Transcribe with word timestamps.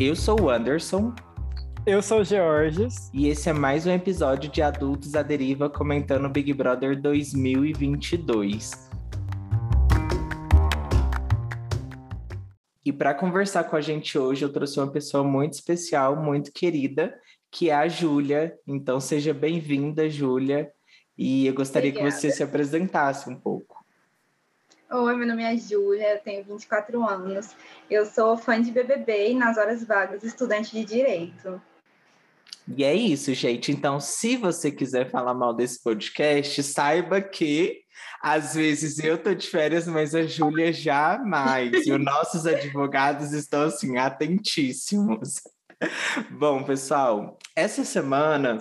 Eu 0.00 0.14
sou 0.14 0.42
o 0.42 0.48
Anderson. 0.48 1.12
Eu 1.84 2.00
sou 2.00 2.20
o 2.20 2.24
Georges. 2.24 3.10
E 3.12 3.26
esse 3.26 3.48
é 3.48 3.52
mais 3.52 3.84
um 3.84 3.90
episódio 3.90 4.48
de 4.48 4.62
Adultos 4.62 5.16
à 5.16 5.24
Deriva 5.24 5.68
comentando 5.68 6.28
Big 6.28 6.52
Brother 6.52 7.02
2022. 7.02 8.70
E 12.84 12.92
para 12.92 13.12
conversar 13.12 13.64
com 13.64 13.74
a 13.74 13.80
gente 13.80 14.16
hoje, 14.16 14.44
eu 14.44 14.52
trouxe 14.52 14.78
uma 14.78 14.86
pessoa 14.86 15.24
muito 15.24 15.54
especial, 15.54 16.14
muito 16.14 16.52
querida, 16.52 17.12
que 17.50 17.68
é 17.68 17.74
a 17.74 17.88
Júlia. 17.88 18.56
Então 18.68 19.00
seja 19.00 19.34
bem-vinda, 19.34 20.08
Júlia. 20.08 20.70
E 21.18 21.44
eu 21.44 21.54
gostaria 21.54 21.90
Obrigada. 21.90 22.14
que 22.14 22.20
você 22.20 22.30
se 22.30 22.44
apresentasse 22.44 23.28
um 23.28 23.34
pouco. 23.34 23.77
Oi, 24.90 25.16
meu 25.16 25.26
nome 25.28 25.42
é 25.42 25.54
Júlia, 25.54 26.14
eu 26.14 26.20
tenho 26.20 26.42
24 26.42 27.06
anos. 27.06 27.54
Eu 27.90 28.06
sou 28.06 28.38
fã 28.38 28.58
de 28.58 28.70
BBB 28.70 29.32
e, 29.32 29.34
nas 29.34 29.58
horas 29.58 29.84
vagas, 29.84 30.24
estudante 30.24 30.70
de 30.70 30.82
Direito. 30.82 31.60
E 32.66 32.82
é 32.82 32.94
isso, 32.94 33.34
gente. 33.34 33.70
Então, 33.70 34.00
se 34.00 34.38
você 34.38 34.70
quiser 34.70 35.10
falar 35.10 35.34
mal 35.34 35.52
desse 35.52 35.82
podcast, 35.82 36.62
saiba 36.62 37.20
que 37.20 37.82
às 38.22 38.54
vezes 38.54 38.98
eu 38.98 39.18
tô 39.18 39.34
de 39.34 39.46
férias, 39.46 39.86
mas 39.86 40.14
a 40.14 40.22
Júlia 40.22 40.72
jamais. 40.72 41.86
e 41.86 41.92
os 41.92 42.02
nossos 42.02 42.46
advogados 42.46 43.32
estão 43.32 43.64
assim 43.64 43.98
atentíssimos. 43.98 45.34
Bom, 46.30 46.64
pessoal, 46.64 47.38
essa 47.54 47.84
semana 47.84 48.58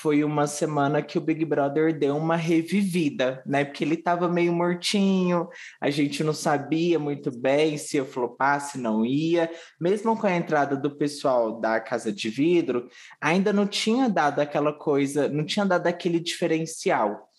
foi 0.00 0.22
uma 0.22 0.46
semana 0.46 1.00
que 1.02 1.16
o 1.16 1.20
Big 1.20 1.44
Brother 1.44 1.98
deu 1.98 2.16
uma 2.16 2.36
revivida, 2.36 3.42
né? 3.46 3.64
Porque 3.64 3.82
ele 3.82 3.94
estava 3.94 4.28
meio 4.28 4.52
mortinho, 4.52 5.48
a 5.80 5.88
gente 5.88 6.22
não 6.22 6.34
sabia 6.34 6.98
muito 6.98 7.30
bem 7.30 7.78
se 7.78 7.96
ia 7.96 8.04
flopar, 8.04 8.60
se 8.60 8.78
não 8.78 9.06
ia. 9.06 9.50
Mesmo 9.80 10.16
com 10.18 10.26
a 10.26 10.36
entrada 10.36 10.76
do 10.76 10.96
pessoal 10.96 11.60
da 11.60 11.80
Casa 11.80 12.12
de 12.12 12.28
Vidro, 12.28 12.88
ainda 13.20 13.52
não 13.52 13.66
tinha 13.66 14.08
dado 14.08 14.40
aquela 14.40 14.72
coisa, 14.72 15.28
não 15.28 15.44
tinha 15.44 15.64
dado 15.64 15.86
aquele 15.86 16.20
diferencial. 16.20 17.30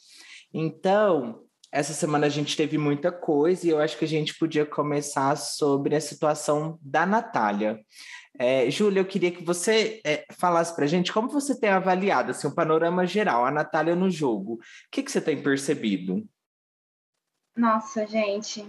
Então, 0.51 1.43
essa 1.71 1.93
semana 1.93 2.25
a 2.25 2.29
gente 2.29 2.57
teve 2.57 2.77
muita 2.77 3.11
coisa 3.11 3.67
e 3.67 3.69
eu 3.69 3.79
acho 3.79 3.97
que 3.97 4.05
a 4.05 4.07
gente 4.07 4.33
podia 4.35 4.65
começar 4.65 5.35
sobre 5.35 5.95
a 5.95 6.01
situação 6.01 6.79
da 6.81 7.05
Natália. 7.05 7.79
É, 8.39 8.69
Júlia, 8.69 8.99
eu 8.99 9.05
queria 9.05 9.31
que 9.31 9.43
você 9.43 9.99
é, 10.05 10.25
falasse 10.31 10.75
para 10.75 10.85
a 10.85 10.87
gente 10.87 11.11
como 11.11 11.27
você 11.27 11.59
tem 11.59 11.69
avaliado 11.69 12.31
assim, 12.31 12.47
o 12.47 12.53
panorama 12.53 13.05
geral, 13.05 13.45
a 13.45 13.51
Natália 13.51 13.95
no 13.95 14.09
jogo. 14.09 14.53
O 14.53 14.59
que, 14.91 15.01
que 15.01 15.11
você 15.11 15.19
tem 15.19 15.41
percebido? 15.41 16.23
Nossa, 17.55 18.05
gente, 18.05 18.63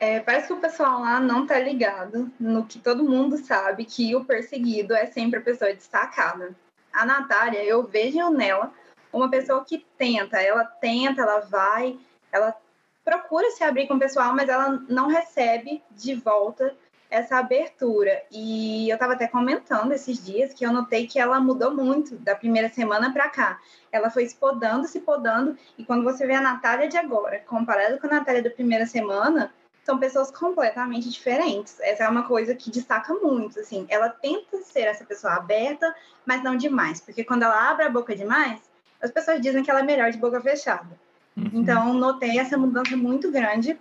é, 0.00 0.18
parece 0.18 0.46
que 0.46 0.54
o 0.54 0.60
pessoal 0.60 1.00
lá 1.00 1.20
não 1.20 1.46
tá 1.46 1.58
ligado 1.58 2.32
no 2.40 2.64
que 2.64 2.78
todo 2.78 3.04
mundo 3.04 3.36
sabe, 3.36 3.84
que 3.84 4.16
o 4.16 4.24
perseguido 4.24 4.94
é 4.94 5.06
sempre 5.06 5.38
a 5.38 5.42
pessoa 5.42 5.74
destacada. 5.74 6.56
A 6.92 7.04
Natália, 7.04 7.62
eu 7.62 7.86
vejo 7.86 8.30
nela 8.30 8.72
uma 9.12 9.30
pessoa 9.30 9.62
que 9.64 9.84
tenta, 9.98 10.40
ela 10.40 10.64
tenta, 10.64 11.20
ela 11.20 11.40
vai, 11.40 11.98
ela 12.32 12.56
procura 13.04 13.50
se 13.50 13.62
abrir 13.62 13.86
com 13.86 13.94
o 13.94 13.98
pessoal, 13.98 14.34
mas 14.34 14.48
ela 14.48 14.82
não 14.88 15.08
recebe 15.08 15.82
de 15.90 16.14
volta 16.14 16.74
essa 17.12 17.36
abertura. 17.36 18.22
E 18.32 18.88
eu 18.88 18.94
estava 18.94 19.12
até 19.12 19.28
comentando 19.28 19.92
esses 19.92 20.24
dias 20.24 20.54
que 20.54 20.64
eu 20.64 20.72
notei 20.72 21.06
que 21.06 21.18
ela 21.18 21.38
mudou 21.38 21.74
muito 21.74 22.16
da 22.16 22.34
primeira 22.34 22.70
semana 22.70 23.12
para 23.12 23.28
cá. 23.28 23.60
Ela 23.92 24.08
foi 24.08 24.26
se 24.26 24.34
podando, 24.34 24.88
se 24.88 24.98
podando, 25.00 25.56
e 25.76 25.84
quando 25.84 26.02
você 26.02 26.26
vê 26.26 26.32
a 26.32 26.40
Natália 26.40 26.88
de 26.88 26.96
agora, 26.96 27.38
comparada 27.40 27.98
com 27.98 28.06
a 28.06 28.10
Natália 28.10 28.42
da 28.42 28.48
primeira 28.48 28.86
semana, 28.86 29.52
são 29.84 29.98
pessoas 29.98 30.30
completamente 30.30 31.10
diferentes. 31.10 31.78
Essa 31.80 32.04
é 32.04 32.08
uma 32.08 32.22
coisa 32.22 32.54
que 32.54 32.70
destaca 32.70 33.12
muito, 33.12 33.60
assim. 33.60 33.84
Ela 33.90 34.08
tenta 34.08 34.62
ser 34.62 34.82
essa 34.84 35.04
pessoa 35.04 35.34
aberta, 35.34 35.94
mas 36.24 36.42
não 36.42 36.56
demais, 36.56 36.98
porque 36.98 37.24
quando 37.24 37.42
ela 37.42 37.70
abre 37.70 37.84
a 37.84 37.90
boca 37.90 38.16
demais, 38.16 38.58
as 39.02 39.10
pessoas 39.10 39.38
dizem 39.38 39.62
que 39.62 39.70
ela 39.70 39.80
é 39.80 39.84
melhor 39.84 40.10
de 40.10 40.16
boca 40.16 40.40
fechada. 40.40 40.98
Uhum. 41.36 41.50
Então, 41.52 41.92
notei 41.92 42.38
essa 42.38 42.56
mudança 42.56 42.96
muito 42.96 43.30
grande 43.30 43.78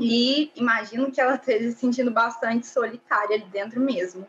e 0.00 0.52
imagino 0.54 1.10
que 1.10 1.20
ela 1.20 1.36
esteja 1.36 1.70
se 1.70 1.78
sentindo 1.78 2.10
bastante 2.10 2.66
solitária 2.66 3.36
ali 3.36 3.46
dentro 3.46 3.80
mesmo. 3.80 4.26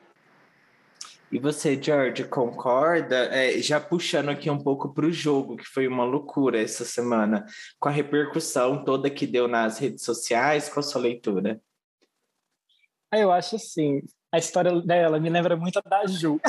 E 1.30 1.40
você, 1.40 1.82
George, 1.82 2.24
concorda? 2.24 3.26
É, 3.26 3.60
já 3.60 3.82
puxando 3.82 4.30
aqui 4.30 4.50
um 4.50 4.58
pouco 4.58 4.94
para 4.94 5.06
o 5.06 5.12
jogo, 5.12 5.58
que 5.58 5.66
foi 5.66 5.86
uma 5.86 6.06
loucura 6.06 6.62
essa 6.62 6.86
semana, 6.86 7.46
com 7.78 7.90
a 7.90 7.92
repercussão 7.92 8.86
toda 8.86 9.10
que 9.10 9.28
deu 9.28 9.46
nas 9.46 9.78
redes 9.78 10.06
sociais, 10.06 10.70
com 10.70 10.80
a 10.80 10.84
sua 10.84 11.02
leitura? 11.02 11.60
Ah, 13.12 13.20
eu 13.20 13.32
acho 13.32 13.58
assim, 13.58 14.02
a 14.32 14.38
história 14.38 14.82
dela 14.82 15.20
me 15.20 15.30
lembra 15.30 15.58
muito 15.58 15.82
da 15.82 16.08
Ju. 16.08 16.40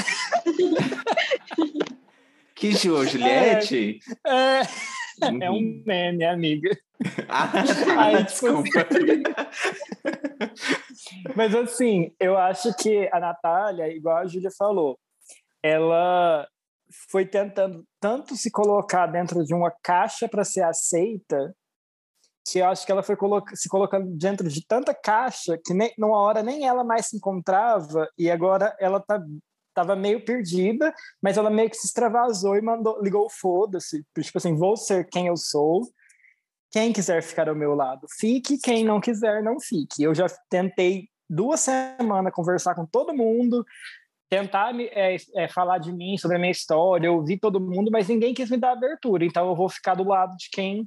que 2.54 2.70
Ju, 2.70 3.04
Juliette? 3.04 3.98
É, 4.24 4.60
é, 4.60 5.28
uhum. 5.28 5.42
é 5.42 5.50
um 5.50 5.82
meme, 5.84 6.24
amiga. 6.24 6.78
Ah, 7.28 7.52
Ai, 7.96 8.24
desculpa. 8.24 8.68
Mas 11.36 11.54
assim, 11.54 12.12
eu 12.18 12.36
acho 12.36 12.74
que 12.74 13.08
a 13.12 13.20
Natália, 13.20 13.88
igual 13.88 14.18
a 14.18 14.26
Júlia 14.26 14.50
falou, 14.56 14.98
ela 15.62 16.46
foi 17.10 17.26
tentando 17.26 17.84
tanto 18.00 18.36
se 18.36 18.50
colocar 18.50 19.06
dentro 19.06 19.44
de 19.44 19.54
uma 19.54 19.70
caixa 19.82 20.28
para 20.28 20.44
ser 20.44 20.62
aceita, 20.62 21.54
que 22.50 22.60
eu 22.60 22.66
acho 22.66 22.86
que 22.86 22.92
ela 22.92 23.02
foi 23.02 23.14
coloca 23.14 23.54
se 23.54 23.68
colocando 23.68 24.10
dentro 24.16 24.48
de 24.48 24.66
tanta 24.66 24.94
caixa 24.94 25.58
que 25.62 25.74
nem, 25.74 25.92
numa 25.98 26.18
hora 26.18 26.42
nem 26.42 26.66
ela 26.66 26.82
mais 26.82 27.06
se 27.06 27.16
encontrava 27.16 28.08
e 28.16 28.30
agora 28.30 28.74
ela 28.80 29.00
tá 29.00 29.22
tava 29.74 29.94
meio 29.94 30.24
perdida, 30.24 30.92
mas 31.22 31.36
ela 31.36 31.50
meio 31.50 31.70
que 31.70 31.76
se 31.76 31.86
extravasou 31.86 32.56
e 32.56 32.60
mandou, 32.60 33.00
ligou 33.00 33.30
foda-se, 33.30 34.04
tipo 34.18 34.38
assim, 34.38 34.56
vou 34.56 34.76
ser 34.76 35.08
quem 35.08 35.28
eu 35.28 35.36
sou 35.36 35.82
quem 36.70 36.92
quiser 36.92 37.22
ficar 37.22 37.48
ao 37.48 37.54
meu 37.54 37.74
lado, 37.74 38.06
fique. 38.18 38.58
Quem 38.58 38.84
não 38.84 39.00
quiser, 39.00 39.42
não 39.42 39.58
fique. 39.60 40.02
Eu 40.02 40.14
já 40.14 40.26
tentei 40.50 41.08
duas 41.28 41.60
semanas 41.60 42.32
conversar 42.32 42.74
com 42.74 42.86
todo 42.86 43.14
mundo, 43.14 43.64
tentar 44.28 44.78
é, 44.78 45.16
é, 45.36 45.48
falar 45.48 45.78
de 45.78 45.92
mim, 45.92 46.16
sobre 46.18 46.36
a 46.36 46.40
minha 46.40 46.52
história, 46.52 47.10
ouvir 47.10 47.38
todo 47.38 47.60
mundo, 47.60 47.90
mas 47.90 48.08
ninguém 48.08 48.34
quis 48.34 48.50
me 48.50 48.56
dar 48.56 48.72
abertura. 48.72 49.24
Então 49.24 49.48
eu 49.48 49.56
vou 49.56 49.68
ficar 49.68 49.94
do 49.94 50.04
lado 50.04 50.36
de 50.36 50.48
quem 50.50 50.86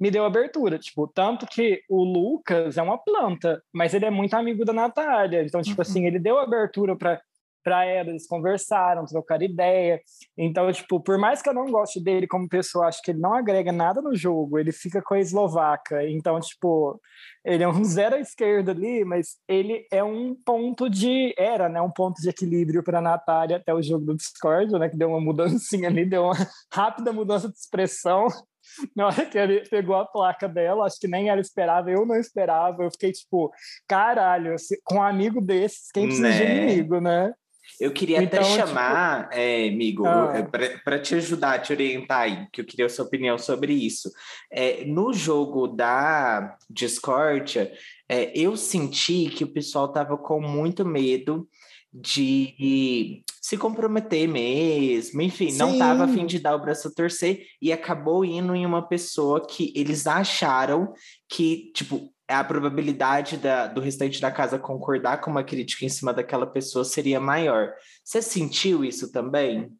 me 0.00 0.10
deu 0.10 0.24
abertura. 0.24 0.78
Tipo, 0.78 1.06
tanto 1.08 1.46
que 1.46 1.82
o 1.88 2.04
Lucas 2.04 2.78
é 2.78 2.82
uma 2.82 2.98
planta, 2.98 3.62
mas 3.72 3.94
ele 3.94 4.06
é 4.06 4.10
muito 4.10 4.34
amigo 4.34 4.64
da 4.64 4.72
Natália. 4.72 5.42
Então, 5.42 5.60
tipo 5.60 5.80
uhum. 5.80 5.82
assim, 5.82 6.06
ele 6.06 6.18
deu 6.18 6.38
abertura 6.38 6.96
para 6.96 7.20
para 7.62 7.84
ela, 7.84 8.10
eles 8.10 8.26
conversaram, 8.26 9.04
trocaram 9.04 9.44
ideia. 9.44 10.00
Então, 10.36 10.70
tipo, 10.72 11.00
por 11.00 11.18
mais 11.18 11.42
que 11.42 11.48
eu 11.48 11.54
não 11.54 11.66
goste 11.66 12.02
dele 12.02 12.26
como 12.26 12.48
pessoa, 12.48 12.86
acho 12.86 13.02
que 13.02 13.10
ele 13.10 13.20
não 13.20 13.34
agrega 13.34 13.72
nada 13.72 14.00
no 14.00 14.14
jogo, 14.14 14.58
ele 14.58 14.72
fica 14.72 15.02
com 15.02 15.14
a 15.14 15.20
eslovaca. 15.20 16.06
Então, 16.08 16.38
tipo, 16.40 17.00
ele 17.44 17.62
é 17.62 17.68
um 17.68 17.82
zero 17.84 18.16
à 18.16 18.20
esquerda 18.20 18.72
ali, 18.72 19.04
mas 19.04 19.36
ele 19.48 19.86
é 19.90 20.02
um 20.02 20.34
ponto 20.34 20.88
de 20.88 21.34
era, 21.36 21.68
né, 21.68 21.80
um 21.80 21.90
ponto 21.90 22.20
de 22.20 22.28
equilíbrio 22.28 22.82
para 22.82 22.98
a 22.98 23.02
Natália 23.02 23.56
até 23.56 23.74
o 23.74 23.82
jogo 23.82 24.04
do 24.04 24.16
Discord, 24.16 24.72
né, 24.78 24.88
que 24.88 24.96
deu 24.96 25.08
uma 25.08 25.20
mudancinha 25.20 25.88
ali, 25.88 26.04
deu 26.04 26.24
uma 26.24 26.34
rápida 26.72 27.12
mudança 27.12 27.48
de 27.48 27.56
expressão. 27.56 28.26
Na 28.94 29.06
hora 29.06 29.24
que 29.24 29.38
ele 29.38 29.66
pegou 29.68 29.96
a 29.96 30.04
placa 30.04 30.48
dela, 30.48 30.84
acho 30.84 30.98
que 31.00 31.08
nem 31.08 31.28
ela 31.28 31.40
esperava, 31.40 31.90
eu 31.90 32.04
não 32.04 32.16
esperava. 32.16 32.82
Eu 32.82 32.90
fiquei 32.90 33.12
tipo, 33.12 33.50
caralho, 33.86 34.54
com 34.84 34.96
um 34.96 35.02
amigo 35.02 35.40
desses, 35.40 35.90
quem 35.90 36.06
precisa 36.06 36.28
né? 36.28 36.36
de 36.36 36.44
inimigo, 36.44 37.00
né? 37.00 37.32
Eu 37.80 37.92
queria 37.92 38.22
então, 38.22 38.40
até 38.40 38.50
tipo, 38.50 38.66
chamar, 38.66 39.28
tipo... 39.28 39.40
é, 39.40 39.68
amigo, 39.68 40.06
ah. 40.06 40.32
para 40.84 40.98
te 40.98 41.14
ajudar, 41.14 41.60
te 41.60 41.72
orientar 41.72 42.20
aí, 42.20 42.46
que 42.52 42.60
eu 42.60 42.64
queria 42.64 42.86
a 42.86 42.88
sua 42.88 43.04
opinião 43.04 43.38
sobre 43.38 43.72
isso. 43.72 44.10
É, 44.50 44.84
no 44.84 45.12
jogo 45.12 45.68
da 45.68 46.56
Discord, 46.68 47.70
é, 48.08 48.32
eu 48.38 48.56
senti 48.56 49.28
que 49.28 49.44
o 49.44 49.52
pessoal 49.52 49.86
estava 49.86 50.16
com 50.16 50.40
muito 50.40 50.84
medo 50.84 51.48
de 51.92 53.24
se 53.40 53.56
comprometer 53.56 54.28
mesmo, 54.28 55.22
enfim, 55.22 55.50
Sim. 55.50 55.58
não 55.58 55.72
estava 55.72 56.04
a 56.04 56.08
fim 56.08 56.26
de 56.26 56.38
dar 56.38 56.54
o 56.54 56.60
braço 56.60 56.88
a 56.88 56.90
torcer 56.90 57.46
e 57.62 57.72
acabou 57.72 58.24
indo 58.24 58.54
em 58.54 58.66
uma 58.66 58.86
pessoa 58.86 59.46
que 59.46 59.72
eles 59.74 60.06
acharam 60.06 60.92
que, 61.28 61.72
tipo, 61.74 62.12
a 62.28 62.44
probabilidade 62.44 63.38
da, 63.38 63.66
do 63.66 63.80
restante 63.80 64.20
da 64.20 64.30
casa 64.30 64.58
concordar 64.58 65.20
com 65.20 65.30
uma 65.30 65.42
crítica 65.42 65.84
em 65.84 65.88
cima 65.88 66.12
daquela 66.12 66.46
pessoa 66.46 66.84
seria 66.84 67.18
maior. 67.18 67.72
Você 68.04 68.20
sentiu 68.20 68.84
isso 68.84 69.10
também? 69.10 69.72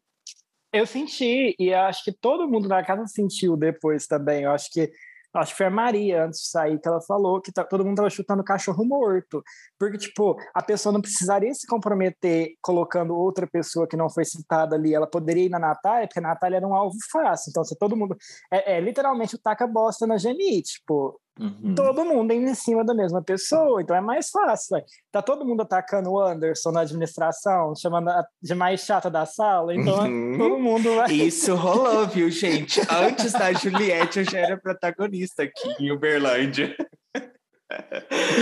Eu 0.73 0.85
senti, 0.85 1.55
e 1.57 1.73
acho 1.73 2.03
que 2.03 2.11
todo 2.11 2.47
mundo 2.47 2.67
na 2.67 2.83
casa 2.83 3.05
sentiu 3.07 3.55
depois 3.55 4.05
também. 4.07 4.43
Eu 4.43 4.51
acho 4.51 4.69
que 4.71 4.91
acho 5.33 5.51
que 5.51 5.57
foi 5.57 5.67
a 5.67 5.71
Maria 5.71 6.25
antes 6.25 6.41
de 6.41 6.47
sair 6.47 6.79
que 6.79 6.87
ela 6.87 7.01
falou 7.01 7.39
que 7.39 7.51
tá, 7.51 7.63
todo 7.63 7.83
mundo 7.83 7.93
estava 7.93 8.09
chutando 8.09 8.43
cachorro 8.43 8.83
morto. 8.83 9.43
Porque, 9.77 9.97
tipo, 9.97 10.35
a 10.53 10.61
pessoa 10.61 10.91
não 10.91 11.01
precisaria 11.01 11.53
se 11.53 11.67
comprometer 11.67 12.55
colocando 12.61 13.15
outra 13.15 13.47
pessoa 13.47 13.87
que 13.87 13.97
não 13.97 14.09
foi 14.09 14.25
citada 14.25 14.75
ali. 14.75 14.93
Ela 14.93 15.07
poderia 15.07 15.45
ir 15.45 15.49
na 15.49 15.59
Natália, 15.59 16.07
porque 16.07 16.19
a 16.19 16.23
Natália 16.23 16.57
era 16.57 16.67
um 16.67 16.73
alvo 16.73 16.97
fácil. 17.11 17.49
Então, 17.49 17.63
se 17.63 17.77
todo 17.77 17.95
mundo. 17.95 18.17
É, 18.51 18.77
é 18.77 18.81
literalmente 18.81 19.35
o 19.35 19.39
taca 19.39 19.67
bosta 19.67 20.07
na 20.07 20.17
Geni. 20.17 20.61
Tipo, 20.61 21.19
Uhum. 21.39 21.73
Todo 21.73 22.03
mundo 22.03 22.33
indo 22.33 22.49
em 22.49 22.53
cima 22.53 22.83
da 22.83 22.93
mesma 22.93 23.23
pessoa, 23.23 23.81
então 23.81 23.95
é 23.95 24.01
mais 24.01 24.29
fácil. 24.29 24.75
Véio. 24.75 24.85
Tá 25.09 25.21
todo 25.21 25.45
mundo 25.45 25.61
atacando 25.61 26.11
o 26.11 26.19
Anderson 26.19 26.71
na 26.71 26.81
administração, 26.81 27.73
chamando 27.75 28.09
a 28.09 28.25
de 28.41 28.53
mais 28.53 28.81
chata 28.81 29.09
da 29.09 29.25
sala, 29.25 29.73
então 29.73 29.99
uhum. 30.03 30.37
todo 30.37 30.59
mundo 30.59 30.95
vai. 30.95 31.11
Isso 31.13 31.55
rolou, 31.55 32.05
viu, 32.09 32.29
gente? 32.29 32.81
Antes 32.91 33.31
da 33.31 33.53
Juliette, 33.53 34.19
eu 34.19 34.25
já 34.25 34.39
era 34.39 34.57
protagonista 34.57 35.43
aqui 35.43 35.75
em 35.79 35.91
Uberlândia. 35.91 36.75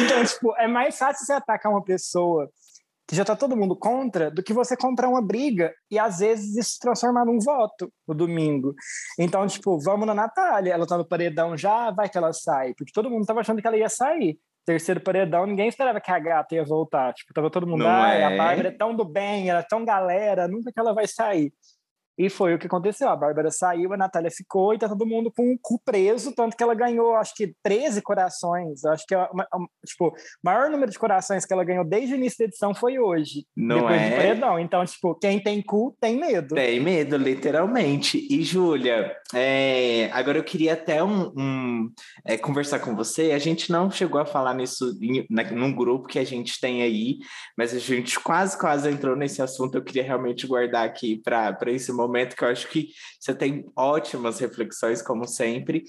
Então, 0.06 0.24
tipo, 0.24 0.56
é 0.58 0.68
mais 0.68 0.98
fácil 0.98 1.26
você 1.26 1.34
atacar 1.34 1.72
uma 1.72 1.84
pessoa 1.84 2.50
que 3.07 3.15
já 3.15 3.21
está 3.21 3.36
todo 3.36 3.56
mundo 3.56 3.75
contra, 3.75 4.30
do 4.30 4.44
que 4.44 4.54
você 4.54 4.75
comprar 4.75 5.07
uma 5.07 5.21
briga 5.21 5.74
e 5.89 5.98
às 5.98 6.19
vezes 6.19 6.57
isso 6.57 6.71
se 6.71 6.80
transformar 6.80 7.25
num 7.25 7.39
voto 7.39 7.92
no 8.06 8.13
domingo. 8.13 8.75
Então, 9.18 9.48
tipo, 9.48 9.80
vamos 9.80 10.06
na 10.06 10.13
Natália, 10.13 10.74
ela 10.74 10.86
tá 10.86 10.98
no 10.98 11.07
paredão 11.07 11.56
já, 11.57 11.89
vai 11.92 12.09
que 12.09 12.18
ela 12.18 12.33
sai, 12.33 12.74
porque 12.77 12.92
todo 12.92 13.09
mundo 13.09 13.25
tava 13.25 13.39
achando 13.39 13.62
que 13.62 13.68
ela 13.68 13.77
ia 13.77 13.89
sair. 13.89 14.38
Terceiro 14.65 15.00
paredão, 15.00 15.45
ninguém 15.45 15.69
esperava 15.69 16.01
que 16.01 16.12
a 16.12 16.19
gata 16.19 16.54
ia 16.54 16.65
voltar. 16.65 17.13
Tipo, 17.13 17.33
tava 17.33 17.50
todo 17.50 17.65
mundo, 17.65 17.88
ah, 17.88 18.13
é. 18.13 18.25
a 18.25 18.36
Bárbara 18.36 18.68
é 18.68 18.71
tão 18.71 18.94
do 18.94 19.06
bem, 19.06 19.50
ela 19.50 19.62
é 19.62 19.63
tão 19.63 19.86
galera, 19.86 20.45
nunca 20.45 20.74
que 20.74 20.80
ela 20.80 20.94
vai 20.94 21.07
sair. 21.07 21.53
E 22.18 22.30
foi 22.30 22.56
o 22.56 22.58
que 22.58 22.66
aconteceu. 22.66 23.10
A 23.10 23.16
Bárbara 23.16 23.52
saiu, 23.52 23.94
a 23.94 23.98
Natália 23.98 24.31
ficou 24.31 24.74
e 24.74 24.80
tá 24.80 24.90
todo 24.90 25.06
mundo 25.06 25.31
com 25.31 25.54
o 25.54 25.60
cu 25.62 25.80
preso, 25.86 26.34
tanto 26.34 26.58
que 26.58 26.64
ela 26.64 26.74
ganhou, 26.74 27.16
acho 27.16 27.36
que 27.36 27.54
13 27.62 28.02
corações. 28.02 28.84
Acho 28.86 29.06
que, 29.06 29.14
é 29.14 29.19
uma, 29.31 29.48
uma, 29.54 29.69
tipo, 29.86 30.08
o 30.08 30.14
maior 30.44 30.69
número 30.72 30.92
de 30.92 30.98
corações 30.98 31.46
que 31.46 31.54
ela 31.54 31.64
ganhou 31.64 31.86
desde 31.86 32.16
o 32.16 32.18
início 32.18 32.40
da 32.40 32.46
edição 32.46 32.74
foi 32.74 32.98
hoje. 32.98 33.46
Não 33.56 33.81
depois 33.81 34.02
é? 34.02 34.10
do 34.10 34.16
paredão. 34.16 34.60
Então, 34.60 34.84
tipo, 34.84 35.14
quem 35.16 35.40
tem 35.40 35.62
cu 35.62 35.96
tem 36.02 36.19
medo. 36.19 36.56
Tem 36.56 36.80
medo, 36.80 37.18
literalmente. 37.18 38.25
E, 38.31 38.42
Júlia, 38.42 39.16
é, 39.36 40.10
agora 40.12 40.40
eu 40.40 40.44
queria 40.44 40.74
até 40.74 41.04
um, 41.04 41.31
um 41.38 41.92
é, 42.25 42.36
conversar 42.36 42.80
com 42.80 42.96
você. 42.96 43.31
A 43.31 43.40
gente 43.40 43.72
não 43.72 43.92
chegou 43.92 44.20
a 44.20 44.25
falar 44.25 44.56
nisso 44.56 44.98
em, 45.00 45.24
na, 45.30 45.44
num 45.44 45.72
grupo 45.72 46.08
que 46.08 46.18
a 46.18 46.25
gente 46.25 46.60
tem 46.60 46.81
aí, 46.81 47.20
mas 47.56 47.75
a 47.75 47.80
gente 47.80 48.20
quase, 48.20 48.58
quase 48.58 48.90
entrou 48.90 49.16
nesse 49.16 49.40
assunto. 49.40 49.75
Eu 49.75 49.84
queria 49.84 50.04
realmente 50.04 50.48
guardar 50.48 50.84
aqui 50.84 51.22
para 51.24 51.56
esse 51.68 51.92
momento 51.92 52.06
momento 52.07 52.36
que 52.36 52.44
eu 52.44 52.48
acho 52.48 52.68
que 52.69 52.89
você 53.19 53.33
tem 53.33 53.65
ótimas 53.75 54.39
reflexões, 54.39 55.01
como 55.01 55.27
sempre. 55.27 55.83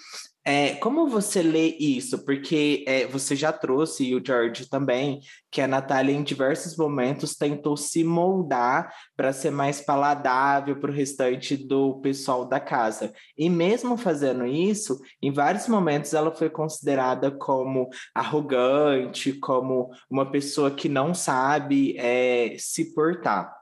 É, 0.50 0.76
como 0.76 1.06
você 1.06 1.42
lê 1.42 1.76
isso? 1.78 2.24
Porque 2.24 2.82
é, 2.88 3.06
você 3.06 3.36
já 3.36 3.52
trouxe, 3.52 4.04
e 4.06 4.14
o 4.14 4.22
George 4.24 4.66
também, 4.66 5.20
que 5.50 5.60
a 5.60 5.68
Natália, 5.68 6.14
em 6.14 6.22
diversos 6.22 6.74
momentos, 6.74 7.36
tentou 7.36 7.76
se 7.76 8.02
moldar 8.02 8.90
para 9.14 9.30
ser 9.30 9.50
mais 9.50 9.82
paladável 9.82 10.80
para 10.80 10.90
o 10.90 10.94
restante 10.94 11.54
do 11.54 12.00
pessoal 12.00 12.46
da 12.46 12.58
casa. 12.58 13.12
E 13.36 13.50
mesmo 13.50 13.98
fazendo 13.98 14.46
isso, 14.46 14.98
em 15.20 15.30
vários 15.30 15.68
momentos 15.68 16.14
ela 16.14 16.34
foi 16.34 16.48
considerada 16.48 17.30
como 17.30 17.90
arrogante, 18.14 19.34
como 19.34 19.90
uma 20.08 20.30
pessoa 20.30 20.70
que 20.70 20.88
não 20.88 21.12
sabe 21.12 21.94
é, 21.98 22.56
se 22.58 22.94
portar. 22.94 23.57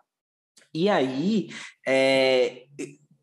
E 0.77 0.91
aí, 0.91 1.49
é, 1.87 2.65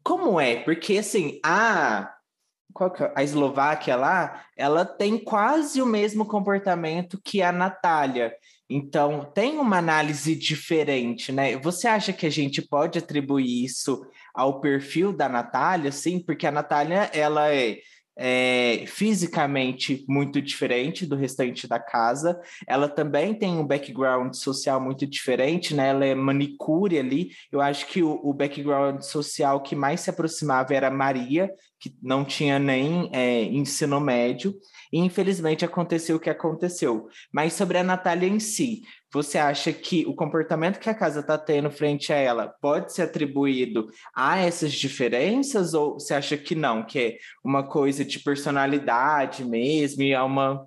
como 0.03 0.39
é? 0.39 0.55
Porque 0.55 0.97
assim, 0.97 1.39
a 1.43 2.09
é? 2.09 3.11
a 3.15 3.23
Eslováquia 3.23 3.95
lá, 3.95 4.43
ela 4.57 4.83
tem 4.83 5.19
quase 5.19 5.79
o 5.79 5.85
mesmo 5.85 6.25
comportamento 6.25 7.21
que 7.23 7.41
a 7.43 7.51
Natália. 7.51 8.33
Então, 8.67 9.31
tem 9.35 9.59
uma 9.59 9.77
análise 9.77 10.35
diferente, 10.35 11.31
né? 11.31 11.55
Você 11.57 11.87
acha 11.87 12.11
que 12.11 12.25
a 12.25 12.31
gente 12.31 12.59
pode 12.59 12.97
atribuir 12.97 13.63
isso 13.63 14.03
ao 14.33 14.59
perfil 14.59 15.13
da 15.13 15.29
Natália? 15.29 15.91
Sim, 15.91 16.19
porque 16.19 16.47
a 16.47 16.51
Natália, 16.51 17.11
ela 17.13 17.53
é 17.53 17.77
é, 18.15 18.83
fisicamente 18.87 20.05
muito 20.07 20.41
diferente 20.41 21.05
do 21.05 21.15
restante 21.15 21.67
da 21.67 21.79
casa. 21.79 22.39
Ela 22.67 22.87
também 22.87 23.33
tem 23.33 23.51
um 23.51 23.65
background 23.65 24.33
social 24.33 24.79
muito 24.79 25.05
diferente, 25.07 25.73
né? 25.73 25.89
Ela 25.89 26.05
é 26.05 26.15
manicure 26.15 26.97
ali. 26.97 27.31
Eu 27.51 27.61
acho 27.61 27.87
que 27.87 28.03
o, 28.03 28.19
o 28.23 28.33
background 28.33 29.01
social 29.01 29.61
que 29.61 29.75
mais 29.75 30.01
se 30.01 30.09
aproximava 30.09 30.73
era 30.73 30.91
Maria, 30.91 31.51
que 31.83 31.93
não 32.01 32.23
tinha 32.23 32.57
nem 32.57 33.09
é, 33.11 33.43
ensino 33.43 33.99
médio. 33.99 34.55
E 34.91 34.99
infelizmente 34.99 35.65
aconteceu 35.65 36.15
o 36.15 36.19
que 36.19 36.29
aconteceu. 36.29 37.09
Mas 37.29 37.51
sobre 37.51 37.77
a 37.77 37.83
Natália 37.83 38.29
em 38.29 38.39
si, 38.39 38.83
você 39.11 39.37
acha 39.37 39.73
que 39.73 40.05
o 40.05 40.15
comportamento 40.15 40.79
que 40.79 40.89
a 40.89 40.95
casa 40.95 41.19
está 41.19 41.37
tendo 41.37 41.69
frente 41.69 42.13
a 42.13 42.15
ela 42.15 42.47
pode 42.61 42.93
ser 42.93 43.01
atribuído 43.01 43.87
a 44.15 44.37
essas 44.37 44.71
diferenças 44.71 45.73
ou 45.73 45.99
você 45.99 46.13
acha 46.13 46.37
que 46.37 46.55
não, 46.55 46.85
que 46.85 46.99
é 46.99 47.17
uma 47.43 47.67
coisa 47.67 48.05
de 48.05 48.17
personalidade 48.19 49.43
mesmo 49.43 50.03
e 50.03 50.13
é 50.13 50.21
uma 50.21 50.65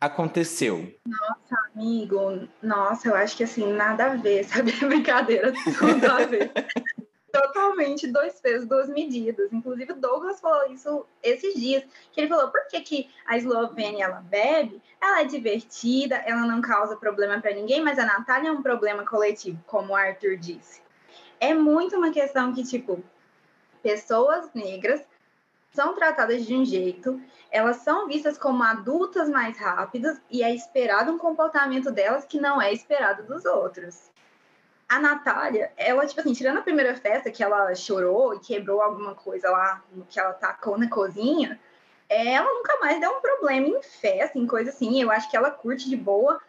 aconteceu? 0.00 0.90
Nossa, 1.04 1.70
amigo, 1.74 2.48
nossa, 2.62 3.08
eu 3.08 3.14
acho 3.14 3.36
que 3.36 3.42
assim, 3.42 3.70
nada 3.74 4.12
a 4.12 4.16
ver, 4.16 4.44
sabe? 4.48 4.72
Brincadeira, 4.72 5.52
tudo 5.78 6.06
a 6.06 6.24
ver 6.24 6.50
totalmente 7.32 8.06
dois 8.06 8.40
pesos, 8.40 8.66
duas 8.66 8.88
medidas. 8.88 9.52
Inclusive, 9.52 9.92
o 9.92 9.96
Douglas 9.96 10.40
falou 10.40 10.70
isso 10.72 11.06
esses 11.22 11.54
dias, 11.54 11.84
que 12.12 12.20
ele 12.20 12.28
falou, 12.28 12.50
por 12.50 12.66
que, 12.68 12.80
que 12.80 13.10
a 13.26 13.36
Eslovênia, 13.36 14.04
ela 14.04 14.20
bebe? 14.20 14.82
Ela 15.00 15.22
é 15.22 15.24
divertida, 15.24 16.16
ela 16.16 16.42
não 16.42 16.60
causa 16.60 16.96
problema 16.96 17.40
para 17.40 17.54
ninguém, 17.54 17.82
mas 17.82 17.98
a 17.98 18.04
Natália 18.04 18.48
é 18.48 18.52
um 18.52 18.62
problema 18.62 19.04
coletivo, 19.04 19.62
como 19.66 19.92
o 19.92 19.96
Arthur 19.96 20.36
disse. 20.36 20.82
É 21.40 21.54
muito 21.54 21.96
uma 21.96 22.10
questão 22.10 22.52
que, 22.52 22.64
tipo, 22.64 23.02
pessoas 23.82 24.50
negras 24.54 25.02
são 25.72 25.94
tratadas 25.94 26.44
de 26.44 26.56
um 26.56 26.64
jeito, 26.64 27.20
elas 27.50 27.76
são 27.76 28.08
vistas 28.08 28.36
como 28.36 28.62
adultas 28.64 29.28
mais 29.28 29.56
rápidas 29.58 30.20
e 30.30 30.42
é 30.42 30.52
esperado 30.52 31.12
um 31.12 31.18
comportamento 31.18 31.90
delas 31.90 32.24
que 32.24 32.40
não 32.40 32.60
é 32.60 32.72
esperado 32.72 33.22
dos 33.22 33.44
outros 33.44 34.10
a 34.88 34.98
Natália, 34.98 35.70
ela, 35.76 36.06
tipo 36.06 36.20
assim, 36.20 36.32
tirando 36.32 36.58
a 36.58 36.62
primeira 36.62 36.94
festa 36.96 37.30
que 37.30 37.42
ela 37.42 37.74
chorou 37.74 38.34
e 38.34 38.40
quebrou 38.40 38.80
alguma 38.80 39.14
coisa 39.14 39.50
lá 39.50 39.82
no 39.92 40.04
que 40.06 40.18
ela 40.18 40.32
tacou 40.32 40.78
na 40.78 40.88
cozinha, 40.88 41.60
ela 42.08 42.50
nunca 42.54 42.78
mais 42.80 42.98
deu 42.98 43.10
um 43.10 43.20
problema 43.20 43.68
em 43.68 43.82
festa, 43.82 44.38
em 44.38 44.46
coisa 44.46 44.70
assim. 44.70 45.00
Eu 45.00 45.10
acho 45.10 45.30
que 45.30 45.36
ela 45.36 45.50
curte 45.50 45.90
de 45.90 45.96
boa. 45.96 46.40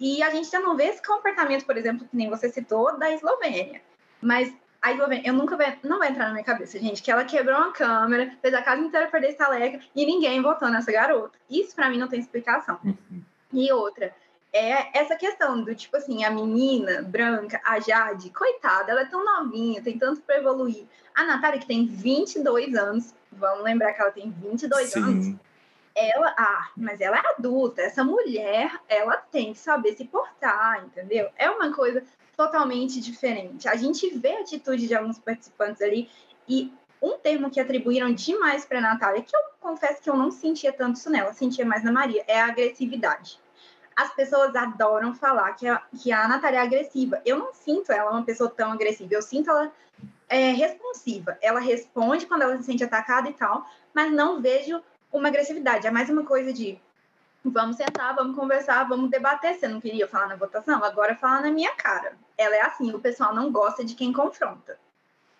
E 0.00 0.22
a 0.22 0.30
gente 0.30 0.50
já 0.50 0.58
não 0.58 0.76
vê 0.76 0.84
esse 0.84 1.02
comportamento, 1.02 1.66
por 1.66 1.76
exemplo, 1.76 2.08
que 2.08 2.16
nem 2.16 2.30
você 2.30 2.48
citou, 2.48 2.98
da 2.98 3.12
Eslovênia. 3.12 3.82
Mas 4.20 4.52
a 4.80 4.92
Eslovênia, 4.92 5.28
eu 5.28 5.34
nunca 5.34 5.56
vai, 5.56 5.78
não 5.82 5.98
vai 5.98 6.08
entrar 6.08 6.26
na 6.26 6.32
minha 6.32 6.44
cabeça, 6.44 6.78
gente, 6.78 7.02
que 7.02 7.10
ela 7.10 7.24
quebrou 7.24 7.56
uma 7.56 7.72
câmera, 7.72 8.34
fez 8.40 8.54
a 8.54 8.62
casa 8.62 8.82
inteira 8.82 9.08
perder 9.08 9.30
estaleca 9.30 9.80
e 9.94 10.06
ninguém 10.06 10.42
votou 10.42 10.70
nessa 10.70 10.90
garota. 10.90 11.38
Isso 11.50 11.76
para 11.76 11.90
mim 11.90 11.98
não 11.98 12.08
tem 12.08 12.18
explicação. 12.18 12.78
Uhum. 12.82 13.22
E 13.52 13.70
outra, 13.72 14.14
é 14.54 14.96
essa 14.96 15.16
questão 15.16 15.64
do 15.64 15.74
tipo 15.74 15.96
assim, 15.96 16.24
a 16.24 16.30
menina 16.30 17.02
branca, 17.02 17.60
a 17.64 17.80
Jade, 17.80 18.30
coitada, 18.30 18.92
ela 18.92 19.00
é 19.00 19.04
tão 19.04 19.24
novinha, 19.24 19.82
tem 19.82 19.98
tanto 19.98 20.20
para 20.20 20.38
evoluir. 20.38 20.86
A 21.12 21.24
Natália, 21.24 21.58
que 21.58 21.66
tem 21.66 21.84
22 21.84 22.72
anos, 22.76 23.12
vamos 23.32 23.64
lembrar 23.64 23.92
que 23.92 24.00
ela 24.00 24.12
tem 24.12 24.30
22 24.30 24.90
Sim. 24.90 25.00
anos. 25.00 25.36
Ela, 25.92 26.34
ah, 26.38 26.70
mas 26.76 27.00
ela 27.00 27.16
é 27.16 27.22
adulta, 27.36 27.82
essa 27.82 28.04
mulher, 28.04 28.80
ela 28.88 29.16
tem 29.16 29.52
que 29.52 29.58
saber 29.58 29.96
se 29.96 30.04
portar, 30.04 30.84
entendeu? 30.84 31.28
É 31.36 31.50
uma 31.50 31.72
coisa 31.72 32.04
totalmente 32.36 33.00
diferente. 33.00 33.68
A 33.68 33.74
gente 33.74 34.08
vê 34.16 34.36
a 34.36 34.40
atitude 34.40 34.86
de 34.86 34.94
alguns 34.94 35.18
participantes 35.18 35.82
ali 35.82 36.08
e 36.48 36.72
um 37.02 37.18
termo 37.18 37.50
que 37.50 37.60
atribuíram 37.60 38.12
demais 38.12 38.64
para 38.64 38.80
Natália, 38.80 39.22
que 39.22 39.34
eu 39.34 39.40
confesso 39.60 40.00
que 40.00 40.08
eu 40.08 40.16
não 40.16 40.30
sentia 40.30 40.72
tanto 40.72 40.96
isso 40.96 41.10
nela, 41.10 41.32
sentia 41.32 41.64
mais 41.64 41.82
na 41.82 41.92
Maria, 41.92 42.24
é 42.28 42.40
a 42.40 42.46
agressividade 42.46 43.42
as 43.96 44.14
pessoas 44.14 44.54
adoram 44.54 45.14
falar 45.14 45.52
que 45.54 45.66
a, 45.66 45.82
que 46.00 46.12
a 46.12 46.26
Natália 46.26 46.58
é 46.58 46.62
agressiva. 46.62 47.20
Eu 47.24 47.38
não 47.38 47.52
sinto 47.52 47.92
ela 47.92 48.10
uma 48.10 48.24
pessoa 48.24 48.50
tão 48.50 48.72
agressiva, 48.72 49.14
eu 49.14 49.22
sinto 49.22 49.50
ela 49.50 49.72
é, 50.28 50.50
responsiva. 50.50 51.38
Ela 51.40 51.60
responde 51.60 52.26
quando 52.26 52.42
ela 52.42 52.56
se 52.56 52.64
sente 52.64 52.84
atacada 52.84 53.28
e 53.28 53.32
tal, 53.32 53.66
mas 53.92 54.12
não 54.12 54.40
vejo 54.40 54.82
uma 55.12 55.28
agressividade. 55.28 55.86
É 55.86 55.90
mais 55.90 56.10
uma 56.10 56.24
coisa 56.24 56.52
de 56.52 56.78
vamos 57.44 57.76
sentar, 57.76 58.14
vamos 58.14 58.36
conversar, 58.36 58.88
vamos 58.88 59.10
debater. 59.10 59.54
Você 59.54 59.68
não 59.68 59.80
queria 59.80 60.08
falar 60.08 60.28
na 60.28 60.36
votação? 60.36 60.82
Agora 60.82 61.14
fala 61.14 61.42
na 61.42 61.50
minha 61.50 61.74
cara. 61.74 62.16
Ela 62.36 62.56
é 62.56 62.62
assim, 62.62 62.92
o 62.92 63.00
pessoal 63.00 63.34
não 63.34 63.52
gosta 63.52 63.84
de 63.84 63.94
quem 63.94 64.12
confronta. 64.12 64.78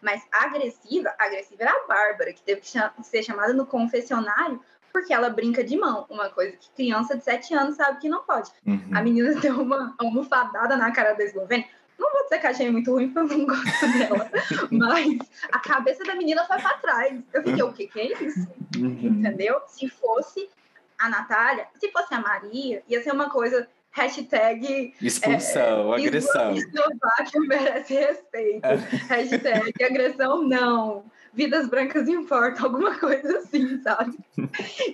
Mas 0.00 0.22
agressiva, 0.30 1.14
agressiva 1.18 1.62
era 1.62 1.72
a 1.72 1.86
Bárbara, 1.86 2.32
que 2.32 2.42
teve 2.42 2.60
que 2.60 2.70
ser 3.02 3.22
chamada 3.22 3.54
no 3.54 3.66
confessionário 3.66 4.60
porque 4.94 5.12
ela 5.12 5.28
brinca 5.28 5.64
de 5.64 5.76
mão, 5.76 6.06
uma 6.08 6.30
coisa 6.30 6.56
que 6.56 6.70
criança 6.70 7.18
de 7.18 7.24
7 7.24 7.52
anos 7.52 7.74
sabe 7.74 7.98
que 7.98 8.08
não 8.08 8.22
pode. 8.22 8.48
Uhum. 8.64 8.90
A 8.94 9.02
menina 9.02 9.34
deu 9.42 9.60
uma 9.60 9.92
almofadada 9.98 10.76
na 10.76 10.92
cara 10.92 11.14
da 11.14 11.24
Eslovênia. 11.24 11.66
Não 11.98 12.12
vou 12.12 12.22
dizer 12.22 12.38
que 12.38 12.46
achei 12.46 12.70
muito 12.70 12.92
ruim, 12.92 13.08
porque 13.08 13.34
eu 13.34 13.38
não 13.38 13.46
gosto 13.46 13.98
dela. 13.98 14.30
mas 14.70 15.18
a 15.50 15.58
cabeça 15.58 16.04
da 16.04 16.14
menina 16.14 16.44
foi 16.44 16.58
para 16.58 16.78
trás. 16.78 17.20
Eu 17.32 17.42
fiquei, 17.42 17.62
o 17.62 17.72
que, 17.72 17.88
que 17.88 18.00
é 18.00 18.22
isso? 18.22 18.46
Uhum. 18.76 19.18
Entendeu? 19.18 19.60
Se 19.66 19.88
fosse 19.88 20.48
a 20.96 21.08
Natália, 21.08 21.66
se 21.80 21.90
fosse 21.90 22.14
a 22.14 22.20
Maria, 22.20 22.82
ia 22.88 23.02
ser 23.02 23.12
uma 23.12 23.28
coisa 23.28 23.68
hashtag 23.90 24.94
expulsão, 25.00 25.94
é, 25.94 25.98
agressão. 25.98 26.52
Eslováquia 26.52 27.40
merece 27.48 27.94
respeito. 27.94 28.66
hashtag 29.08 29.84
agressão 29.84 30.44
não 30.44 31.04
vidas 31.34 31.68
brancas 31.68 32.08
importam, 32.08 32.64
alguma 32.66 32.98
coisa 32.98 33.38
assim, 33.38 33.82
sabe? 33.82 34.18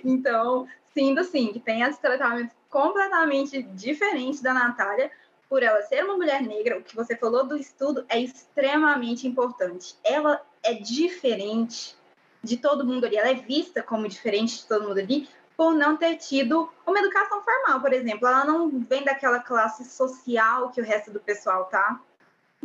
Então, 0.03 0.67
Sinto 0.93 1.23
sim 1.23 1.53
que 1.53 1.59
tem 1.59 1.81
esse 1.83 1.99
tratamento 2.01 2.53
completamente 2.69 3.61
diferente 3.61 4.43
da 4.43 4.53
Natália, 4.53 5.11
por 5.49 5.63
ela 5.63 5.81
ser 5.83 6.03
uma 6.03 6.15
mulher 6.15 6.41
negra, 6.41 6.77
o 6.77 6.83
que 6.83 6.95
você 6.95 7.15
falou 7.15 7.45
do 7.45 7.57
estudo 7.57 8.05
é 8.07 8.19
extremamente 8.19 9.27
importante. 9.27 9.95
Ela 10.03 10.41
é 10.63 10.73
diferente 10.73 11.95
de 12.43 12.57
todo 12.57 12.85
mundo 12.85 13.05
ali, 13.05 13.17
ela 13.17 13.29
é 13.29 13.35
vista 13.35 13.83
como 13.83 14.07
diferente 14.07 14.57
de 14.57 14.67
todo 14.67 14.87
mundo 14.87 14.99
ali 14.99 15.29
por 15.55 15.73
não 15.73 15.95
ter 15.95 16.15
tido 16.15 16.69
uma 16.87 16.99
educação 16.99 17.41
formal, 17.41 17.81
por 17.81 17.93
exemplo. 17.93 18.27
Ela 18.27 18.45
não 18.45 18.69
vem 18.79 19.03
daquela 19.03 19.39
classe 19.39 19.85
social 19.85 20.71
que 20.71 20.81
o 20.81 20.83
resto 20.83 21.11
do 21.11 21.19
pessoal 21.19 21.65
tá. 21.65 22.01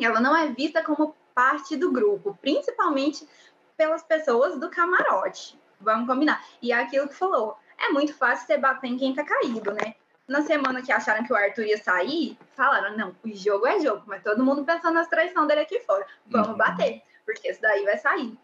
Ela 0.01 0.21
não 0.21 0.35
é 0.35 0.47
vista 0.49 0.83
como 0.83 1.15
parte 1.35 1.77
do 1.77 1.93
grupo, 1.93 2.39
principalmente 2.41 3.29
pelas 3.77 4.03
pessoas 4.03 4.59
do 4.59 4.71
camarote. 4.71 5.59
Vamos 5.81 6.07
combinar. 6.07 6.45
E 6.61 6.73
é 6.73 6.77
aquilo 6.77 7.09
que 7.09 7.15
falou. 7.15 7.57
É 7.79 7.91
muito 7.91 8.15
fácil 8.15 8.47
você 8.47 8.59
bater 8.59 8.89
em 8.89 8.97
quem 8.97 9.15
tá 9.15 9.25
caído, 9.25 9.73
né? 9.73 9.95
Na 10.27 10.43
semana 10.43 10.83
que 10.83 10.91
acharam 10.91 11.25
que 11.25 11.33
o 11.33 11.37
Arthur 11.37 11.65
ia 11.65 11.79
sair, 11.79 12.37
falaram: 12.55 12.97
não, 12.97 13.17
o 13.23 13.29
jogo 13.35 13.67
é 13.67 13.79
jogo, 13.79 14.03
mas 14.07 14.23
todo 14.23 14.43
mundo 14.43 14.65
pensando 14.65 14.95
nas 14.95 15.09
traições 15.09 15.47
dele 15.47 15.61
aqui 15.61 15.79
fora. 15.81 16.07
Vamos 16.27 16.49
uhum. 16.49 16.57
bater, 16.57 17.03
porque 17.25 17.49
isso 17.51 17.61
daí 17.61 17.85
vai 17.85 17.99
sair. 17.99 18.37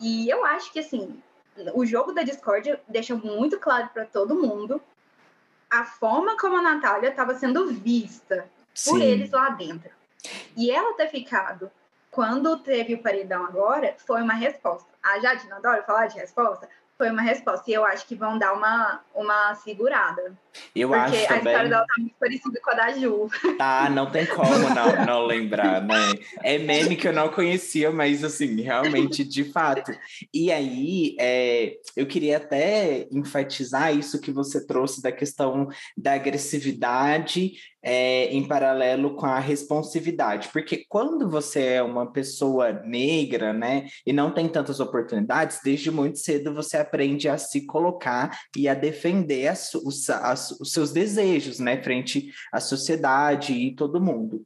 E 0.00 0.28
eu 0.28 0.44
acho 0.44 0.72
que, 0.72 0.80
assim, 0.80 1.22
o 1.74 1.86
jogo 1.86 2.12
da 2.12 2.22
Discord 2.22 2.78
deixa 2.88 3.14
muito 3.14 3.58
claro 3.60 3.88
para 3.92 4.04
todo 4.04 4.34
mundo 4.34 4.82
a 5.70 5.84
forma 5.84 6.36
como 6.36 6.56
a 6.56 6.62
Natália 6.62 7.10
estava 7.10 7.34
sendo 7.34 7.68
vista 7.68 8.48
Sim. 8.74 8.90
por 8.90 9.00
eles 9.00 9.30
lá 9.30 9.50
dentro. 9.50 9.90
E 10.56 10.70
ela 10.70 10.94
ter 10.94 11.08
ficado 11.08 11.70
quando 12.12 12.58
teve 12.58 12.94
o 12.94 13.02
paredão 13.02 13.46
agora, 13.46 13.96
foi 13.96 14.20
uma 14.20 14.34
resposta. 14.34 14.88
A 15.02 15.18
Jade 15.18 15.48
não 15.48 15.56
adora 15.56 15.82
falar 15.82 16.08
de 16.08 16.18
resposta, 16.18 16.68
foi 16.98 17.10
uma 17.10 17.22
resposta. 17.22 17.68
E 17.70 17.74
eu 17.74 17.84
acho 17.86 18.06
que 18.06 18.14
vão 18.14 18.38
dar 18.38 18.52
uma, 18.52 19.00
uma 19.14 19.54
segurada. 19.54 20.36
Eu 20.74 20.88
porque 20.88 21.02
acho 21.02 21.32
a 21.32 21.36
história 21.36 21.68
dela 21.68 21.86
tá 21.86 21.94
muito 21.98 22.14
parecida 22.18 22.60
com 22.60 22.70
a 22.70 22.74
da 22.74 22.92
Ju. 22.92 23.28
Tá, 23.58 23.90
não 23.90 24.10
tem 24.10 24.26
como 24.26 24.68
não, 24.70 25.06
não 25.06 25.26
lembrar, 25.26 25.82
né? 25.82 26.12
É 26.42 26.58
meme 26.58 26.96
que 26.96 27.08
eu 27.08 27.12
não 27.12 27.28
conhecia, 27.28 27.90
mas 27.90 28.24
assim, 28.24 28.60
realmente, 28.60 29.24
de 29.24 29.44
fato. 29.44 29.92
E 30.32 30.50
aí, 30.50 31.16
é, 31.18 31.76
eu 31.96 32.06
queria 32.06 32.36
até 32.36 33.06
enfatizar 33.10 33.96
isso 33.96 34.20
que 34.20 34.30
você 34.30 34.66
trouxe 34.66 35.02
da 35.02 35.12
questão 35.12 35.68
da 35.96 36.14
agressividade 36.14 37.52
é, 37.82 38.26
em 38.26 38.46
paralelo 38.46 39.16
com 39.16 39.26
a 39.26 39.40
responsividade, 39.40 40.48
porque 40.52 40.84
quando 40.88 41.28
você 41.28 41.64
é 41.64 41.82
uma 41.82 42.10
pessoa 42.10 42.72
negra, 42.72 43.52
né, 43.52 43.88
e 44.06 44.12
não 44.12 44.30
tem 44.30 44.48
tantas 44.48 44.78
oportunidades, 44.78 45.58
desde 45.64 45.90
muito 45.90 46.18
cedo 46.18 46.54
você 46.54 46.76
aprende 46.76 47.28
a 47.28 47.36
se 47.36 47.66
colocar 47.66 48.38
e 48.56 48.68
a 48.68 48.74
defender 48.74 49.48
as, 49.48 49.74
os, 49.74 50.08
as, 50.42 50.50
os 50.60 50.72
seus 50.72 50.92
desejos, 50.92 51.58
né, 51.58 51.82
frente 51.82 52.32
à 52.52 52.60
sociedade 52.60 53.52
e 53.52 53.74
todo 53.74 54.00
mundo. 54.00 54.44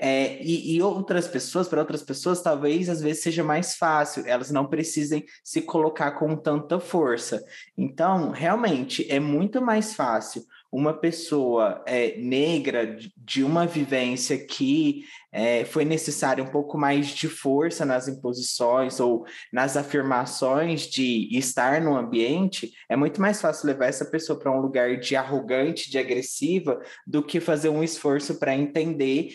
É, 0.00 0.40
e, 0.40 0.76
e, 0.76 0.82
outras 0.82 1.26
pessoas, 1.26 1.66
para 1.66 1.80
outras 1.80 2.02
pessoas, 2.02 2.40
talvez 2.40 2.88
às 2.88 3.00
vezes 3.00 3.22
seja 3.22 3.42
mais 3.42 3.74
fácil, 3.76 4.24
elas 4.26 4.50
não 4.50 4.66
precisem 4.66 5.24
se 5.42 5.62
colocar 5.62 6.12
com 6.12 6.36
tanta 6.36 6.78
força. 6.78 7.44
Então, 7.76 8.30
realmente, 8.30 9.10
é 9.10 9.18
muito 9.18 9.60
mais 9.60 9.94
fácil 9.94 10.44
uma 10.70 10.92
pessoa 10.92 11.82
é, 11.86 12.16
negra 12.18 12.96
de 13.16 13.42
uma 13.42 13.66
vivência 13.66 14.38
que 14.38 15.04
é, 15.32 15.64
foi 15.64 15.84
necessária 15.84 16.42
um 16.42 16.50
pouco 16.50 16.78
mais 16.78 17.08
de 17.08 17.28
força 17.28 17.84
nas 17.84 18.08
imposições 18.08 19.00
ou 19.00 19.24
nas 19.52 19.76
afirmações 19.76 20.82
de 20.82 21.28
estar 21.36 21.80
no 21.80 21.96
ambiente, 21.96 22.72
é 22.88 22.96
muito 22.96 23.20
mais 23.20 23.40
fácil 23.40 23.66
levar 23.66 23.86
essa 23.86 24.04
pessoa 24.04 24.38
para 24.38 24.52
um 24.52 24.60
lugar 24.60 24.98
de 24.98 25.16
arrogante, 25.16 25.90
de 25.90 25.98
agressiva, 25.98 26.80
do 27.06 27.22
que 27.22 27.40
fazer 27.40 27.68
um 27.68 27.82
esforço 27.82 28.38
para 28.38 28.54
entender 28.54 29.30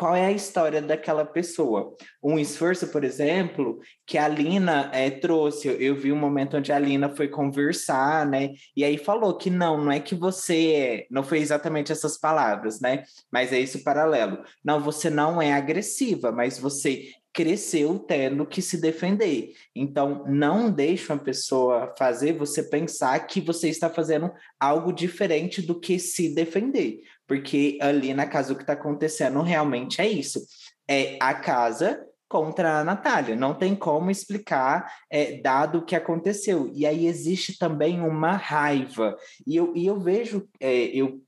qual 0.00 0.16
é 0.16 0.24
a 0.24 0.32
história 0.32 0.80
daquela 0.80 1.26
pessoa. 1.26 1.94
Um 2.22 2.38
esforço, 2.38 2.88
por 2.88 3.04
exemplo, 3.04 3.80
que 4.06 4.16
a 4.16 4.26
Lina 4.26 4.90
é, 4.94 5.10
trouxe. 5.10 5.68
Eu 5.78 5.94
vi 5.94 6.10
um 6.10 6.16
momento 6.16 6.56
onde 6.56 6.72
a 6.72 6.78
Lina 6.78 7.10
foi 7.10 7.28
conversar, 7.28 8.24
né? 8.24 8.54
E 8.74 8.82
aí 8.82 8.96
falou 8.96 9.36
que 9.36 9.50
não, 9.50 9.76
não 9.76 9.92
é 9.92 10.00
que 10.00 10.14
você 10.14 10.72
é, 10.72 11.06
não 11.10 11.22
foi 11.22 11.40
exatamente 11.40 11.92
essas 11.92 12.18
palavras, 12.18 12.80
né? 12.80 13.02
Mas 13.30 13.52
é 13.52 13.60
esse 13.60 13.84
paralelo. 13.84 14.42
Não, 14.64 14.80
você 14.80 15.10
não 15.10 15.40
é 15.40 15.52
agressiva, 15.52 16.32
mas 16.32 16.58
você 16.58 17.10
cresceu 17.30 17.98
tendo 17.98 18.46
que 18.46 18.62
se 18.62 18.80
defender. 18.80 19.52
Então, 19.76 20.24
não 20.26 20.70
deixe 20.70 21.12
uma 21.12 21.18
pessoa 21.18 21.94
fazer 21.98 22.32
você 22.32 22.62
pensar 22.62 23.18
que 23.26 23.40
você 23.40 23.68
está 23.68 23.90
fazendo 23.90 24.32
algo 24.58 24.92
diferente 24.92 25.60
do 25.62 25.78
que 25.78 25.98
se 25.98 26.34
defender. 26.34 27.02
Porque 27.30 27.78
ali 27.80 28.12
na 28.12 28.26
casa 28.26 28.52
o 28.52 28.56
que 28.56 28.64
está 28.64 28.72
acontecendo 28.72 29.40
realmente 29.40 30.00
é 30.00 30.08
isso. 30.08 30.44
É 30.88 31.16
a 31.20 31.32
casa 31.32 32.04
contra 32.28 32.80
a 32.80 32.84
Natália. 32.84 33.36
Não 33.36 33.54
tem 33.54 33.76
como 33.76 34.10
explicar, 34.10 34.92
é, 35.08 35.40
dado 35.40 35.78
o 35.78 35.84
que 35.84 35.94
aconteceu. 35.94 36.68
E 36.74 36.84
aí 36.84 37.06
existe 37.06 37.56
também 37.56 38.00
uma 38.00 38.32
raiva. 38.32 39.16
E 39.46 39.54
eu, 39.54 39.72
e 39.76 39.86
eu 39.86 40.00
vejo, 40.00 40.48
é, 40.58 40.86
eu 40.86 41.20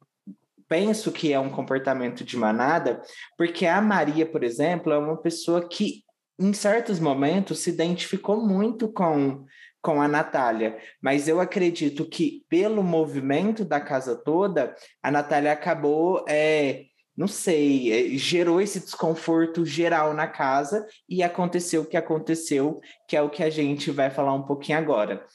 penso 0.68 1.12
que 1.12 1.32
é 1.32 1.38
um 1.38 1.50
comportamento 1.50 2.24
de 2.24 2.36
manada, 2.36 3.00
porque 3.38 3.64
a 3.64 3.80
Maria, 3.80 4.26
por 4.26 4.42
exemplo, 4.42 4.92
é 4.92 4.98
uma 4.98 5.16
pessoa 5.16 5.68
que, 5.68 6.02
em 6.36 6.52
certos 6.52 6.98
momentos, 6.98 7.60
se 7.60 7.70
identificou 7.70 8.44
muito 8.44 8.88
com, 8.88 9.44
com 9.82 10.00
a 10.00 10.06
Natália, 10.06 10.78
mas 11.00 11.26
eu 11.26 11.40
acredito 11.40 12.08
que, 12.08 12.44
pelo 12.48 12.82
movimento 12.82 13.64
da 13.64 13.80
casa 13.80 14.14
toda, 14.16 14.74
a 15.02 15.10
Natália 15.10 15.52
acabou. 15.52 16.24
É, 16.28 16.84
não 17.16 17.26
sei, 17.26 18.14
é, 18.14 18.16
gerou 18.16 18.60
esse 18.60 18.80
desconforto 18.80 19.66
geral 19.66 20.14
na 20.14 20.26
casa 20.26 20.86
e 21.08 21.22
aconteceu 21.22 21.82
o 21.82 21.86
que 21.86 21.96
aconteceu, 21.96 22.80
que 23.08 23.16
é 23.16 23.20
o 23.20 23.28
que 23.28 23.42
a 23.42 23.50
gente 23.50 23.90
vai 23.90 24.08
falar 24.08 24.32
um 24.32 24.44
pouquinho 24.44 24.78
agora. 24.78 25.26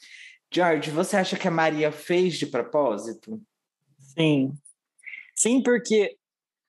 George, 0.50 0.90
você 0.90 1.16
acha 1.18 1.36
que 1.36 1.46
a 1.46 1.50
Maria 1.50 1.92
fez 1.92 2.34
de 2.38 2.46
propósito? 2.46 3.38
Sim, 3.98 4.54
Sim, 5.38 5.62
porque 5.62 6.16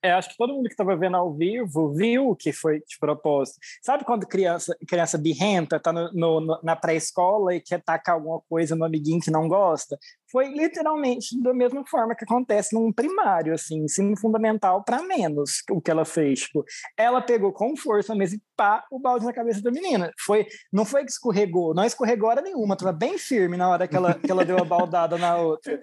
eu 0.02 0.16
acho 0.16 0.30
que 0.30 0.38
todo 0.38 0.54
mundo 0.54 0.68
que 0.68 0.74
estava 0.74 0.96
vendo 0.96 1.18
ao 1.18 1.34
vivo 1.34 1.94
viu 1.94 2.36
que 2.36 2.54
foi 2.54 2.80
de 2.80 2.98
propósito. 3.00 3.60
Sabe 3.82 4.06
quando 4.06 4.26
criança 4.26 4.76
criança 4.88 5.18
birrenta, 5.18 5.76
está 5.76 5.92
na 5.92 6.76
pré-escola 6.76 7.56
e 7.56 7.62
quer 7.62 7.82
tacar 7.82 8.16
alguma 8.16 8.42
coisa 8.50 8.76
no 8.76 8.86
amiguinho 8.86 9.20
que 9.20 9.32
não 9.32 9.48
gosta? 9.48 9.98
Foi 10.32 10.48
literalmente 10.48 11.42
da 11.42 11.54
mesma 11.54 11.84
forma 11.86 12.16
que 12.16 12.24
acontece 12.24 12.76
num 12.76 12.94
primário, 12.94 13.54
assim, 13.54 13.84
ensino 13.84 14.16
fundamental 14.18 14.84
para 14.84 15.02
menos 15.02 15.64
o 15.72 15.82
que 15.82 15.90
ela 15.90 16.06
fez. 16.06 16.42
Tipo, 16.42 16.64
ela 16.96 17.22
pegou 17.22 17.52
com 17.52 17.76
força 17.76 18.16
mesmo 18.16 18.38
e 18.38 18.42
pá, 18.56 18.86
o 18.92 19.00
balde 19.00 19.26
na 19.26 19.34
cabeça 19.34 19.62
da 19.62 19.72
menina. 19.72 20.12
Foi, 20.20 20.46
não 20.72 20.86
foi 20.86 21.04
que 21.04 21.12
escorregou, 21.12 21.74
não 21.74 21.84
escorregou 21.84 22.30
hora 22.30 22.42
nenhuma, 22.42 22.76
estava 22.76 22.94
bem 22.94 23.18
firme 23.18 23.58
na 23.58 23.70
hora 23.70 23.88
que 23.88 23.96
ela, 23.96 24.14
que 24.14 24.32
ela 24.32 24.46
deu 24.46 24.58
a 24.60 24.64
baldada 24.64 25.18
na 25.18 25.36
outra. 25.38 25.80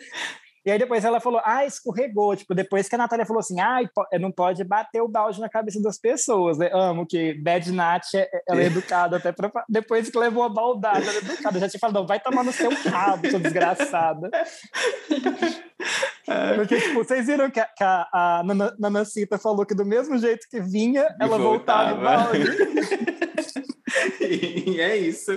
E 0.67 0.71
aí 0.73 0.81
depois 0.81 1.05
ela 1.05 1.21
falou, 1.21 1.41
ah, 1.45 1.65
escorregou. 1.65 2.35
Tipo, 2.35 2.53
depois 2.53 2.89
que 2.89 2.95
a 2.97 2.99
Natália 2.99 3.25
falou 3.25 3.39
assim, 3.39 3.61
ah, 3.61 3.79
não 4.19 4.33
pode 4.33 4.65
bater 4.65 5.01
o 5.01 5.07
balde 5.07 5.41
na 5.41 5.49
cabeça 5.49 5.81
das 5.81 5.97
pessoas. 5.97 6.59
Né? 6.59 6.69
Amo 6.73 7.07
que 7.07 7.35
Bad 7.35 7.71
Nat, 7.71 8.15
é, 8.15 8.23
é, 8.23 8.43
ela 8.49 8.61
é 8.61 8.65
educada 8.65 9.17
até 9.17 9.31
pra... 9.31 9.49
Depois 9.69 10.11
que 10.11 10.19
levou 10.19 10.43
a 10.43 10.49
baldada, 10.49 10.99
ela 10.99 11.13
é 11.13 11.19
educada. 11.19 11.61
Já 11.61 11.69
tinha 11.69 11.79
falado, 11.79 11.95
não, 11.95 12.07
vai 12.07 12.19
tomar 12.19 12.43
no 12.43 12.53
seu 12.53 12.71
rabo, 12.91 13.31
sua 13.31 13.39
desgraçada. 13.39 14.29
Porque, 16.57 16.81
tipo, 16.81 16.95
vocês 16.95 17.27
viram 17.27 17.49
que 17.49 17.61
a, 17.61 17.67
que 17.67 17.85
a, 17.85 18.09
a 18.13 18.43
Nanacita 18.77 19.39
falou 19.39 19.65
que 19.65 19.75
do 19.75 19.85
mesmo 19.85 20.19
jeito 20.19 20.49
que 20.51 20.61
vinha, 20.61 21.07
ela 21.21 21.39
voltava, 21.39 21.95
voltava 21.95 22.01
o 22.01 22.33
balde. 22.33 23.16
e 24.21 24.81
é 24.81 24.97
isso. 24.97 25.31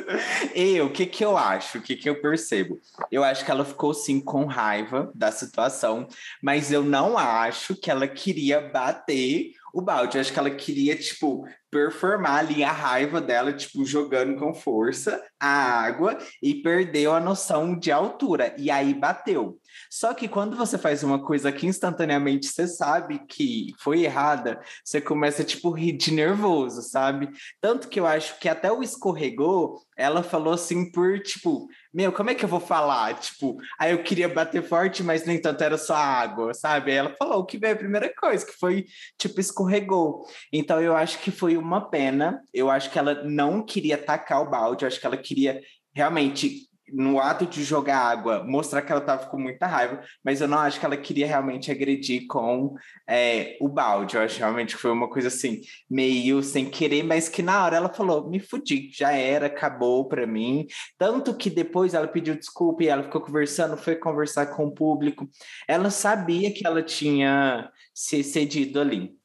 E 0.56 0.80
o 0.82 0.92
que 0.92 1.06
que 1.06 1.24
eu 1.24 1.38
acho? 1.38 1.78
O 1.78 1.82
que 1.82 1.96
que 1.96 2.10
eu 2.10 2.22
percebo? 2.22 2.80
Eu 3.12 3.24
acho 3.24 3.46
que 3.46 3.52
ela 3.52 3.66
ficou 3.66 3.94
sim 3.94 4.20
com 4.20 4.46
raiva 4.46 5.12
da 5.16 5.32
situação, 5.32 6.08
mas 6.42 6.72
eu 6.72 6.84
não 6.84 7.18
acho 7.18 7.76
que 7.76 7.90
ela 7.90 8.08
queria 8.08 8.62
bater 8.62 9.52
o 9.74 9.82
balde. 9.82 10.18
Eu 10.18 10.22
acho 10.22 10.34
que 10.34 10.40
ela 10.40 10.50
queria, 10.50 10.96
tipo, 10.96 11.48
performar 11.70 12.40
ali 12.40 12.64
a 12.64 12.72
raiva 12.72 13.22
dela, 13.22 13.54
tipo, 13.54 13.86
jogando 13.86 14.38
com 14.38 14.54
força 14.54 15.24
a 15.40 15.48
água 15.50 16.18
e 16.42 16.56
perdeu 16.56 17.14
a 17.14 17.20
noção 17.20 17.78
de 17.78 17.92
altura. 17.92 18.56
E 18.58 18.72
aí 18.72 18.94
bateu. 18.94 19.58
Só 19.90 20.14
que 20.14 20.28
quando 20.28 20.56
você 20.56 20.78
faz 20.78 21.04
uma 21.04 21.24
coisa 21.24 21.52
que 21.52 21.68
instantaneamente 21.68 22.48
você 22.48 22.68
sabe 22.68 23.20
que 23.28 23.74
foi 23.80 24.04
errada, 24.04 24.60
você 24.84 25.00
começa, 25.00 25.44
tipo, 25.44 25.72
rir 25.72 25.94
de 25.94 26.12
nervoso, 26.12 26.82
sabe? 26.82 27.30
Tanto 27.62 27.88
que 27.88 28.00
eu 28.00 28.08
acho 28.08 28.40
que 28.40 28.50
até 28.50 28.72
o 28.72 28.82
escorregou, 28.82 29.82
ela 29.98 30.24
falou 30.24 30.54
assim 30.54 30.92
por, 30.92 31.20
tipo, 31.20 31.68
meu, 31.94 32.12
como 32.12 32.30
é 32.30 32.36
que 32.36 32.46
eu 32.46 32.50
vou 32.50 32.60
falar? 32.60 33.20
Tipo, 33.20 33.58
aí 33.80 33.92
eu 33.92 34.04
queria 34.04 34.30
bater 34.30 34.64
forte, 34.64 35.04
mas 35.04 35.26
nem 35.26 35.42
tanto 35.42 35.64
era 35.64 35.78
só 35.78 35.96
água, 35.96 36.54
sabe? 36.54 36.92
Aí 36.92 36.98
ela 36.98 37.16
falou 37.18 37.46
que 37.46 37.58
veio 37.58 37.74
a 37.74 37.78
primeira 37.78 38.14
coisa, 38.16 38.46
que 38.46 38.54
foi, 38.54 38.86
tipo, 39.18 39.40
escorregou. 39.40 40.26
Então 40.54 40.82
eu 40.82 40.96
acho 40.96 41.20
que 41.20 41.32
foi 41.32 41.58
uma 41.58 41.90
pena. 41.90 42.42
Eu 42.54 42.70
acho 42.70 42.90
que 42.90 43.00
ela 43.00 43.24
não 43.24 43.64
queria 43.64 43.98
tacar 43.98 44.42
o 44.42 44.50
balde, 44.50 44.86
eu 44.86 44.88
acho 44.88 45.00
que 45.00 45.06
ela 45.06 45.18
queria 45.18 45.62
realmente 45.94 46.69
no 46.94 47.20
ato 47.20 47.46
de 47.46 47.64
jogar 47.64 48.00
água, 48.00 48.44
mostrar 48.44 48.82
que 48.82 48.92
ela 48.92 49.02
estava 49.02 49.28
com 49.28 49.40
muita 49.40 49.68
raiva, 49.68 50.02
mas 50.24 50.42
eu 50.42 50.48
não 50.48 50.58
acho 50.58 50.80
que 50.80 50.86
ela 50.86 50.98
queria 50.98 51.28
realmente 51.28 51.72
agredir 51.72 52.26
com 52.28 52.76
é, 53.08 53.58
o 53.62 53.68
balde. 53.68 54.16
Eu 54.16 54.22
acho 54.22 54.40
realmente 54.40 54.76
que 54.76 54.82
foi 54.82 54.92
uma 54.92 55.10
coisa 55.10 55.28
assim, 55.28 55.62
meio 55.90 56.42
sem 56.44 56.70
querer, 56.70 57.04
mas 57.04 57.30
que 57.30 57.42
na 57.42 57.64
hora 57.64 57.78
ela 57.78 57.90
falou: 57.90 58.30
me 58.30 58.40
fudi, 58.40 58.90
já 58.94 59.12
era, 59.12 59.48
acabou 59.48 60.08
para 60.08 60.26
mim. 60.26 60.68
Tanto 60.98 61.36
que 61.36 61.50
depois 61.50 61.94
ela 61.94 62.08
pediu 62.08 62.36
desculpa 62.36 62.84
e 62.84 62.88
ela 62.88 63.04
ficou 63.04 63.22
conversando, 63.22 63.78
foi 63.78 63.96
conversar 63.96 64.48
com 64.48 64.66
o 64.66 64.74
público. 64.74 65.30
Ela 65.68 65.90
sabia 65.90 66.54
que 66.54 66.66
ela 66.66 66.84
tinha 66.84 67.70
se 67.94 68.24
cedido 68.24 68.80
ali. 68.80 69.20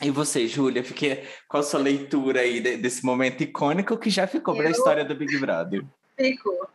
E 0.00 0.10
você, 0.10 0.46
Júlia, 0.46 0.84
fiquei 0.84 1.24
qual 1.48 1.60
a 1.60 1.66
sua 1.66 1.80
leitura 1.80 2.40
aí 2.40 2.60
desse 2.60 3.04
momento 3.04 3.42
icônico 3.42 3.98
que 3.98 4.10
já 4.10 4.28
ficou 4.28 4.54
para 4.54 4.68
a 4.68 4.70
história 4.70 5.04
do 5.04 5.14
Big 5.14 5.36
Brother? 5.38 5.84
Ficou. 6.18 6.68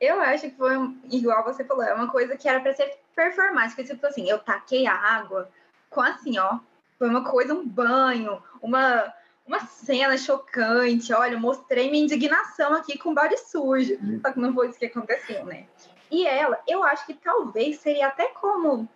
Eu 0.00 0.20
acho 0.20 0.50
que 0.50 0.56
foi, 0.56 0.74
igual 1.10 1.44
você 1.44 1.64
falou, 1.64 1.84
é 1.84 1.94
uma 1.94 2.10
coisa 2.10 2.36
que 2.36 2.48
era 2.48 2.60
para 2.60 2.74
ser 2.74 2.98
performática. 3.14 3.84
Tipo 3.84 4.06
assim, 4.06 4.28
eu 4.28 4.38
taquei 4.38 4.86
a 4.86 4.94
água 4.94 5.48
com 5.88 6.00
assim, 6.00 6.36
ó. 6.38 6.58
Foi 6.98 7.08
uma 7.08 7.24
coisa, 7.24 7.54
um 7.54 7.66
banho, 7.66 8.42
uma, 8.60 9.14
uma 9.46 9.60
cena 9.60 10.18
chocante. 10.18 11.12
Olha, 11.12 11.38
mostrei 11.38 11.90
minha 11.90 12.02
indignação 12.02 12.74
aqui 12.74 12.98
com 12.98 13.14
body 13.14 13.38
sujo. 13.38 13.96
Hum. 14.02 14.20
Só 14.20 14.32
que 14.32 14.40
não 14.40 14.52
foi 14.52 14.68
isso 14.68 14.78
que 14.78 14.86
aconteceu, 14.86 15.44
né? 15.44 15.66
E 16.10 16.26
ela, 16.26 16.58
eu 16.66 16.82
acho 16.82 17.06
que 17.06 17.14
talvez 17.14 17.78
seria 17.78 18.08
até 18.08 18.28
como 18.28 18.88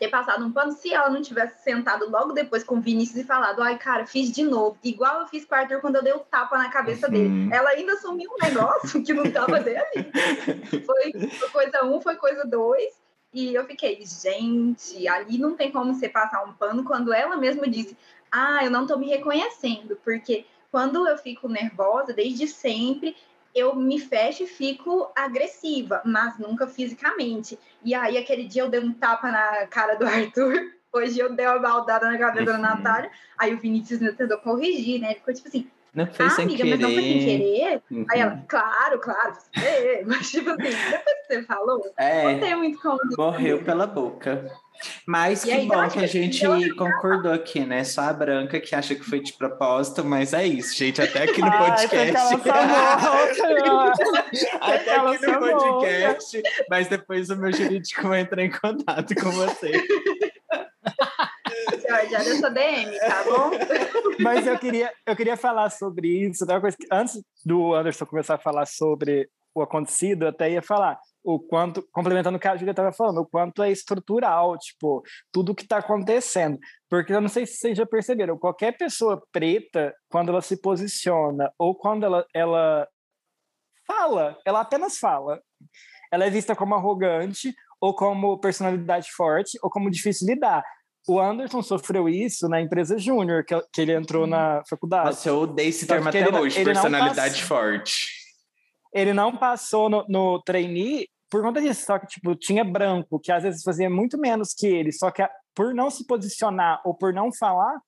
ter 0.00 0.08
passado 0.08 0.46
um 0.46 0.50
pano 0.50 0.72
se 0.72 0.94
ela 0.94 1.10
não 1.10 1.20
tivesse 1.20 1.62
sentado 1.62 2.10
logo 2.10 2.32
depois 2.32 2.64
com 2.64 2.76
o 2.76 2.80
Vinícius 2.80 3.18
e 3.18 3.24
falado, 3.24 3.62
ai, 3.62 3.76
cara, 3.76 4.06
fiz 4.06 4.32
de 4.32 4.42
novo, 4.42 4.78
igual 4.82 5.20
eu 5.20 5.26
fiz 5.26 5.44
com 5.44 5.54
o 5.54 5.58
Arthur 5.58 5.82
quando 5.82 5.96
eu 5.96 6.02
dei 6.02 6.14
o 6.14 6.20
tapa 6.20 6.56
na 6.56 6.70
cabeça 6.70 7.06
uhum. 7.06 7.12
dele. 7.12 7.54
Ela 7.54 7.68
ainda 7.70 7.92
assumiu 7.92 8.30
um 8.30 8.42
negócio 8.42 9.04
que 9.04 9.12
não 9.12 9.30
tava 9.30 9.60
dele. 9.60 9.84
Foi, 10.86 11.28
foi 11.28 11.48
coisa 11.50 11.84
um, 11.84 12.00
foi 12.00 12.16
coisa 12.16 12.46
dois. 12.46 12.98
E 13.32 13.54
eu 13.54 13.64
fiquei, 13.66 14.00
gente, 14.04 15.06
ali 15.06 15.36
não 15.36 15.54
tem 15.54 15.70
como 15.70 15.94
você 15.94 16.08
passar 16.08 16.42
um 16.44 16.54
pano 16.54 16.82
quando 16.82 17.12
ela 17.12 17.36
mesma 17.36 17.68
disse, 17.68 17.94
ah, 18.32 18.64
eu 18.64 18.70
não 18.70 18.86
tô 18.86 18.96
me 18.96 19.06
reconhecendo, 19.06 19.98
porque 20.02 20.46
quando 20.72 21.06
eu 21.06 21.18
fico 21.18 21.46
nervosa, 21.46 22.14
desde 22.14 22.48
sempre, 22.48 23.14
eu 23.54 23.74
me 23.74 23.98
fecho 23.98 24.44
e 24.44 24.46
fico 24.46 25.10
agressiva, 25.14 26.02
mas 26.04 26.38
nunca 26.38 26.66
fisicamente. 26.66 27.58
E 27.84 27.94
aí, 27.94 28.16
aquele 28.16 28.44
dia 28.44 28.62
eu 28.62 28.68
dei 28.68 28.80
um 28.80 28.92
tapa 28.92 29.30
na 29.30 29.66
cara 29.66 29.94
do 29.94 30.06
Arthur, 30.06 30.72
hoje 30.92 31.18
eu 31.18 31.34
dei 31.34 31.46
uma 31.46 31.58
baldada 31.58 32.10
na 32.10 32.18
cabeça 32.18 32.46
da 32.46 32.54
uhum. 32.54 32.62
Natália, 32.62 33.10
aí 33.38 33.54
o 33.54 33.58
Vinícius 33.58 34.00
tentou 34.16 34.38
corrigir, 34.38 35.00
né? 35.00 35.08
Ele 35.08 35.18
ficou 35.20 35.34
tipo 35.34 35.48
assim, 35.48 35.70
não 35.94 36.06
fez 36.06 36.32
ah, 36.32 36.36
sem 36.36 36.44
amiga, 36.44 36.62
querer. 36.62 36.70
mas 36.70 36.80
não 36.80 36.90
foi 36.90 37.02
sem 37.02 37.18
querer? 37.20 37.82
Uhum. 37.90 38.06
Aí 38.10 38.20
ela, 38.20 38.44
claro, 38.48 38.98
claro, 39.00 39.32
mas 40.06 40.30
tipo 40.30 40.50
assim, 40.50 40.60
depois 40.62 41.16
que 41.26 41.34
você 41.34 41.42
falou, 41.42 41.92
é, 41.96 42.32
não 42.32 42.40
tem 42.40 42.56
muito 42.56 42.80
como... 42.80 42.98
Morreu 43.16 43.62
pela 43.62 43.86
boca. 43.86 44.50
Mas 45.06 45.42
e 45.42 45.46
que 45.46 45.52
aí, 45.52 45.66
bom 45.66 45.88
que 45.88 45.98
a 45.98 46.06
gente 46.06 46.74
concordou 46.74 47.32
aqui, 47.32 47.60
né? 47.60 47.84
Só 47.84 48.02
a 48.02 48.12
Branca 48.12 48.60
que 48.60 48.74
acha 48.74 48.94
que 48.94 49.04
foi 49.04 49.20
de 49.20 49.32
propósito, 49.32 50.04
mas 50.04 50.32
é 50.32 50.46
isso, 50.46 50.76
gente. 50.76 51.02
Até 51.02 51.24
aqui 51.24 51.40
no 51.40 51.50
podcast. 51.52 52.34
Até 54.60 54.96
aqui 54.96 55.26
no 55.26 55.38
podcast. 55.38 56.42
Mas 56.68 56.88
depois 56.88 57.30
o 57.30 57.36
meu 57.36 57.52
jurídico 57.52 58.08
vai 58.08 58.20
entrar 58.20 58.42
em 58.42 58.50
contato 58.50 59.14
com 59.14 59.30
você. 59.30 59.72
Jorge, 62.08 62.40
DM, 62.54 62.98
tá 62.98 63.24
bom? 63.24 63.50
Mas 64.20 64.46
eu 64.46 64.58
queria, 64.58 64.92
eu 65.06 65.16
queria 65.16 65.36
falar 65.36 65.70
sobre 65.70 66.08
isso. 66.08 66.46
Que, 66.46 66.86
antes 66.90 67.22
do 67.44 67.74
Anderson 67.74 68.06
começar 68.06 68.34
a 68.34 68.38
falar 68.38 68.66
sobre 68.66 69.28
o 69.54 69.62
acontecido, 69.62 70.24
eu 70.24 70.28
até 70.28 70.50
ia 70.50 70.62
falar 70.62 70.98
o 71.22 71.38
quanto, 71.38 71.86
complementando 71.92 72.36
o 72.36 72.40
que 72.40 72.48
a 72.48 72.56
Júlia 72.56 72.70
estava 72.70 72.92
falando, 72.92 73.18
o 73.18 73.26
quanto 73.26 73.62
é 73.62 73.70
estrutural, 73.70 74.56
tipo, 74.58 75.02
tudo 75.32 75.54
que 75.54 75.62
está 75.62 75.78
acontecendo. 75.78 76.58
Porque 76.88 77.12
eu 77.12 77.20
não 77.20 77.28
sei 77.28 77.46
se 77.46 77.56
vocês 77.56 77.76
já 77.76 77.84
perceberam, 77.84 78.38
qualquer 78.38 78.76
pessoa 78.76 79.22
preta, 79.32 79.94
quando 80.08 80.30
ela 80.30 80.40
se 80.40 80.60
posiciona 80.60 81.52
ou 81.58 81.74
quando 81.74 82.04
ela, 82.04 82.24
ela 82.34 82.88
fala, 83.86 84.38
ela 84.46 84.60
apenas 84.60 84.98
fala, 84.98 85.40
ela 86.12 86.24
é 86.24 86.30
vista 86.30 86.56
como 86.56 86.74
arrogante 86.74 87.54
ou 87.80 87.94
como 87.94 88.38
personalidade 88.38 89.10
forte 89.12 89.58
ou 89.62 89.70
como 89.70 89.90
difícil 89.90 90.26
de 90.26 90.34
lidar. 90.34 90.62
O 91.08 91.18
Anderson 91.18 91.62
sofreu 91.62 92.08
isso 92.08 92.48
na 92.48 92.60
empresa 92.60 92.98
júnior, 92.98 93.44
que, 93.44 93.58
que 93.72 93.80
ele 93.80 93.94
entrou 93.94 94.26
na 94.26 94.62
faculdade. 94.68 95.06
Nossa, 95.06 95.28
eu 95.28 95.40
odeio 95.40 95.68
esse 95.68 95.86
termo 95.86 96.08
até 96.08 96.20
ele, 96.20 96.36
hoje, 96.36 96.62
personalidade 96.62 97.42
forte 97.42 98.20
ele 98.92 99.12
não 99.12 99.36
passou 99.36 99.88
no, 99.88 100.04
no 100.08 100.42
trainee 100.42 101.08
por 101.30 101.42
conta 101.42 101.60
disso, 101.60 101.86
só 101.86 101.96
que, 101.98 102.08
tipo, 102.08 102.34
tinha 102.34 102.64
branco, 102.64 103.20
que 103.20 103.30
às 103.30 103.44
vezes 103.44 103.62
fazia 103.62 103.88
muito 103.88 104.18
menos 104.18 104.52
que 104.52 104.66
ele, 104.66 104.90
só 104.90 105.12
que 105.12 105.22
por 105.54 105.72
não 105.72 105.88
se 105.88 106.04
posicionar 106.04 106.80
ou 106.84 106.92
por 106.92 107.12
não 107.12 107.32
falar, 107.32 107.80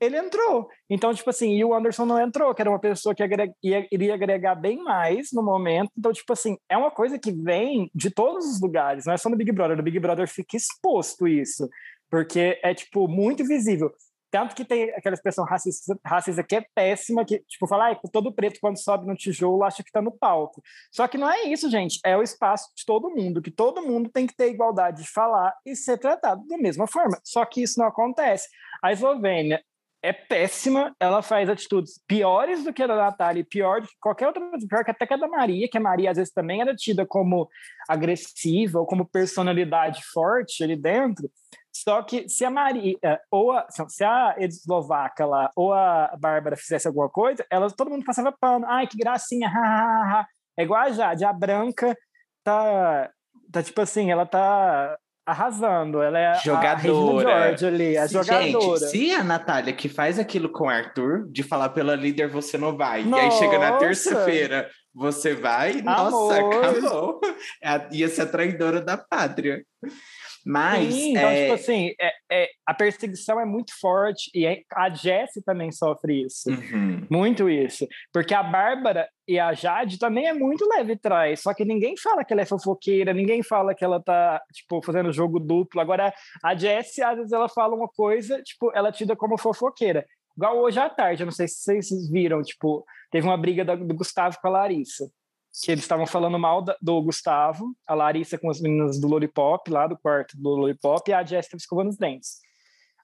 ele 0.00 0.16
entrou. 0.16 0.68
Então, 0.88 1.14
tipo 1.14 1.30
assim, 1.30 1.54
e 1.54 1.64
o 1.64 1.72
Anderson 1.72 2.04
não 2.04 2.20
entrou, 2.20 2.52
que 2.52 2.62
era 2.62 2.70
uma 2.70 2.80
pessoa 2.80 3.14
que 3.14 3.22
agrega, 3.22 3.52
ia, 3.62 3.86
iria 3.92 4.14
agregar 4.14 4.56
bem 4.56 4.82
mais 4.82 5.28
no 5.32 5.42
momento. 5.42 5.92
Então, 5.96 6.12
tipo 6.12 6.32
assim, 6.32 6.56
é 6.68 6.76
uma 6.76 6.90
coisa 6.90 7.16
que 7.16 7.30
vem 7.30 7.88
de 7.94 8.10
todos 8.10 8.44
os 8.46 8.60
lugares, 8.60 9.06
não 9.06 9.12
é 9.12 9.16
só 9.16 9.28
no 9.28 9.36
Big 9.36 9.52
Brother. 9.52 9.76
No 9.76 9.82
Big 9.82 10.00
Brother 10.00 10.26
fica 10.26 10.56
exposto 10.56 11.28
isso, 11.28 11.68
porque 12.10 12.58
é, 12.62 12.74
tipo, 12.74 13.08
muito 13.08 13.44
visível. 13.44 13.92
Tanto 14.30 14.54
que 14.54 14.64
tem 14.64 14.90
aquela 14.90 15.14
expressão 15.14 15.44
racista, 15.44 15.98
racista 16.06 16.44
que 16.44 16.54
é 16.54 16.64
péssima, 16.74 17.24
que, 17.24 17.40
tipo, 17.48 17.66
fala, 17.66 17.90
ah, 17.90 18.00
todo 18.12 18.32
preto 18.32 18.60
quando 18.60 18.80
sobe 18.80 19.06
no 19.06 19.16
tijolo 19.16 19.64
acha 19.64 19.82
que 19.82 19.90
tá 19.90 20.00
no 20.00 20.12
palco. 20.12 20.62
Só 20.92 21.08
que 21.08 21.18
não 21.18 21.28
é 21.28 21.44
isso, 21.44 21.68
gente. 21.68 21.98
É 22.04 22.16
o 22.16 22.22
espaço 22.22 22.70
de 22.76 22.84
todo 22.84 23.10
mundo, 23.10 23.42
que 23.42 23.50
todo 23.50 23.82
mundo 23.82 24.08
tem 24.08 24.26
que 24.28 24.36
ter 24.36 24.50
igualdade 24.50 25.02
de 25.02 25.10
falar 25.10 25.52
e 25.66 25.74
ser 25.74 25.98
tratado 25.98 26.46
da 26.46 26.56
mesma 26.56 26.86
forma. 26.86 27.18
Só 27.24 27.44
que 27.44 27.62
isso 27.62 27.80
não 27.80 27.88
acontece. 27.88 28.48
A 28.82 28.92
Eslovênia 28.92 29.60
é 30.02 30.12
péssima, 30.12 30.94
ela 30.98 31.22
faz 31.22 31.48
atitudes 31.48 32.00
piores 32.06 32.64
do 32.64 32.72
que 32.72 32.82
a 32.82 32.86
da 32.86 32.96
Natália, 32.96 33.44
pior 33.44 33.82
do 33.82 33.88
que 33.88 33.94
qualquer 34.00 34.28
outra, 34.28 34.42
pior 34.68 34.84
que 34.84 34.90
até 34.90 35.06
que 35.06 35.14
a 35.14 35.16
da 35.16 35.28
Maria, 35.28 35.68
que 35.68 35.76
a 35.76 35.80
Maria 35.80 36.10
às 36.10 36.16
vezes 36.16 36.32
também 36.32 36.60
era 36.60 36.74
tida 36.74 37.04
como 37.04 37.48
agressiva 37.88 38.78
ou 38.78 38.86
como 38.86 39.04
personalidade 39.04 40.02
forte 40.12 40.64
ali 40.64 40.76
dentro. 40.76 41.30
Só 41.72 42.02
que 42.02 42.28
se 42.28 42.44
a 42.44 42.50
Maria, 42.50 42.96
ou 43.30 43.52
a, 43.52 43.66
se 43.88 44.04
a 44.04 44.34
Eslovaca 44.38 45.24
lá, 45.24 45.50
ou 45.56 45.72
a 45.72 46.14
Bárbara 46.18 46.56
fizesse 46.56 46.86
alguma 46.86 47.08
coisa, 47.08 47.44
ela, 47.50 47.70
todo 47.70 47.90
mundo 47.90 48.04
passava 48.04 48.32
pano. 48.32 48.66
Ai, 48.68 48.86
que 48.86 48.98
gracinha, 48.98 49.48
ha, 49.48 49.60
ha, 49.60 50.20
ha. 50.20 50.26
É 50.58 50.62
igual 50.62 50.82
a 50.82 50.90
Jade, 50.90 51.24
a 51.24 51.32
Branca 51.32 51.96
tá, 52.44 53.10
tá 53.50 53.62
tipo 53.62 53.80
assim, 53.80 54.10
ela 54.10 54.26
tá 54.26 54.96
arrasando. 55.24 56.02
Ela 56.02 56.18
é 56.18 56.34
jogadora. 56.40 57.34
a 57.34 57.46
George 57.46 57.66
ali, 57.66 57.96
a 57.96 58.06
jogadora. 58.06 58.78
Gente, 58.78 58.90
se 58.90 59.12
a 59.12 59.22
Natália 59.22 59.72
que 59.72 59.88
faz 59.88 60.18
aquilo 60.18 60.50
com 60.50 60.64
o 60.64 60.68
Arthur, 60.68 61.26
de 61.30 61.42
falar 61.42 61.70
pela 61.70 61.94
líder, 61.94 62.28
você 62.28 62.58
não 62.58 62.76
vai. 62.76 63.04
Nossa. 63.04 63.22
E 63.22 63.26
aí 63.26 63.30
chega 63.32 63.58
na 63.58 63.78
terça-feira, 63.78 64.68
você 64.94 65.34
vai, 65.34 65.80
Amor. 65.80 66.10
nossa, 66.10 66.40
acabou. 66.40 67.20
É 67.62 67.88
ia 67.92 68.08
ser 68.08 68.22
a 68.22 68.26
traidora 68.26 68.80
da 68.80 68.98
pátria. 68.98 69.64
Mas. 70.44 70.94
Sim, 70.94 71.10
então, 71.10 71.28
é... 71.28 71.42
tipo 71.42 71.54
assim, 71.54 71.92
é, 72.00 72.12
é, 72.30 72.48
a 72.66 72.74
perseguição 72.74 73.40
é 73.40 73.44
muito 73.44 73.72
forte 73.78 74.30
e 74.34 74.46
é, 74.46 74.62
a 74.74 74.88
Jessie 74.90 75.42
também 75.42 75.70
sofre 75.70 76.24
isso. 76.24 76.50
Uhum. 76.50 77.06
Muito 77.10 77.48
isso. 77.48 77.86
Porque 78.12 78.34
a 78.34 78.42
Bárbara 78.42 79.08
e 79.26 79.38
a 79.38 79.52
Jade 79.52 79.98
também 79.98 80.26
é 80.26 80.32
muito 80.32 80.68
leve 80.68 80.92
atrás. 80.92 81.40
Só 81.40 81.54
que 81.54 81.64
ninguém 81.64 81.96
fala 81.96 82.24
que 82.24 82.32
ela 82.32 82.42
é 82.42 82.46
fofoqueira, 82.46 83.12
ninguém 83.12 83.42
fala 83.42 83.74
que 83.74 83.84
ela 83.84 84.02
tá, 84.02 84.40
tipo, 84.52 84.82
fazendo 84.82 85.12
jogo 85.12 85.38
duplo. 85.38 85.80
Agora, 85.80 86.12
a 86.42 86.54
Jessie, 86.54 87.02
às 87.02 87.16
vezes, 87.16 87.32
ela 87.32 87.48
fala 87.48 87.74
uma 87.74 87.88
coisa, 87.88 88.42
tipo, 88.42 88.72
ela 88.74 88.88
é 88.88 88.92
tida 88.92 89.14
como 89.14 89.38
fofoqueira. 89.38 90.04
Igual 90.36 90.58
hoje 90.58 90.80
à 90.80 90.88
tarde, 90.88 91.22
eu 91.22 91.26
não 91.26 91.32
sei 91.32 91.46
se 91.48 91.62
vocês 91.62 92.10
viram, 92.10 92.42
tipo, 92.42 92.84
teve 93.10 93.26
uma 93.26 93.36
briga 93.36 93.64
do 93.64 93.94
Gustavo 93.94 94.38
com 94.40 94.48
a 94.48 94.50
Larissa 94.50 95.10
que 95.62 95.70
eles 95.70 95.84
estavam 95.84 96.06
falando 96.06 96.38
mal 96.38 96.64
do 96.80 97.02
Gustavo, 97.02 97.74
a 97.86 97.94
Larissa 97.94 98.38
com 98.38 98.50
as 98.50 98.60
meninas 98.60 99.00
do 99.00 99.08
Lollipop, 99.08 99.70
lá 99.70 99.86
do 99.86 99.98
quarto 99.98 100.36
do 100.36 100.50
Lollipop, 100.50 101.10
e 101.10 101.14
a 101.14 101.24
Jéssica 101.24 101.56
escovando 101.56 101.88
os 101.88 101.96
dentes. 101.96 102.38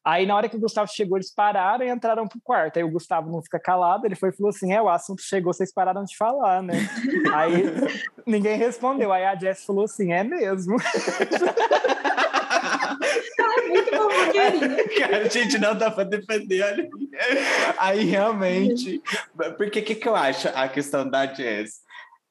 Aí, 0.07 0.25
na 0.25 0.37
hora 0.37 0.49
que 0.49 0.57
o 0.57 0.61
Gustavo 0.61 0.89
chegou, 0.89 1.19
eles 1.19 1.35
pararam 1.35 1.85
e 1.85 1.91
entraram 1.91 2.29
pro 2.29 2.41
quarto. 2.41 2.77
Aí 2.77 2.85
o 2.85 2.91
Gustavo 2.91 3.29
não 3.29 3.43
fica 3.43 3.59
calado, 3.59 4.07
ele 4.07 4.15
foi 4.15 4.29
e 4.29 4.33
falou 4.33 4.51
assim: 4.51 4.73
É, 4.73 4.81
o 4.81 4.89
assunto 4.89 5.21
chegou, 5.21 5.53
vocês 5.53 5.73
pararam 5.73 6.05
de 6.05 6.17
falar, 6.17 6.63
né? 6.63 6.75
Aí 7.35 7.65
ninguém 8.25 8.57
respondeu. 8.57 9.13
Aí 9.13 9.25
a 9.25 9.35
Jess 9.35 9.65
falou 9.65 9.85
assim: 9.85 10.13
É 10.13 10.23
mesmo. 10.23 10.77
Ela 13.39 13.59
é 13.59 13.69
muito 13.69 13.91
fofoqueirinha. 13.91 14.89
Cara, 15.01 15.29
gente, 15.29 15.59
não 15.59 15.77
dá 15.77 15.91
pra 15.91 16.05
defender 16.05 16.63
ali. 16.63 16.89
Aí 17.79 18.05
realmente. 18.05 19.03
Porque 19.57 19.81
o 19.81 19.85
que, 19.85 19.95
que 19.97 20.09
eu 20.09 20.15
acho 20.15 20.49
a 20.55 20.69
questão 20.69 21.09
da 21.09 21.27
Jess? 21.27 21.85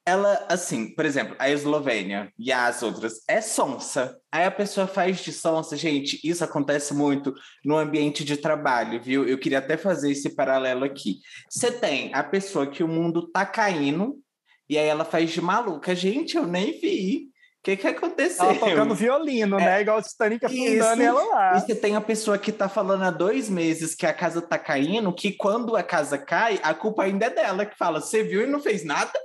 Ela, 0.06 0.46
assim, 0.48 0.94
por 0.94 1.04
exemplo, 1.04 1.36
a 1.40 1.50
Eslovênia 1.50 2.32
e 2.38 2.52
as 2.52 2.84
outras 2.84 3.24
é 3.28 3.42
sonsa. 3.42 4.16
Aí 4.32 4.46
a 4.46 4.52
pessoa 4.52 4.86
faz 4.86 5.20
de 5.20 5.34
sonsa, 5.34 5.76
gente, 5.76 6.20
isso 6.24 6.44
acontece 6.44 6.94
muito 6.94 7.34
no 7.64 7.76
ambiente 7.76 8.24
de 8.24 8.38
trabalho, 8.38 9.02
viu? 9.02 9.28
Eu 9.28 9.40
queria 9.40 9.58
até 9.58 9.78
fazer 9.78 10.12
esse 10.12 10.36
paralelo 10.36 10.86
aqui. 10.86 11.18
Você 11.50 11.72
tem 11.72 12.14
a 12.14 12.24
pessoa 12.24 12.68
que 12.68 12.84
o 12.84 12.88
mundo 12.88 13.32
tá 13.32 13.46
caindo 13.46 14.20
E 14.70 14.78
aí 14.78 14.88
ela 14.88 15.06
faz 15.06 15.32
de 15.32 15.42
maluca. 15.42 15.96
Gente, 15.96 16.38
eu 16.38 16.46
nem 16.46 16.80
vi. 16.80 17.30
O 17.60 17.66
que, 17.66 17.78
que 17.78 17.88
aconteceu? 17.88 18.46
Ela 18.46 18.60
tocando 18.60 18.94
violino, 18.94 19.60
é. 19.60 19.66
né? 19.66 19.82
Igual 19.82 19.98
o 19.98 20.02
Titanic 20.04 20.46
afundando 20.46 21.02
ela 21.02 21.24
lá. 21.24 21.58
E 21.58 21.62
você 21.62 21.74
tem 21.74 21.96
a 21.96 22.02
pessoa 22.02 22.38
que 22.38 22.52
tá 22.52 22.70
falando 22.70 23.04
há 23.04 23.10
dois 23.10 23.50
meses 23.50 23.96
que 23.96 24.06
a 24.06 24.14
casa 24.14 24.40
tá 24.40 24.60
caindo, 24.60 25.12
que 25.12 25.32
quando 25.32 25.76
a 25.76 25.82
casa 25.82 26.16
cai, 26.16 26.60
a 26.62 26.76
culpa 26.76 27.04
ainda 27.04 27.26
é 27.26 27.30
dela, 27.32 27.66
que 27.66 27.76
fala, 27.76 28.02
você 28.02 28.22
viu 28.22 28.44
e 28.44 28.48
não 28.48 28.60
fez 28.60 28.86
nada? 28.86 29.20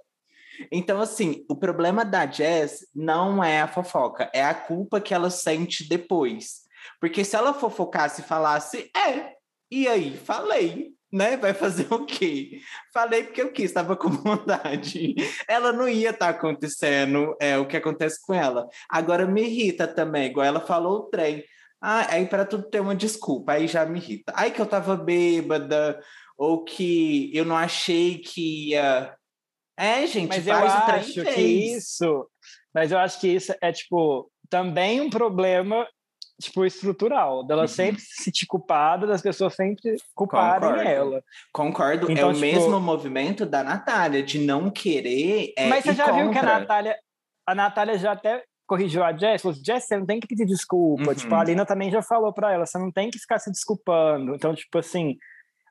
Então, 0.71 1.01
assim, 1.01 1.45
o 1.49 1.57
problema 1.57 2.05
da 2.05 2.27
Jazz 2.27 2.81
não 2.95 3.43
é 3.43 3.61
a 3.61 3.69
fofoca, 3.69 4.31
é 4.35 4.45
a 4.45 4.55
culpa 4.55 5.01
que 5.01 5.15
ela 5.15 5.31
sente 5.31 5.89
depois. 5.89 6.63
Porque 7.01 7.25
se 7.25 7.37
ela 7.37 7.55
fofocasse 7.55 8.21
e 8.21 8.25
falasse, 8.25 8.91
é, 8.97 9.35
e 9.71 9.87
aí, 9.87 10.17
falei, 10.17 10.93
né? 11.13 11.37
Vai 11.37 11.53
fazer 11.55 11.93
o 11.93 12.05
quê? 12.05 12.61
Falei 12.93 13.25
porque 13.25 13.43
eu 13.43 13.53
quis, 13.53 13.67
estava 13.67 13.97
com 13.97 14.09
vontade. 14.23 15.15
Ela 15.49 15.73
não 15.73 15.89
ia 15.89 16.11
estar 16.11 16.33
tá 16.33 16.39
acontecendo 16.39 17.37
é, 17.41 17.59
o 17.59 17.67
que 17.67 17.77
acontece 17.77 18.21
com 18.25 18.35
ela. 18.35 18.69
Agora 18.89 19.27
me 19.27 19.43
irrita 19.43 19.87
também, 19.87 20.27
igual 20.27 20.47
ela 20.47 20.61
falou 20.61 20.99
o 20.99 21.03
trem. 21.11 21.45
Ah, 21.81 22.07
aí 22.11 22.27
para 22.27 22.45
tudo 22.45 22.69
ter 22.69 22.81
uma 22.81 22.95
desculpa, 22.95 23.53
aí 23.53 23.67
já 23.67 23.87
me 23.87 23.99
irrita. 23.99 24.33
Aí 24.37 24.51
que 24.51 24.61
eu 24.61 24.67
tava 24.67 24.97
bêbada, 24.97 25.99
ou 26.37 26.65
que 26.65 27.31
eu 27.35 27.45
não 27.45 27.57
achei 27.57 28.19
que 28.19 28.71
ia 28.71 29.15
é, 29.81 30.07
gente, 30.07 30.29
mas 30.29 30.47
eu 30.47 30.55
acho 30.55 31.23
que 31.23 31.41
isso, 31.41 32.27
mas 32.75 32.93
eu 32.93 32.99
acho 32.99 33.21
que 33.21 33.29
isso 33.29 33.55
é 33.61 33.73
tipo 33.73 34.31
também 34.49 35.01
um 35.01 35.09
problema 35.09 35.87
tipo 36.41 36.65
estrutural, 36.65 37.47
dela 37.47 37.63
uhum. 37.63 37.69
sempre 37.69 38.01
se 38.01 38.25
sentir 38.25 38.47
culpada, 38.47 39.07
das 39.07 39.21
pessoas 39.21 39.55
sempre 39.55 39.97
culparem 40.15 40.69
Concordo. 40.69 40.89
ela. 40.89 41.25
Concordo, 41.53 42.11
então, 42.11 42.29
é 42.29 42.33
o 42.33 42.35
tipo... 42.35 42.47
mesmo 42.47 42.81
movimento 42.81 43.45
da 43.45 43.63
Natália 43.63 44.23
de 44.23 44.39
não 44.39 44.71
querer 44.71 45.53
é, 45.57 45.69
Mas 45.69 45.85
você 45.85 45.93
já 45.93 46.07
contra. 46.07 46.23
viu 46.23 46.31
que 46.33 46.39
a 46.39 46.43
Natália 46.43 46.97
a 47.47 47.55
Natália 47.55 47.99
já 47.99 48.13
até 48.13 48.43
corrigiu 48.67 49.03
a 49.03 49.13
Jess, 49.17 49.43
falou, 49.43 49.59
Jess, 49.65 49.87
você 49.87 49.97
não 49.97 50.07
tem 50.07 50.21
que 50.21 50.29
pedir 50.29 50.47
desculpa. 50.47 51.09
Uhum. 51.09 51.15
Tipo, 51.15 51.35
a 51.35 51.41
Alina 51.41 51.67
também 51.67 51.91
já 51.91 52.01
falou 52.01 52.33
para 52.33 52.53
ela, 52.53 52.65
você 52.65 52.79
não 52.79 52.93
tem 52.93 53.11
que 53.11 53.19
ficar 53.19 53.41
se 53.41 53.51
desculpando. 53.51 54.37
Então, 54.37 54.55
tipo 54.55 54.79
assim, 54.79 55.17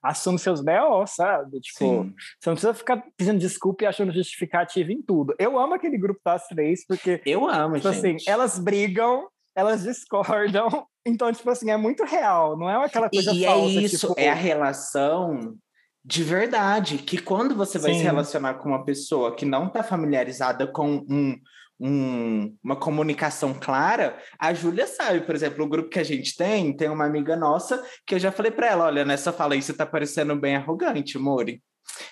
assume 0.04 0.40
seus 0.40 0.62
B.O., 0.62 1.06
sabe? 1.06 1.60
Tipo, 1.60 1.80
Sim. 1.80 2.16
você 2.40 2.50
não 2.50 2.54
precisa 2.56 2.74
ficar 2.74 3.04
pedindo 3.18 3.40
desculpa 3.40 3.84
e 3.84 3.88
achando 3.88 4.12
justificativa 4.14 4.92
em 4.92 5.02
tudo. 5.02 5.36
Eu 5.40 5.60
amo 5.60 5.74
aquele 5.74 5.98
grupo 5.98 6.20
das 6.24 6.48
três, 6.48 6.86
porque. 6.86 7.22
Eu 7.26 7.48
amo, 7.48 7.76
tipo 7.76 7.88
assim, 7.88 8.02
gente. 8.02 8.22
assim, 8.22 8.32
elas 8.32 8.60
brigam, 8.60 9.28
elas 9.56 9.84
discordam. 9.84 10.68
Então, 11.08 11.32
tipo 11.32 11.50
assim, 11.50 11.72
é 11.72 11.78
muito 11.78 12.04
real, 12.04 12.58
não 12.58 12.70
é 12.70 12.86
aquela 12.86 13.10
coisa 13.10 13.32
e 13.32 13.44
é 13.44 13.48
falsa. 13.48 13.68
E 13.68 13.78
é 13.78 13.82
isso, 13.82 14.08
tipo... 14.10 14.20
é 14.20 14.30
a 14.30 14.34
relação 14.34 15.58
de 16.04 16.24
verdade, 16.24 16.98
que 17.00 17.18
quando 17.18 17.56
você 17.56 17.80
vai 17.80 17.94
Sim. 17.94 18.00
se 18.00 18.04
relacionar 18.04 18.56
com 18.56 18.70
uma 18.70 18.84
pessoa 18.84 19.36
que 19.36 19.46
não 19.46 19.68
está 19.68 19.82
familiarizada 19.82 20.68
com 20.68 21.06
um 21.10 21.36
um, 21.80 22.56
uma 22.64 22.76
comunicação 22.76 23.54
clara, 23.54 24.18
a 24.38 24.54
Júlia 24.54 24.86
sabe, 24.86 25.22
por 25.22 25.34
exemplo, 25.34 25.64
o 25.64 25.70
grupo 25.70 25.90
que 25.90 26.00
a 26.00 26.04
gente 26.04 26.36
tem, 26.36 26.76
tem 26.76 26.90
uma 26.90 27.06
amiga 27.06 27.36
nossa 27.36 27.84
que 28.06 28.16
eu 28.16 28.20
já 28.20 28.32
falei 28.32 28.52
para 28.52 28.68
ela, 28.68 28.86
olha, 28.86 29.06
nessa 29.06 29.32
fala 29.32 29.54
aí 29.54 29.62
você 29.62 29.74
tá 29.74 29.86
parecendo 29.86 30.36
bem 30.36 30.56
arrogante, 30.56 31.18
Mori. 31.18 31.64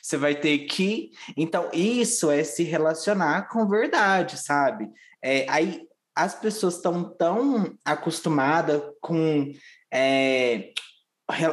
Você 0.02 0.18
vai 0.18 0.36
ter 0.36 0.58
que. 0.60 1.12
Então, 1.36 1.70
isso 1.72 2.32
é 2.32 2.44
se 2.44 2.64
relacionar 2.64 3.48
com 3.50 3.68
verdade, 3.68 4.38
sabe? 4.38 4.90
É, 5.22 5.46
aí 5.50 5.82
as 6.16 6.34
pessoas 6.34 6.76
estão 6.76 7.04
tão 7.16 7.78
acostumadas 7.86 8.82
com 9.02 9.52
é, 9.94 10.72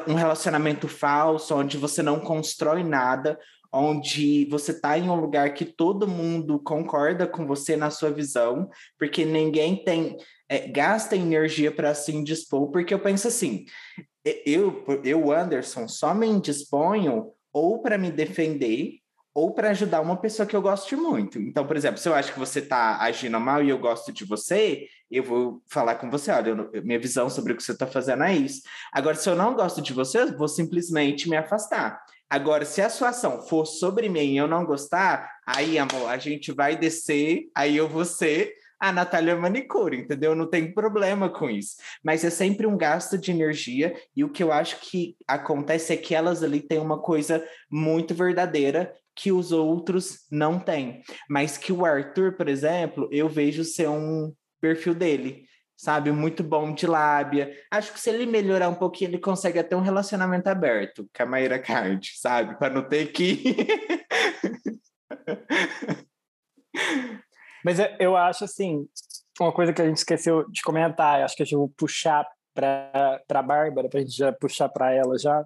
um 0.06 0.14
relacionamento 0.14 0.88
falso, 0.88 1.54
onde 1.54 1.76
você 1.76 2.02
não 2.02 2.20
constrói 2.20 2.82
nada, 2.82 3.38
onde 3.74 4.46
você 4.48 4.70
está 4.70 4.96
em 4.96 5.10
um 5.10 5.16
lugar 5.16 5.52
que 5.52 5.64
todo 5.64 6.06
mundo 6.06 6.60
concorda 6.60 7.26
com 7.26 7.44
você 7.44 7.76
na 7.76 7.90
sua 7.90 8.10
visão, 8.10 8.70
porque 8.96 9.24
ninguém 9.24 9.82
tem 9.84 10.16
é, 10.48 10.68
gasta 10.68 11.16
energia 11.16 11.72
para 11.72 11.92
se 11.94 12.14
indispor, 12.14 12.70
porque 12.70 12.94
eu 12.94 13.00
penso 13.00 13.26
assim, 13.26 13.64
eu, 14.46 14.84
eu 15.02 15.32
Anderson, 15.32 15.88
só 15.88 16.14
me 16.14 16.26
indisponho 16.26 17.32
ou 17.52 17.82
para 17.82 17.98
me 17.98 18.10
defender 18.10 18.98
ou 19.34 19.52
para 19.52 19.70
ajudar 19.70 20.00
uma 20.00 20.16
pessoa 20.16 20.46
que 20.46 20.54
eu 20.54 20.62
gosto 20.62 20.96
muito. 20.96 21.40
Então, 21.40 21.66
por 21.66 21.76
exemplo, 21.76 21.98
se 21.98 22.08
eu 22.08 22.14
acho 22.14 22.32
que 22.32 22.38
você 22.38 22.60
está 22.60 23.00
agindo 23.00 23.40
mal 23.40 23.64
e 23.64 23.68
eu 23.68 23.78
gosto 23.78 24.12
de 24.12 24.24
você, 24.24 24.86
eu 25.10 25.24
vou 25.24 25.60
falar 25.68 25.96
com 25.96 26.08
você, 26.08 26.30
olha, 26.30 26.50
eu, 26.50 26.84
minha 26.84 27.00
visão 27.00 27.28
sobre 27.28 27.52
o 27.52 27.56
que 27.56 27.62
você 27.62 27.72
está 27.72 27.86
fazendo 27.86 28.22
é 28.22 28.32
isso. 28.32 28.62
Agora, 28.92 29.16
se 29.16 29.28
eu 29.28 29.34
não 29.34 29.54
gosto 29.54 29.82
de 29.82 29.92
você, 29.92 30.20
eu 30.20 30.38
vou 30.38 30.46
simplesmente 30.46 31.28
me 31.28 31.36
afastar. 31.36 32.00
Agora, 32.28 32.64
se 32.64 32.80
a 32.80 32.88
sua 32.88 33.10
ação 33.10 33.42
for 33.42 33.64
sobre 33.66 34.08
mim 34.08 34.32
e 34.32 34.36
eu 34.36 34.48
não 34.48 34.64
gostar, 34.64 35.30
aí, 35.46 35.78
amor, 35.78 36.08
a 36.08 36.18
gente 36.18 36.52
vai 36.52 36.76
descer, 36.76 37.48
aí 37.54 37.76
eu 37.76 37.88
vou 37.88 38.04
ser 38.04 38.54
a 38.80 38.92
Natália 38.92 39.36
Manicure, 39.36 39.96
entendeu? 39.96 40.34
Não 40.34 40.48
tem 40.48 40.72
problema 40.72 41.28
com 41.28 41.48
isso. 41.48 41.76
Mas 42.02 42.24
é 42.24 42.30
sempre 42.30 42.66
um 42.66 42.76
gasto 42.76 43.16
de 43.16 43.30
energia, 43.30 43.94
e 44.14 44.24
o 44.24 44.28
que 44.28 44.42
eu 44.42 44.52
acho 44.52 44.80
que 44.80 45.16
acontece 45.26 45.92
é 45.92 45.96
que 45.96 46.14
elas 46.14 46.42
ali 46.42 46.60
têm 46.60 46.78
uma 46.78 47.00
coisa 47.00 47.46
muito 47.70 48.14
verdadeira 48.14 48.92
que 49.14 49.30
os 49.30 49.52
outros 49.52 50.26
não 50.30 50.58
têm. 50.58 51.02
Mas 51.28 51.56
que 51.56 51.72
o 51.72 51.84
Arthur, 51.84 52.36
por 52.36 52.48
exemplo, 52.48 53.08
eu 53.12 53.28
vejo 53.28 53.64
ser 53.64 53.88
um 53.88 54.34
perfil 54.60 54.94
dele 54.94 55.46
sabe? 55.76 56.12
Muito 56.12 56.42
bom 56.42 56.72
de 56.72 56.86
lábia. 56.86 57.52
Acho 57.70 57.92
que 57.92 58.00
se 58.00 58.10
ele 58.10 58.26
melhorar 58.26 58.68
um 58.68 58.74
pouquinho, 58.74 59.10
ele 59.10 59.18
consegue 59.18 59.58
até 59.58 59.76
um 59.76 59.80
relacionamento 59.80 60.48
aberto 60.48 61.08
com 61.14 61.22
a 61.22 61.26
Maíra 61.26 61.58
Card, 61.58 62.12
sabe? 62.16 62.58
Para 62.58 62.72
não 62.72 62.88
ter 62.88 63.12
que. 63.12 63.42
Mas 67.64 67.78
eu 67.98 68.16
acho 68.16 68.44
assim, 68.44 68.86
uma 69.40 69.52
coisa 69.52 69.72
que 69.72 69.80
a 69.80 69.86
gente 69.86 69.96
esqueceu 69.96 70.48
de 70.50 70.62
comentar, 70.62 71.22
acho 71.22 71.34
que 71.34 71.42
eu 71.42 71.58
vou 71.58 71.72
puxar 71.76 72.26
para 72.54 73.20
a 73.28 73.42
Bárbara, 73.42 73.88
para 73.88 74.00
a 74.00 74.02
gente 74.02 74.16
já 74.16 74.32
puxar 74.32 74.68
para 74.68 74.92
ela 74.92 75.18
já. 75.18 75.44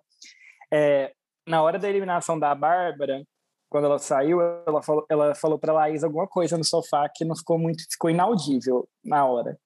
É, 0.73 1.13
na 1.47 1.63
hora 1.63 1.79
da 1.79 1.89
eliminação 1.89 2.39
da 2.39 2.55
Bárbara, 2.55 3.23
quando 3.71 3.85
ela 3.85 3.99
saiu, 3.99 4.41
ela 4.67 4.83
falou, 4.83 5.07
ela 5.09 5.35
falou 5.35 5.59
para 5.59 5.73
Laís 5.73 6.03
alguma 6.03 6.27
coisa 6.27 6.57
no 6.57 6.65
sofá 6.65 7.09
que 7.09 7.25
não 7.25 7.37
ficou 7.37 7.59
muito, 7.59 7.85
ficou 7.91 8.11
inaudível 8.11 8.89
na 9.05 9.25
hora. 9.25 9.59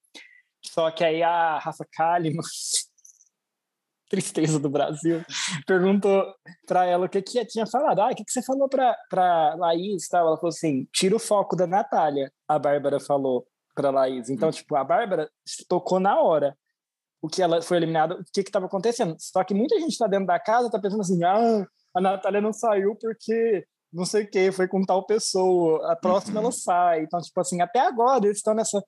Só 0.64 0.90
que 0.90 1.04
aí 1.04 1.22
a 1.22 1.58
Rafa 1.58 1.84
Kalimann, 1.92 2.42
tristeza 4.08 4.58
do 4.58 4.68
Brasil, 4.68 5.24
perguntou 5.66 6.24
para 6.66 6.84
ela 6.84 7.06
o 7.06 7.08
que 7.08 7.22
que 7.22 7.44
tinha 7.46 7.66
falado. 7.66 8.00
Ah, 8.00 8.10
o 8.10 8.14
que, 8.14 8.24
que 8.24 8.32
você 8.32 8.42
falou 8.42 8.68
para 8.68 9.54
Laís? 9.56 10.06
Tal? 10.08 10.26
Ela 10.26 10.36
falou 10.36 10.50
assim: 10.50 10.86
tira 10.92 11.16
o 11.16 11.20
foco 11.20 11.56
da 11.56 11.66
Natália. 11.66 12.30
A 12.46 12.58
Bárbara 12.58 13.00
falou 13.00 13.46
para 13.74 13.90
Laís. 13.90 14.28
Então, 14.28 14.48
hum. 14.48 14.52
tipo, 14.52 14.76
a 14.76 14.84
Bárbara 14.84 15.30
tocou 15.68 15.98
na 15.98 16.20
hora 16.20 16.56
o 17.22 17.28
que 17.28 17.40
ela 17.40 17.62
foi 17.62 17.76
eliminada, 17.76 18.14
o 18.14 18.24
que 18.32 18.40
estava 18.40 18.66
acontecendo. 18.66 19.16
Só 19.18 19.44
que 19.44 19.54
muita 19.54 19.78
gente 19.78 19.92
está 19.92 20.06
dentro 20.06 20.26
da 20.26 20.38
casa, 20.38 20.66
está 20.66 20.80
pensando 20.80 21.00
assim: 21.00 21.22
ah, 21.24 21.66
a 21.94 22.00
Natália 22.00 22.40
não 22.40 22.52
saiu 22.52 22.96
porque 22.96 23.64
não 23.92 24.06
sei 24.06 24.24
o 24.24 24.30
que, 24.30 24.50
foi 24.50 24.66
com 24.66 24.82
tal 24.82 25.04
pessoa, 25.04 25.92
a 25.92 25.96
próxima 25.96 26.40
uhum. 26.40 26.46
ela 26.46 26.52
sai. 26.56 27.02
Então, 27.02 27.20
tipo 27.20 27.38
assim, 27.40 27.60
até 27.60 27.80
agora 27.80 28.24
eles 28.24 28.38
estão 28.38 28.54
nessa 28.54 28.82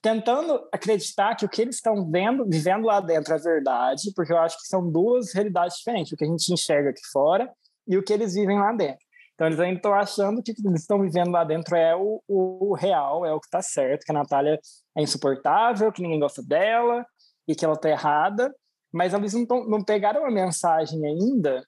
tentando 0.00 0.68
acreditar 0.72 1.36
que 1.36 1.44
o 1.44 1.48
que 1.48 1.62
eles 1.62 1.76
estão 1.76 2.10
vendo, 2.10 2.44
vivendo 2.44 2.86
lá 2.86 3.00
dentro 3.00 3.34
é 3.34 3.38
verdade, 3.38 4.12
porque 4.14 4.32
eu 4.32 4.38
acho 4.38 4.58
que 4.58 4.66
são 4.66 4.90
duas 4.90 5.32
realidades 5.32 5.78
diferentes, 5.78 6.12
o 6.12 6.16
que 6.16 6.24
a 6.24 6.28
gente 6.28 6.52
enxerga 6.52 6.90
aqui 6.90 7.06
fora 7.12 7.50
e 7.86 7.96
o 7.96 8.02
que 8.02 8.12
eles 8.12 8.34
vivem 8.34 8.58
lá 8.58 8.72
dentro. 8.72 9.04
Então 9.34 9.46
eles 9.46 9.60
ainda 9.60 9.76
estão 9.76 9.94
achando 9.94 10.42
que 10.42 10.52
o 10.52 10.54
que 10.54 10.66
eles 10.66 10.82
estão 10.82 11.00
vivendo 11.00 11.30
lá 11.30 11.44
dentro 11.44 11.76
é 11.76 11.96
o, 11.96 12.22
o, 12.28 12.74
real, 12.74 13.24
é 13.24 13.32
o 13.32 13.40
que 13.40 13.46
está 13.46 13.62
certo, 13.62 14.04
que 14.04 14.12
a 14.12 14.14
Natália 14.14 14.58
é 14.96 15.02
insuportável, 15.02 15.92
que 15.92 16.02
ninguém 16.02 16.20
gosta 16.20 16.42
dela 16.42 17.06
e 17.46 17.54
que 17.54 17.64
ela 17.64 17.74
está 17.74 17.88
errada, 17.88 18.54
mas 18.92 19.14
eles 19.14 19.32
não, 19.32 19.46
tão, 19.46 19.68
não 19.68 19.82
pegaram 19.82 20.26
a 20.26 20.30
mensagem 20.30 21.04
ainda 21.06 21.64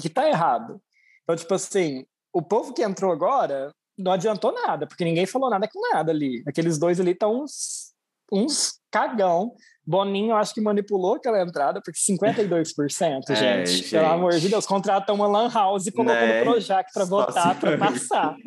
que 0.00 0.08
está 0.08 0.28
errado. 0.28 0.80
Então, 1.22 1.36
tipo 1.36 1.54
assim, 1.54 2.04
o 2.32 2.42
povo 2.42 2.72
que 2.72 2.82
entrou 2.82 3.10
agora 3.12 3.72
não 3.98 4.12
adiantou 4.12 4.52
nada, 4.52 4.86
porque 4.86 5.04
ninguém 5.04 5.26
falou 5.26 5.50
nada 5.50 5.68
com 5.68 5.80
nada 5.92 6.12
ali. 6.12 6.42
Aqueles 6.46 6.78
dois 6.78 7.00
ali 7.00 7.10
estão 7.10 7.42
uns, 7.42 7.92
uns 8.32 8.78
cagão. 8.90 9.52
Boninho, 9.84 10.36
acho 10.36 10.52
que 10.52 10.60
manipulou 10.60 11.14
aquela 11.14 11.40
entrada, 11.40 11.80
porque 11.82 11.98
52%, 11.98 13.22
é, 13.30 13.34
gente, 13.34 13.70
gente, 13.70 13.90
Pelo 13.90 14.06
amor 14.06 14.32
de 14.32 14.46
Deus, 14.46 14.66
contrata 14.66 15.14
uma 15.14 15.26
Lan 15.26 15.48
House 15.50 15.86
e 15.86 15.92
colocou 15.92 16.14
né? 16.14 16.40
no 16.40 16.44
Projac 16.44 16.92
para 16.92 17.06
votar, 17.06 17.58
para 17.58 17.78
passar. 17.78 18.36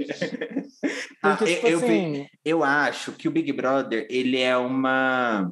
Porque, 1.22 1.44
ah, 1.44 1.56
tipo 1.56 1.68
eu, 1.68 1.78
assim... 1.78 2.18
eu, 2.18 2.28
eu 2.44 2.64
acho 2.64 3.12
que 3.12 3.28
o 3.28 3.32
Big 3.32 3.52
Brother, 3.54 4.08
ele 4.10 4.40
é 4.40 4.58
uma 4.58 5.52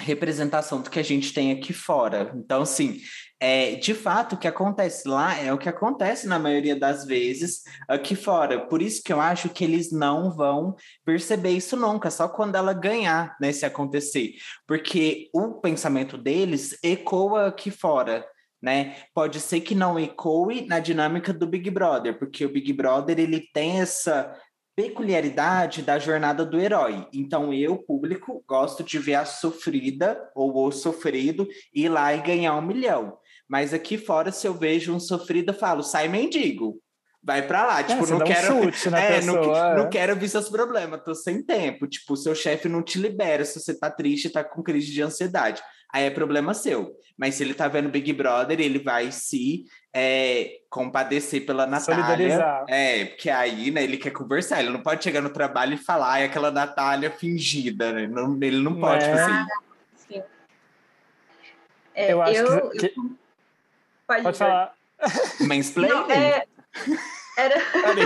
representação 0.00 0.80
do 0.80 0.90
que 0.90 0.98
a 0.98 1.04
gente 1.04 1.32
tem 1.32 1.52
aqui 1.52 1.72
fora. 1.72 2.32
Então, 2.36 2.62
assim, 2.62 3.00
é, 3.40 3.76
de 3.76 3.94
fato, 3.94 4.34
o 4.34 4.38
que 4.38 4.48
acontece 4.48 5.06
lá 5.06 5.36
é 5.38 5.52
o 5.52 5.58
que 5.58 5.68
acontece 5.68 6.26
na 6.26 6.38
maioria 6.38 6.74
das 6.78 7.04
vezes 7.04 7.62
aqui 7.88 8.16
fora. 8.16 8.66
Por 8.66 8.82
isso 8.82 9.02
que 9.02 9.12
eu 9.12 9.20
acho 9.20 9.48
que 9.48 9.62
eles 9.64 9.92
não 9.92 10.30
vão 10.34 10.74
perceber 11.04 11.50
isso 11.50 11.76
nunca, 11.76 12.10
só 12.10 12.28
quando 12.28 12.56
ela 12.56 12.72
ganhar, 12.72 13.36
né, 13.40 13.52
se 13.52 13.64
acontecer. 13.64 14.34
Porque 14.66 15.28
o 15.32 15.54
pensamento 15.60 16.18
deles 16.18 16.76
ecoa 16.82 17.46
aqui 17.46 17.70
fora. 17.70 18.26
né? 18.60 18.96
Pode 19.14 19.40
ser 19.40 19.60
que 19.60 19.74
não 19.74 19.98
ecoe 19.98 20.66
na 20.66 20.80
dinâmica 20.80 21.32
do 21.32 21.46
Big 21.46 21.70
Brother, 21.70 22.18
porque 22.18 22.44
o 22.44 22.52
Big 22.52 22.72
Brother 22.72 23.18
ele 23.18 23.48
tem 23.52 23.80
essa 23.80 24.34
peculiaridade 24.78 25.82
da 25.82 25.98
jornada 25.98 26.44
do 26.44 26.56
herói. 26.56 27.04
Então, 27.12 27.52
eu, 27.52 27.78
público, 27.78 28.44
gosto 28.46 28.84
de 28.84 28.96
ver 28.96 29.16
a 29.16 29.24
sofrida 29.24 30.30
ou 30.36 30.56
o 30.56 30.70
sofrido 30.70 31.48
ir 31.74 31.88
lá 31.88 32.14
e 32.14 32.22
ganhar 32.22 32.54
um 32.54 32.62
milhão. 32.62 33.18
Mas 33.48 33.74
aqui 33.74 33.98
fora, 33.98 34.30
se 34.30 34.46
eu 34.46 34.54
vejo 34.54 34.94
um 34.94 35.00
sofrido, 35.00 35.50
eu 35.50 35.58
falo, 35.58 35.82
sai 35.82 36.06
mendigo. 36.06 36.80
Vai 37.20 37.44
pra 37.44 37.66
lá, 37.66 37.82
tipo, 37.82 38.06
você 38.06 38.12
não 38.12 38.20
um 38.20 38.24
quero. 38.24 38.90
na 38.92 39.00
é, 39.02 39.20
não, 39.20 39.34
pessoa, 39.34 39.74
não 39.74 39.86
é. 39.86 39.88
quero 39.88 40.14
ver 40.14 40.28
seus 40.28 40.48
problemas, 40.48 41.02
tô 41.02 41.12
sem 41.12 41.42
tempo. 41.42 41.88
Tipo, 41.88 42.16
seu 42.16 42.36
chefe 42.36 42.68
não 42.68 42.80
te 42.80 43.00
libera 43.00 43.44
se 43.44 43.58
você 43.58 43.76
tá 43.76 43.90
triste, 43.90 44.30
tá 44.30 44.44
com 44.44 44.62
crise 44.62 44.92
de 44.92 45.02
ansiedade. 45.02 45.60
Aí 45.92 46.04
é 46.04 46.10
problema 46.10 46.54
seu. 46.54 46.94
Mas 47.18 47.34
se 47.34 47.42
ele 47.42 47.54
tá 47.54 47.66
vendo 47.66 47.88
Big 47.88 48.12
Brother, 48.12 48.60
ele 48.60 48.78
vai 48.78 49.10
se 49.10 49.64
é, 49.98 50.60
compadecer 50.70 51.44
pela 51.44 51.66
Natália. 51.66 52.04
Solidarizar. 52.04 52.64
É, 52.68 53.04
porque 53.06 53.28
aí, 53.28 53.70
né, 53.70 53.82
ele 53.82 53.96
quer 53.96 54.10
conversar. 54.12 54.60
Ele 54.60 54.70
não 54.70 54.80
pode 54.80 55.02
chegar 55.02 55.20
no 55.20 55.30
trabalho 55.30 55.74
e 55.74 55.78
falar, 55.78 56.12
ai, 56.12 56.24
aquela 56.24 56.50
Natália 56.50 57.10
fingida, 57.10 57.92
né? 57.92 58.06
Não, 58.06 58.36
ele 58.40 58.58
não 58.58 58.78
pode 58.78 59.04
É. 59.04 59.16
fazer 59.16 59.30
isso. 59.32 59.48
Sim. 60.08 60.22
É, 61.94 62.12
Eu 62.12 62.22
acho 62.22 62.34
eu, 62.34 62.70
que- 62.70 62.86
eu- 62.96 63.18
Pode, 64.06 64.38
falar. 64.38 64.72
Mansplaining? 65.40 65.94
Não, 65.94 66.10
é, 66.10 66.44
era, 67.36 67.54
era 67.76 68.00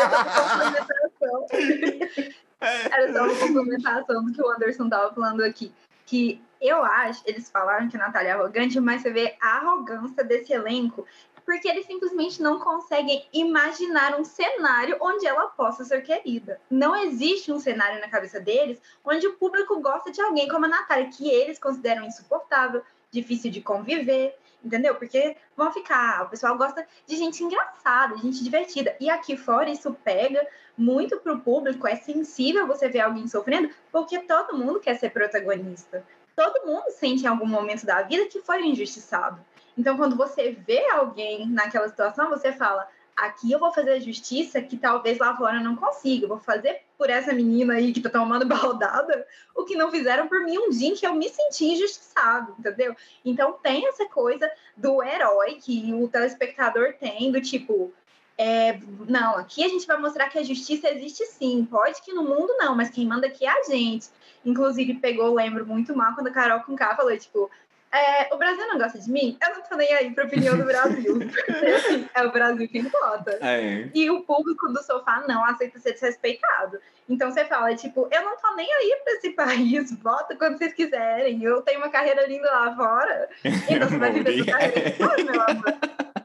só 0.00 0.44
uma 0.46 0.70
complementação. 0.70 1.46
Era 2.64 3.12
só 3.12 3.24
uma 3.24 3.34
complementação 3.36 4.24
do 4.24 4.32
que 4.32 4.40
o 4.40 4.50
Anderson 4.50 4.84
estava 4.84 5.14
falando 5.14 5.42
aqui. 5.44 5.70
Que 6.06 6.40
eu 6.66 6.82
acho, 6.82 7.22
eles 7.26 7.50
falaram 7.50 7.88
que 7.88 7.96
a 7.96 8.00
Natália 8.00 8.30
é 8.30 8.32
arrogante, 8.32 8.80
mas 8.80 9.02
você 9.02 9.10
vê 9.10 9.36
a 9.40 9.58
arrogância 9.58 10.24
desse 10.24 10.52
elenco, 10.52 11.06
porque 11.44 11.68
eles 11.68 11.86
simplesmente 11.86 12.40
não 12.40 12.58
conseguem 12.58 13.26
imaginar 13.32 14.18
um 14.18 14.24
cenário 14.24 14.96
onde 15.00 15.26
ela 15.26 15.48
possa 15.48 15.84
ser 15.84 16.02
querida. 16.02 16.60
Não 16.70 16.96
existe 16.96 17.52
um 17.52 17.60
cenário 17.60 18.00
na 18.00 18.08
cabeça 18.08 18.40
deles 18.40 18.80
onde 19.04 19.26
o 19.26 19.34
público 19.34 19.78
gosta 19.80 20.10
de 20.10 20.22
alguém 20.22 20.48
como 20.48 20.64
a 20.64 20.68
Natália, 20.68 21.10
que 21.10 21.28
eles 21.28 21.58
consideram 21.58 22.04
insuportável, 22.04 22.82
difícil 23.10 23.50
de 23.50 23.60
conviver, 23.60 24.34
entendeu? 24.64 24.94
Porque 24.94 25.36
vão 25.56 25.70
ficar, 25.70 26.24
o 26.24 26.30
pessoal 26.30 26.56
gosta 26.56 26.86
de 27.06 27.16
gente 27.16 27.44
engraçada, 27.44 28.16
gente 28.16 28.42
divertida. 28.42 28.96
E 28.98 29.10
aqui 29.10 29.36
fora 29.36 29.70
isso 29.70 29.92
pega 30.02 30.46
muito 30.76 31.18
pro 31.18 31.40
público, 31.40 31.86
é 31.86 31.96
sensível 31.96 32.66
você 32.66 32.88
ver 32.88 33.00
alguém 33.00 33.28
sofrendo, 33.28 33.70
porque 33.92 34.18
todo 34.20 34.56
mundo 34.56 34.80
quer 34.80 34.98
ser 34.98 35.10
protagonista. 35.10 36.04
Todo 36.36 36.66
mundo 36.66 36.90
sente 36.90 37.24
em 37.24 37.28
algum 37.28 37.46
momento 37.46 37.86
da 37.86 38.02
vida 38.02 38.26
que 38.26 38.40
foi 38.40 38.64
injustiçado. 38.66 39.40
Então, 39.76 39.96
quando 39.96 40.16
você 40.16 40.52
vê 40.66 40.84
alguém 40.90 41.46
naquela 41.48 41.88
situação, 41.88 42.30
você 42.30 42.52
fala: 42.52 42.88
aqui 43.16 43.52
eu 43.52 43.58
vou 43.58 43.72
fazer 43.72 43.92
a 43.92 44.00
justiça 44.00 44.60
que 44.60 44.76
talvez 44.76 45.18
lá 45.18 45.36
fora 45.36 45.56
eu 45.56 45.64
não 45.64 45.76
consiga. 45.76 46.24
Eu 46.24 46.28
vou 46.28 46.38
fazer 46.38 46.82
por 46.98 47.10
essa 47.10 47.32
menina 47.32 47.74
aí 47.74 47.92
que 47.92 48.00
tá 48.00 48.10
tomando 48.10 48.46
baldada 48.46 49.26
o 49.54 49.64
que 49.64 49.76
não 49.76 49.90
fizeram 49.90 50.26
por 50.26 50.40
mim 50.42 50.58
um 50.58 50.70
dia 50.70 50.88
em 50.88 50.94
que 50.94 51.06
eu 51.06 51.14
me 51.14 51.28
senti 51.28 51.66
injustiçado, 51.66 52.54
entendeu? 52.58 52.94
Então, 53.24 53.52
tem 53.52 53.86
essa 53.88 54.06
coisa 54.06 54.50
do 54.76 55.02
herói 55.02 55.54
que 55.54 55.92
o 55.94 56.08
telespectador 56.08 56.94
tem, 56.94 57.30
do 57.30 57.40
tipo. 57.40 57.92
É, 58.36 58.78
não, 59.08 59.36
aqui 59.36 59.64
a 59.64 59.68
gente 59.68 59.86
vai 59.86 59.96
mostrar 59.96 60.28
que 60.28 60.38
a 60.38 60.42
justiça 60.42 60.88
existe 60.90 61.24
sim. 61.26 61.66
Pode 61.70 62.02
que 62.02 62.12
no 62.12 62.24
mundo 62.24 62.54
não, 62.58 62.74
mas 62.74 62.90
quem 62.90 63.06
manda 63.06 63.26
aqui 63.26 63.46
é 63.46 63.50
a 63.50 63.62
gente. 63.62 64.08
Inclusive, 64.44 64.94
pegou, 64.94 65.32
lembro 65.32 65.64
muito 65.66 65.96
mal 65.96 66.14
quando 66.14 66.26
a 66.26 66.32
Carol 66.32 66.60
com 66.60 66.76
K 66.76 66.96
falou, 66.96 67.16
tipo, 67.16 67.50
é, 67.94 68.34
o 68.34 68.36
Brasil 68.36 68.66
não 68.66 68.76
gosta 68.76 68.98
de 68.98 69.08
mim? 69.08 69.38
Eu 69.40 69.54
não 69.54 69.62
tô 69.62 69.76
nem 69.76 69.92
aí 69.94 70.10
pra 70.10 70.24
opinião 70.24 70.58
do 70.58 70.64
Brasil. 70.64 71.18
É 72.12 72.24
o 72.24 72.32
Brasil 72.32 72.68
quem 72.68 72.82
vota. 72.82 73.38
É. 73.40 73.88
E 73.94 74.10
o 74.10 74.22
público 74.22 74.68
do 74.68 74.82
sofá 74.82 75.24
não 75.28 75.44
aceita 75.44 75.78
ser 75.78 75.92
desrespeitado. 75.92 76.78
Então 77.08 77.30
você 77.30 77.44
fala, 77.44 77.74
tipo, 77.74 78.08
eu 78.10 78.22
não 78.22 78.36
tô 78.36 78.54
nem 78.56 78.72
aí 78.72 79.00
pra 79.04 79.12
esse 79.14 79.30
país, 79.34 79.92
vota 80.00 80.36
quando 80.36 80.58
vocês 80.58 80.72
quiserem. 80.72 81.42
Eu 81.42 81.62
tenho 81.62 81.78
uma 81.78 81.88
carreira 81.88 82.26
linda 82.26 82.50
lá 82.50 82.74
fora. 82.74 83.28
Então 83.70 83.88
você 83.88 83.98
vai 83.98 84.12
viver 84.12 84.36
sua 84.38 84.52
carreira 84.52 84.90
fora, 84.92 85.24
meu 85.24 85.42
amor. 85.42 86.23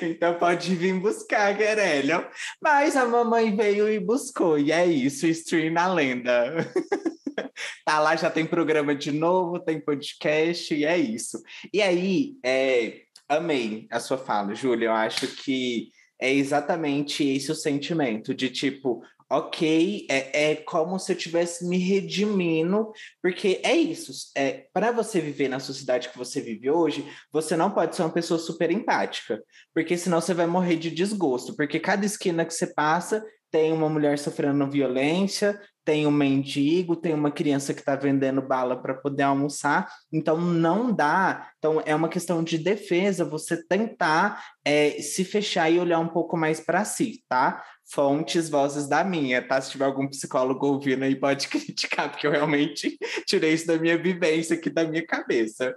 Então 0.00 0.38
pode 0.38 0.74
vir 0.74 0.94
buscar, 0.98 1.52
Guerelho. 1.54 2.26
Mas 2.60 2.96
a 2.96 3.04
mamãe 3.04 3.54
veio 3.54 3.88
e 3.88 3.98
buscou, 3.98 4.58
e 4.58 4.72
é 4.72 4.86
isso, 4.86 5.26
stream 5.26 5.72
na 5.72 5.92
lenda. 5.92 6.54
tá 7.84 8.00
lá, 8.00 8.16
já 8.16 8.30
tem 8.30 8.46
programa 8.46 8.94
de 8.94 9.12
novo, 9.12 9.60
tem 9.60 9.80
podcast, 9.80 10.74
e 10.74 10.84
é 10.84 10.96
isso. 10.96 11.42
E 11.72 11.82
aí, 11.82 12.36
é, 12.44 13.02
amei 13.28 13.86
a 13.90 14.00
sua 14.00 14.18
fala, 14.18 14.54
Júlia. 14.54 14.86
Eu 14.86 14.92
acho 14.92 15.26
que 15.28 15.90
é 16.20 16.32
exatamente 16.32 17.24
esse 17.24 17.52
o 17.52 17.54
sentimento 17.54 18.34
de 18.34 18.50
tipo, 18.50 19.02
ok, 19.30 20.06
é, 20.10 20.52
é 20.52 20.56
como 20.56 20.98
se 20.98 21.12
eu 21.12 21.16
estivesse 21.16 21.66
me 21.66 21.76
redimindo, 21.76 22.90
porque 23.22 23.60
é 23.62 23.76
isso. 23.76 24.12
É, 24.36 24.66
para 24.72 24.90
você 24.90 25.20
viver 25.20 25.48
na 25.48 25.60
sociedade 25.60 26.08
que 26.08 26.18
você 26.18 26.40
vive 26.40 26.70
hoje, 26.70 27.06
você 27.30 27.56
não 27.56 27.70
pode 27.70 27.94
ser 27.94 28.02
uma 28.02 28.12
pessoa 28.12 28.38
super 28.38 28.70
empática, 28.70 29.42
porque 29.74 29.96
senão 29.98 30.20
você 30.20 30.32
vai 30.32 30.46
morrer 30.46 30.76
de 30.76 30.90
desgosto, 30.90 31.54
porque 31.56 31.78
cada 31.78 32.06
esquina 32.06 32.44
que 32.44 32.54
você 32.54 32.66
passa 32.72 33.24
tem 33.50 33.72
uma 33.72 33.88
mulher 33.88 34.18
sofrendo 34.18 34.70
violência, 34.70 35.60
tem 35.88 36.06
um 36.06 36.10
mendigo, 36.10 36.94
tem 36.94 37.14
uma 37.14 37.30
criança 37.30 37.72
que 37.72 37.80
está 37.80 37.96
vendendo 37.96 38.42
bala 38.42 38.76
para 38.76 38.92
poder 38.92 39.22
almoçar, 39.22 39.90
então 40.12 40.38
não 40.38 40.92
dá. 40.92 41.50
Então 41.56 41.82
é 41.86 41.94
uma 41.94 42.10
questão 42.10 42.44
de 42.44 42.58
defesa 42.58 43.24
você 43.24 43.56
tentar 43.66 44.44
é, 44.62 45.00
se 45.00 45.24
fechar 45.24 45.70
e 45.70 45.80
olhar 45.80 45.98
um 45.98 46.08
pouco 46.08 46.36
mais 46.36 46.60
para 46.60 46.84
si, 46.84 47.24
tá? 47.26 47.64
Fontes, 47.90 48.50
vozes 48.50 48.86
da 48.86 49.02
minha, 49.02 49.40
tá? 49.40 49.58
Se 49.62 49.70
tiver 49.70 49.86
algum 49.86 50.06
psicólogo 50.06 50.66
ouvindo 50.66 51.04
aí, 51.04 51.16
pode 51.16 51.48
criticar, 51.48 52.10
porque 52.10 52.26
eu 52.26 52.32
realmente 52.32 52.98
tirei 53.26 53.54
isso 53.54 53.66
da 53.66 53.78
minha 53.78 53.96
vivência 53.96 54.56
aqui, 54.56 54.68
da 54.68 54.84
minha 54.84 55.06
cabeça. 55.06 55.74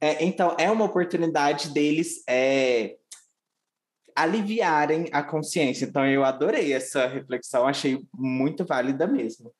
É, 0.00 0.24
então, 0.24 0.56
é 0.58 0.68
uma 0.68 0.86
oportunidade 0.86 1.72
deles 1.72 2.24
é, 2.28 2.96
aliviarem 4.14 5.08
a 5.12 5.22
consciência. 5.22 5.86
Então, 5.86 6.06
eu 6.06 6.24
adorei 6.24 6.72
essa 6.72 7.06
reflexão, 7.06 7.66
achei 7.66 7.98
muito 8.14 8.64
válida 8.64 9.06
mesmo. 9.06 9.52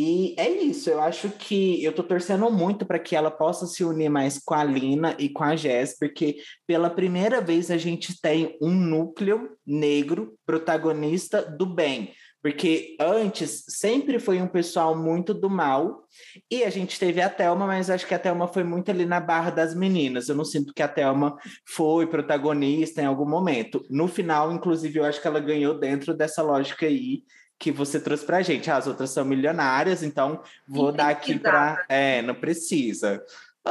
E 0.00 0.36
é 0.38 0.48
isso, 0.48 0.88
eu 0.88 1.00
acho 1.00 1.28
que 1.28 1.82
eu 1.82 1.92
tô 1.92 2.04
torcendo 2.04 2.48
muito 2.52 2.86
para 2.86 3.00
que 3.00 3.16
ela 3.16 3.32
possa 3.32 3.66
se 3.66 3.82
unir 3.82 4.08
mais 4.08 4.38
com 4.38 4.54
a 4.54 4.62
Lina 4.62 5.16
e 5.18 5.28
com 5.28 5.42
a 5.42 5.56
Jess, 5.56 5.98
porque 5.98 6.36
pela 6.64 6.88
primeira 6.88 7.40
vez 7.40 7.68
a 7.68 7.76
gente 7.76 8.20
tem 8.20 8.56
um 8.62 8.70
núcleo 8.70 9.56
negro 9.66 10.38
protagonista 10.46 11.42
do 11.42 11.66
bem. 11.66 12.12
Porque 12.42 12.96
antes 13.00 13.64
sempre 13.68 14.18
foi 14.18 14.40
um 14.40 14.46
pessoal 14.46 14.96
muito 14.96 15.34
do 15.34 15.50
mal, 15.50 16.04
e 16.50 16.62
a 16.62 16.70
gente 16.70 16.98
teve 16.98 17.20
a 17.20 17.28
Thelma, 17.28 17.66
mas 17.66 17.90
acho 17.90 18.06
que 18.06 18.14
a 18.14 18.18
Thelma 18.18 18.46
foi 18.46 18.62
muito 18.62 18.90
ali 18.90 19.04
na 19.04 19.20
barra 19.20 19.50
das 19.50 19.74
meninas. 19.74 20.28
Eu 20.28 20.36
não 20.36 20.44
sinto 20.44 20.72
que 20.72 20.82
a 20.82 20.88
Thelma 20.88 21.36
foi 21.64 22.06
protagonista 22.06 23.02
em 23.02 23.06
algum 23.06 23.28
momento. 23.28 23.84
No 23.90 24.06
final, 24.06 24.52
inclusive, 24.52 24.98
eu 24.98 25.04
acho 25.04 25.20
que 25.20 25.26
ela 25.26 25.40
ganhou 25.40 25.78
dentro 25.78 26.14
dessa 26.14 26.42
lógica 26.42 26.86
aí 26.86 27.24
que 27.58 27.72
você 27.72 27.98
trouxe 28.00 28.24
pra 28.24 28.40
gente. 28.40 28.70
Ah, 28.70 28.76
as 28.76 28.86
outras 28.86 29.10
são 29.10 29.24
milionárias, 29.24 30.02
então 30.02 30.40
vou 30.66 30.92
dar 30.92 31.08
aqui 31.08 31.38
para. 31.38 31.84
É, 31.88 32.22
não 32.22 32.34
precisa. 32.34 33.22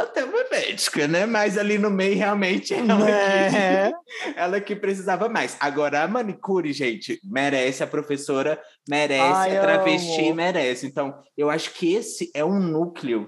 Até 0.01 0.23
uma 0.23 0.43
médica, 0.49 1.07
né? 1.07 1.25
Mas 1.25 1.57
ali 1.57 1.77
no 1.77 1.89
meio, 1.89 2.15
realmente, 2.17 2.73
ela, 2.73 3.09
É. 3.09 3.91
que, 3.91 3.95
ela 4.37 4.61
que 4.61 4.75
precisava 4.75 5.27
mais. 5.27 5.57
Agora, 5.59 6.03
a 6.03 6.07
manicure, 6.07 6.71
gente, 6.71 7.19
merece, 7.23 7.83
a 7.83 7.87
professora 7.87 8.59
merece, 8.87 9.21
Ai, 9.21 9.57
a 9.57 9.61
travesti 9.61 10.33
merece. 10.33 10.85
Então, 10.85 11.19
eu 11.35 11.49
acho 11.49 11.73
que 11.73 11.93
esse 11.93 12.31
é 12.33 12.45
um 12.45 12.59
núcleo 12.59 13.27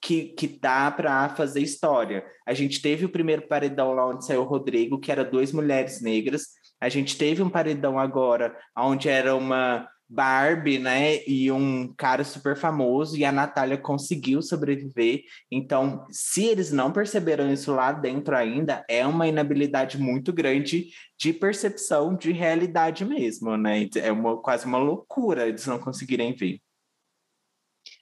que, 0.00 0.24
que 0.34 0.46
dá 0.46 0.90
para 0.90 1.28
fazer 1.30 1.60
história. 1.60 2.24
A 2.46 2.54
gente 2.54 2.80
teve 2.80 3.04
o 3.04 3.10
primeiro 3.10 3.46
paredão 3.46 3.92
lá 3.92 4.06
onde 4.06 4.24
saiu 4.24 4.42
o 4.42 4.46
Rodrigo, 4.46 4.98
que 4.98 5.12
era 5.12 5.24
duas 5.24 5.52
mulheres 5.52 6.00
negras. 6.00 6.42
A 6.80 6.88
gente 6.88 7.16
teve 7.16 7.42
um 7.42 7.50
paredão 7.50 7.98
agora, 7.98 8.56
onde 8.76 9.08
era 9.08 9.36
uma 9.36 9.86
Barbie, 10.10 10.78
né? 10.80 11.24
E 11.24 11.52
um 11.52 11.94
cara 11.94 12.24
super 12.24 12.56
famoso, 12.56 13.16
e 13.16 13.24
a 13.24 13.30
Natália 13.30 13.78
conseguiu 13.78 14.42
sobreviver. 14.42 15.22
Então, 15.50 16.04
se 16.10 16.46
eles 16.46 16.72
não 16.72 16.92
perceberam 16.92 17.50
isso 17.52 17.72
lá 17.72 17.92
dentro 17.92 18.34
ainda, 18.36 18.84
é 18.88 19.06
uma 19.06 19.28
inabilidade 19.28 19.98
muito 19.98 20.32
grande 20.32 20.88
de 21.16 21.32
percepção 21.32 22.16
de 22.16 22.32
realidade 22.32 23.04
mesmo, 23.04 23.56
né? 23.56 23.88
É 23.96 24.10
uma, 24.10 24.36
quase 24.42 24.66
uma 24.66 24.78
loucura 24.78 25.46
eles 25.46 25.66
não 25.66 25.78
conseguirem 25.78 26.34
ver. 26.34 26.58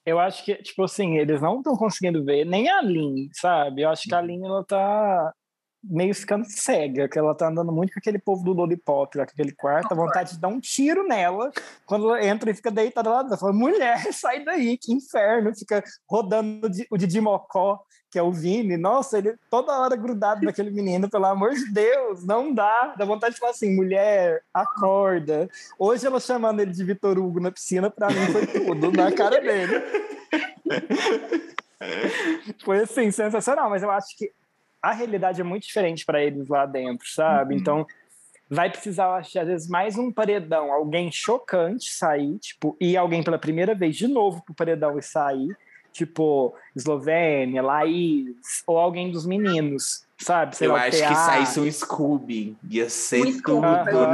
Eu 0.06 0.18
acho 0.18 0.42
que, 0.44 0.54
tipo 0.56 0.82
assim, 0.84 1.18
eles 1.18 1.42
não 1.42 1.58
estão 1.58 1.76
conseguindo 1.76 2.24
ver, 2.24 2.46
nem 2.46 2.70
a 2.70 2.80
Lin, 2.80 3.28
sabe? 3.34 3.82
Eu 3.82 3.90
acho 3.90 4.04
que 4.04 4.14
a 4.14 4.22
Lin, 4.22 4.42
ela 4.42 4.64
tá 4.64 5.34
meio 5.82 6.14
ficando 6.14 6.44
cega, 6.48 7.08
que 7.08 7.18
ela 7.18 7.34
tá 7.34 7.48
andando 7.48 7.72
muito 7.72 7.92
com 7.92 7.98
aquele 7.98 8.18
povo 8.18 8.44
do 8.44 8.52
Lollipop, 8.52 9.16
lá, 9.16 9.24
aquele 9.24 9.52
quarto, 9.52 9.92
a 9.92 9.96
vontade 9.96 10.32
de 10.32 10.40
dar 10.40 10.48
um 10.48 10.60
tiro 10.60 11.06
nela 11.06 11.50
quando 11.86 12.16
entra 12.16 12.50
e 12.50 12.54
fica 12.54 12.70
deitada 12.70 13.10
lá. 13.10 13.36
Fala, 13.36 13.52
mulher, 13.52 13.98
sai 14.12 14.44
daí, 14.44 14.76
que 14.76 14.92
inferno. 14.92 15.54
Fica 15.54 15.82
rodando 16.08 16.68
o 16.90 16.96
Didi 16.96 17.20
Mocó, 17.20 17.80
que 18.10 18.18
é 18.18 18.22
o 18.22 18.32
Vini. 18.32 18.76
Nossa, 18.76 19.18
ele 19.18 19.36
toda 19.50 19.78
hora 19.78 19.96
grudado 19.96 20.44
naquele 20.44 20.70
menino, 20.70 21.08
pelo 21.08 21.26
amor 21.26 21.54
de 21.54 21.70
Deus, 21.70 22.24
não 22.24 22.52
dá. 22.52 22.94
Dá 22.96 23.04
vontade 23.04 23.34
de 23.34 23.40
falar 23.40 23.52
assim, 23.52 23.74
mulher, 23.74 24.42
acorda. 24.52 25.48
Hoje 25.78 26.06
ela 26.06 26.20
chamando 26.20 26.60
ele 26.60 26.72
de 26.72 26.84
Vitor 26.84 27.18
Hugo 27.18 27.40
na 27.40 27.52
piscina, 27.52 27.90
pra 27.90 28.08
mim 28.08 28.26
foi 28.32 28.46
tudo, 28.46 28.90
na 28.92 29.12
cara 29.12 29.40
dele. 29.40 29.82
Foi 32.64 32.80
assim, 32.80 33.10
sensacional, 33.10 33.70
mas 33.70 33.82
eu 33.82 33.90
acho 33.90 34.16
que 34.16 34.32
a 34.82 34.92
realidade 34.92 35.40
é 35.40 35.44
muito 35.44 35.66
diferente 35.66 36.04
para 36.04 36.22
eles 36.22 36.48
lá 36.48 36.66
dentro, 36.66 37.08
sabe? 37.08 37.54
Uhum. 37.54 37.60
Então, 37.60 37.86
vai 38.48 38.70
precisar, 38.70 39.14
acho, 39.16 39.38
às 39.38 39.46
vezes, 39.46 39.68
mais 39.68 39.96
um 39.98 40.10
paredão, 40.10 40.72
alguém 40.72 41.12
chocante 41.12 41.92
sair, 41.92 42.38
tipo, 42.38 42.76
e 42.80 42.96
alguém 42.96 43.22
pela 43.22 43.38
primeira 43.38 43.74
vez 43.74 43.96
de 43.96 44.08
novo 44.08 44.42
pro 44.42 44.54
paredão 44.54 44.98
e 44.98 45.02
sair, 45.02 45.56
tipo, 45.92 46.54
Eslovênia, 46.74 47.62
Laís, 47.62 48.62
ou 48.66 48.78
alguém 48.78 49.10
dos 49.10 49.26
meninos, 49.26 50.06
sabe? 50.16 50.56
Sei 50.56 50.68
eu 50.68 50.72
lá, 50.72 50.84
acho 50.84 51.06
que 51.06 51.14
saísse 51.14 51.60
um 51.60 51.70
Scooby, 51.70 52.56
ia 52.70 52.88
ser 52.88 53.24
um 53.26 53.40
tudo. 53.40 53.60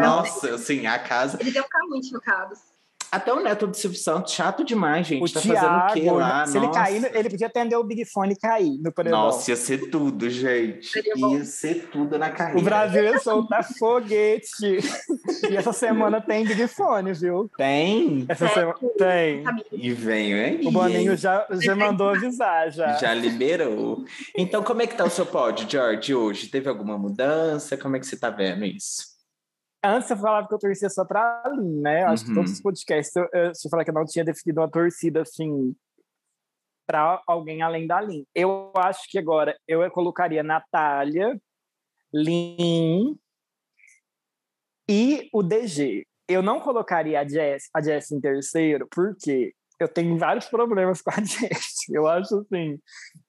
Nossa, 0.00 0.54
assim, 0.54 0.86
a 0.86 0.98
casa. 0.98 1.38
Eles 1.40 1.54
iam 1.54 1.64
ficar 1.64 1.86
muito 1.86 2.08
chocados. 2.08 2.73
Até 3.14 3.32
o 3.32 3.38
neto 3.40 3.68
do 3.68 3.76
Silvio 3.76 3.96
Santos, 3.96 4.32
chato 4.32 4.64
demais, 4.64 5.06
gente. 5.06 5.22
O 5.22 5.32
tá 5.32 5.40
Thiago, 5.40 5.60
fazendo 5.60 5.88
o 5.88 5.92
quê 5.92 6.10
lá? 6.10 6.46
Se 6.46 6.58
Nossa. 6.58 6.66
ele 6.66 6.74
cair, 6.74 7.16
ele 7.16 7.30
podia 7.30 7.46
atender 7.46 7.76
o 7.76 7.84
Big 7.84 8.04
Fone 8.04 8.32
e 8.32 8.36
cair 8.36 8.76
no 8.82 8.90
paredão. 8.90 9.20
Nossa, 9.20 9.52
ia 9.52 9.56
ser 9.56 9.88
tudo, 9.88 10.28
gente. 10.28 10.90
Ia 11.16 11.44
ser 11.44 11.88
tudo 11.92 12.18
na 12.18 12.30
carreira. 12.30 12.60
O 12.60 12.62
Brasil 12.64 13.04
ia 13.04 13.20
soltar 13.20 13.62
foguete. 13.78 14.80
e 15.48 15.56
essa 15.56 15.72
semana 15.72 16.20
tem 16.20 16.44
Big 16.44 16.66
Fone, 16.66 17.12
viu? 17.12 17.48
Tem? 17.56 18.24
Essa 18.28 18.48
semana 18.48 18.74
tem. 18.98 19.44
E 19.70 19.92
vem, 19.92 20.32
hein? 20.32 20.60
O 20.64 20.72
Boninho 20.72 21.16
já, 21.16 21.46
já 21.60 21.76
mandou 21.76 22.08
avisar, 22.08 22.72
já. 22.72 22.94
Já 22.94 23.14
liberou. 23.14 24.04
Então, 24.36 24.60
como 24.64 24.82
é 24.82 24.88
que 24.88 24.96
tá 24.96 25.04
o 25.04 25.10
seu 25.10 25.24
pódio, 25.24 25.70
George, 25.70 26.12
hoje? 26.12 26.48
Teve 26.48 26.68
alguma 26.68 26.98
mudança? 26.98 27.76
Como 27.76 27.94
é 27.94 28.00
que 28.00 28.06
você 28.08 28.16
tá 28.16 28.28
vendo 28.28 28.64
isso? 28.64 29.13
Antes 29.84 30.10
eu 30.10 30.16
falava 30.16 30.48
que 30.48 30.54
eu 30.54 30.58
torcia 30.58 30.88
só 30.88 31.04
pra 31.04 31.42
Lin, 31.54 31.80
né? 31.82 32.04
Acho 32.04 32.24
uhum. 32.24 32.28
que 32.28 32.34
todos 32.34 32.52
os 32.52 32.60
podcasts 32.62 33.14
eu, 33.14 33.28
eu, 33.32 33.48
eu 33.48 33.70
falar 33.70 33.84
que 33.84 33.90
eu 33.90 33.94
não 33.94 34.06
tinha 34.06 34.24
definido 34.24 34.60
uma 34.60 34.70
torcida 34.70 35.20
assim 35.22 35.76
para 36.86 37.22
alguém 37.26 37.60
além 37.62 37.86
da 37.86 38.00
Lin. 38.00 38.26
Eu 38.34 38.72
acho 38.76 39.10
que 39.10 39.18
agora 39.18 39.56
eu 39.68 39.88
colocaria 39.90 40.42
Natália, 40.42 41.38
Lin 42.12 43.18
e 44.88 45.28
o 45.32 45.42
DG. 45.42 46.06
Eu 46.28 46.42
não 46.42 46.60
colocaria 46.60 47.20
a 47.20 47.28
Jess, 47.28 47.68
a 47.74 47.82
Jess 47.82 48.10
em 48.10 48.20
terceiro, 48.20 48.88
porque 48.90 49.54
eu 49.78 49.88
tenho 49.88 50.16
vários 50.16 50.46
problemas 50.46 51.02
com 51.02 51.10
a 51.10 51.20
Jess. 51.22 51.88
Eu 51.90 52.06
acho 52.06 52.38
assim 52.38 52.78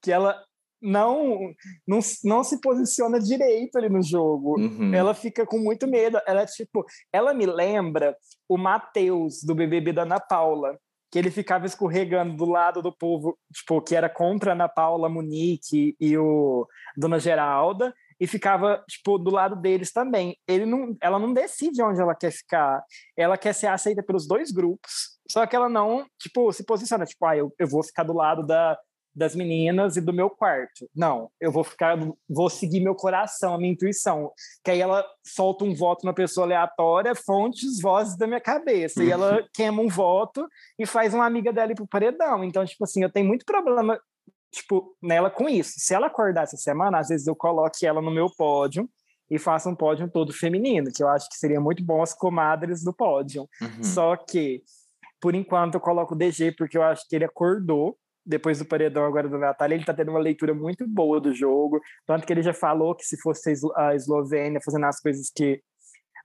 que 0.00 0.10
ela 0.10 0.42
não, 0.80 1.52
não, 1.86 1.98
não 2.24 2.44
se 2.44 2.60
posiciona 2.60 3.18
direito 3.18 3.76
ali 3.76 3.88
no 3.88 4.02
jogo. 4.02 4.58
Uhum. 4.58 4.94
Ela 4.94 5.14
fica 5.14 5.46
com 5.46 5.58
muito 5.58 5.86
medo. 5.86 6.20
Ela 6.26 6.42
é 6.42 6.46
tipo, 6.46 6.84
ela 7.12 7.32
me 7.32 7.46
lembra 7.46 8.16
o 8.48 8.56
Matheus 8.56 9.42
do 9.42 9.54
BBB 9.54 9.92
da 9.92 10.02
Ana 10.02 10.20
Paula, 10.20 10.78
que 11.10 11.18
ele 11.18 11.30
ficava 11.30 11.66
escorregando 11.66 12.36
do 12.36 12.44
lado 12.44 12.82
do 12.82 12.92
povo, 12.92 13.38
tipo, 13.52 13.80
que 13.80 13.94
era 13.94 14.08
contra 14.08 14.52
a 14.52 14.54
Ana 14.54 14.68
Paula, 14.68 15.08
Monique 15.08 15.96
e 16.00 16.16
o 16.18 16.66
Dona 16.96 17.18
Geralda, 17.18 17.94
e 18.18 18.26
ficava 18.26 18.82
tipo 18.88 19.18
do 19.18 19.30
lado 19.30 19.56
deles 19.56 19.92
também. 19.92 20.36
Ele 20.48 20.66
não, 20.66 20.96
ela 21.02 21.18
não 21.18 21.32
decide 21.32 21.82
onde 21.82 22.00
ela 22.00 22.14
quer 22.14 22.32
ficar. 22.32 22.82
Ela 23.16 23.36
quer 23.36 23.52
ser 23.52 23.66
aceita 23.66 24.02
pelos 24.02 24.26
dois 24.26 24.50
grupos. 24.50 25.16
Só 25.30 25.46
que 25.46 25.56
ela 25.56 25.68
não, 25.68 26.06
tipo, 26.20 26.52
se 26.52 26.64
posiciona, 26.64 27.04
tipo, 27.04 27.24
ah, 27.26 27.36
eu, 27.36 27.52
eu 27.58 27.66
vou 27.66 27.82
ficar 27.82 28.04
do 28.04 28.14
lado 28.14 28.46
da 28.46 28.78
das 29.16 29.34
meninas 29.34 29.96
e 29.96 30.00
do 30.00 30.12
meu 30.12 30.28
quarto. 30.28 30.88
Não, 30.94 31.30
eu 31.40 31.50
vou 31.50 31.64
ficar, 31.64 31.98
vou 32.28 32.50
seguir 32.50 32.80
meu 32.80 32.94
coração, 32.94 33.54
a 33.54 33.58
minha 33.58 33.72
intuição. 33.72 34.30
Que 34.62 34.72
aí 34.72 34.80
ela 34.80 35.02
solta 35.24 35.64
um 35.64 35.74
voto 35.74 36.04
na 36.04 36.12
pessoa 36.12 36.46
aleatória, 36.46 37.14
fontes, 37.14 37.80
vozes 37.80 38.16
da 38.18 38.26
minha 38.26 38.40
cabeça. 38.40 39.02
E 39.02 39.10
ela 39.10 39.42
queima 39.54 39.80
um 39.80 39.88
voto 39.88 40.46
e 40.78 40.84
faz 40.84 41.14
uma 41.14 41.24
amiga 41.24 41.50
dela 41.50 41.72
ir 41.72 41.74
pro 41.74 41.86
paredão. 41.86 42.44
Então, 42.44 42.62
tipo 42.66 42.84
assim, 42.84 43.02
eu 43.02 43.10
tenho 43.10 43.26
muito 43.26 43.46
problema, 43.46 43.98
tipo, 44.52 44.94
nela 45.02 45.30
com 45.30 45.48
isso. 45.48 45.72
Se 45.76 45.94
ela 45.94 46.08
acordar 46.08 46.42
essa 46.42 46.58
semana, 46.58 46.98
às 46.98 47.08
vezes 47.08 47.26
eu 47.26 47.34
coloque 47.34 47.86
ela 47.86 48.02
no 48.02 48.10
meu 48.10 48.26
pódio 48.36 48.86
e 49.30 49.38
faça 49.38 49.70
um 49.70 49.74
pódio 49.74 50.10
todo 50.10 50.30
feminino, 50.30 50.92
que 50.94 51.02
eu 51.02 51.08
acho 51.08 51.28
que 51.30 51.36
seria 51.36 51.60
muito 51.60 51.82
bom 51.82 52.02
as 52.02 52.12
comadres 52.12 52.84
do 52.84 52.92
pódio. 52.92 53.48
Uhum. 53.62 53.82
Só 53.82 54.14
que, 54.14 54.62
por 55.18 55.34
enquanto, 55.34 55.74
eu 55.74 55.80
coloco 55.80 56.14
o 56.14 56.16
DG 56.16 56.52
porque 56.52 56.76
eu 56.76 56.82
acho 56.82 57.08
que 57.08 57.16
ele 57.16 57.24
acordou 57.24 57.96
depois 58.26 58.58
do 58.58 58.64
paredão 58.64 59.04
agora 59.04 59.28
do 59.28 59.38
Natália, 59.38 59.74
ele 59.74 59.82
está 59.82 59.94
tendo 59.94 60.10
uma 60.10 60.18
leitura 60.18 60.52
muito 60.52 60.86
boa 60.88 61.20
do 61.20 61.32
jogo, 61.32 61.80
tanto 62.04 62.26
que 62.26 62.32
ele 62.32 62.42
já 62.42 62.52
falou 62.52 62.94
que 62.94 63.04
se 63.04 63.16
fosse 63.20 63.54
a 63.76 63.94
Eslovênia 63.94 64.60
fazendo 64.64 64.84
as 64.86 65.00
coisas 65.00 65.30
que 65.34 65.62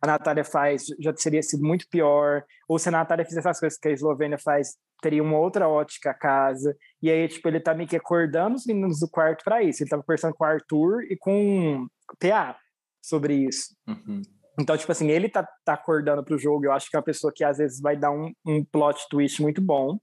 a 0.02 0.08
Natália 0.08 0.44
faz, 0.44 0.86
já 1.00 1.14
teria 1.14 1.44
sido 1.44 1.64
muito 1.64 1.88
pior, 1.88 2.44
ou 2.68 2.80
se 2.80 2.90
a 2.90 2.92
Natália 2.92 3.24
fizesse 3.24 3.48
as 3.48 3.60
coisas 3.60 3.78
que 3.78 3.88
a 3.88 3.92
Eslovênia 3.92 4.40
faz, 4.40 4.76
teria 5.00 5.22
uma 5.22 5.38
outra 5.38 5.70
ótica 5.70 6.10
a 6.10 6.14
casa, 6.14 6.76
e 7.02 7.10
aí, 7.12 7.28
tipo, 7.28 7.48
ele 7.48 7.60
tá 7.60 7.74
meio 7.76 7.88
que 7.88 7.96
acordando 7.96 8.56
os 8.56 8.66
meninos 8.66 9.00
do 9.00 9.08
quarto 9.08 9.44
para 9.44 9.62
isso, 9.62 9.84
ele 9.84 9.90
tava 9.90 10.02
conversando 10.02 10.34
com 10.34 10.44
o 10.44 10.48
Arthur 10.48 11.04
e 11.04 11.16
com 11.16 11.84
o 11.84 12.18
PA 12.20 12.58
sobre 13.00 13.36
isso. 13.36 13.76
Uhum. 13.88 14.22
Então, 14.60 14.78
tipo 14.78 14.92
assim, 14.92 15.10
ele 15.10 15.30
tá, 15.30 15.48
tá 15.64 15.74
acordando 15.74 16.24
pro 16.24 16.38
jogo, 16.38 16.66
eu 16.66 16.72
acho 16.72 16.90
que 16.90 16.96
é 16.96 17.00
uma 17.00 17.06
pessoa 17.06 17.32
que 17.34 17.44
às 17.44 17.58
vezes 17.58 17.80
vai 17.80 17.96
dar 17.96 18.12
um, 18.12 18.32
um 18.46 18.64
plot 18.64 19.08
twist 19.10 19.42
muito 19.42 19.62
bom, 19.62 19.98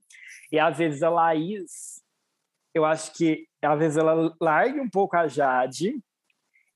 e 0.51 0.59
às 0.59 0.77
vezes 0.79 1.03
a 1.03 1.11
Laís, 1.11 2.03
eu 2.75 2.85
acho 2.85 3.13
que 3.13 3.47
às 3.63 3.79
vezes 3.79 3.97
ela 3.97 4.35
largue 4.41 4.81
um 4.81 4.89
pouco 4.89 5.17
a 5.17 5.27
Jade 5.27 5.99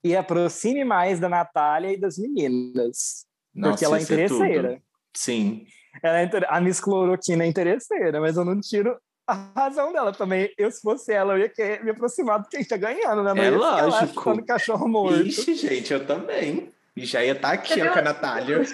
e 0.04 0.16
aproxime 0.16 0.84
mais 0.84 1.18
da 1.20 1.28
Natália 1.28 1.92
e 1.92 2.00
das 2.00 2.18
meninas. 2.18 3.26
Nossa, 3.54 3.72
porque 3.72 3.84
ela 3.84 3.96
é, 3.96 4.00
é 4.00 4.02
interesseira. 4.02 4.82
Sim. 5.14 5.66
Ela 6.02 6.20
é 6.20 6.24
inter... 6.24 6.46
A 6.48 6.60
Miss 6.60 6.80
Cloroquina 6.80 7.44
é 7.44 7.46
interesseira, 7.46 8.20
mas 8.20 8.36
eu 8.36 8.44
não 8.44 8.60
tiro 8.60 8.98
a 9.26 9.52
razão 9.54 9.92
dela 9.92 10.12
também. 10.12 10.52
Eu, 10.58 10.70
se 10.70 10.80
fosse 10.80 11.12
ela, 11.12 11.34
eu 11.34 11.38
ia 11.38 11.48
querer 11.48 11.84
me 11.84 11.90
aproximar 11.90 12.42
de 12.42 12.48
quem 12.48 12.64
tá 12.64 12.76
ganhando, 12.76 13.22
né? 13.22 13.34
Não 13.34 13.42
é 13.42 13.50
lógico. 13.50 14.30
Lá, 14.30 14.42
cachorro 14.42 14.88
morto. 14.88 15.22
Ixi, 15.22 15.54
gente, 15.54 15.92
eu 15.92 16.04
também. 16.04 16.72
E 16.96 17.06
já 17.06 17.24
ia 17.24 17.32
estar 17.32 17.48
tá 17.48 17.54
aqui, 17.54 17.82
ó, 17.82 17.92
com 17.92 17.98
a 17.98 18.02
Natália. 18.02 18.62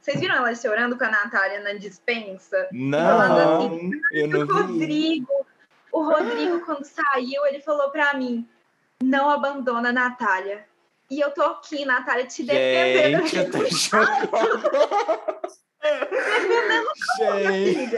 Vocês 0.00 0.18
viram 0.18 0.34
ela 0.34 0.54
chorando 0.54 0.96
com 0.98 1.04
a 1.04 1.10
Natália 1.10 1.60
na 1.60 1.74
dispensa? 1.74 2.66
Não, 2.72 3.20
assim, 3.20 3.90
eu 4.12 4.26
não 4.26 4.46
vi. 4.46 4.52
Rodrigo, 4.52 5.46
o 5.92 6.02
Rodrigo, 6.02 6.64
quando 6.64 6.84
saiu, 6.84 7.46
ele 7.46 7.60
falou 7.60 7.90
para 7.90 8.12
mim, 8.14 8.48
não 9.00 9.30
abandona 9.30 9.90
a 9.90 9.92
Natália. 9.92 10.66
E 11.08 11.20
eu 11.20 11.30
tô 11.30 11.42
aqui, 11.42 11.84
Natália, 11.84 12.26
te 12.26 12.42
defendendo. 12.42 13.24
Gente, 13.26 13.36
eu 13.36 13.48
tô. 13.50 13.58
Gente, 17.18 17.90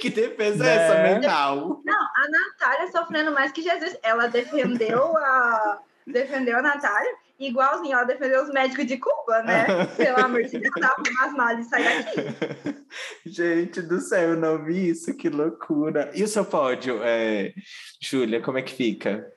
que 0.00 0.10
defesa 0.10 0.66
é 0.66 0.74
essa 0.74 0.94
né? 0.94 1.14
mental? 1.14 1.80
Não, 1.84 1.94
a 1.94 2.26
Natália 2.28 2.90
sofrendo 2.90 3.30
mais 3.32 3.52
que 3.52 3.62
Jesus. 3.62 3.96
Ela 4.02 4.26
defendeu 4.28 5.16
a 5.16 5.78
defendeu 6.12 6.58
a 6.58 6.62
Natália 6.62 7.14
igualzinho, 7.38 7.92
ela 7.92 8.04
defendeu 8.04 8.42
os 8.42 8.50
médicos 8.50 8.86
de 8.86 8.96
Cuba, 8.96 9.42
né? 9.42 9.66
Pelo 9.96 10.24
amor 10.24 10.42
de 10.42 10.58
Deus, 10.58 10.74
dá 10.78 10.88
pra 10.88 11.12
umas 11.12 11.32
malas 11.34 11.66
e 11.66 11.68
sair 11.68 12.04
daqui. 12.04 12.84
Gente 13.24 13.80
do 13.82 14.00
céu, 14.00 14.30
eu 14.30 14.36
não 14.36 14.64
vi 14.64 14.88
isso, 14.88 15.16
que 15.16 15.28
loucura. 15.28 16.10
E 16.14 16.22
o 16.22 16.28
seu 16.28 16.44
pódio, 16.44 17.00
é... 17.02 17.54
Júlia, 18.00 18.42
como 18.42 18.58
é 18.58 18.62
que 18.62 18.74
fica? 18.74 19.32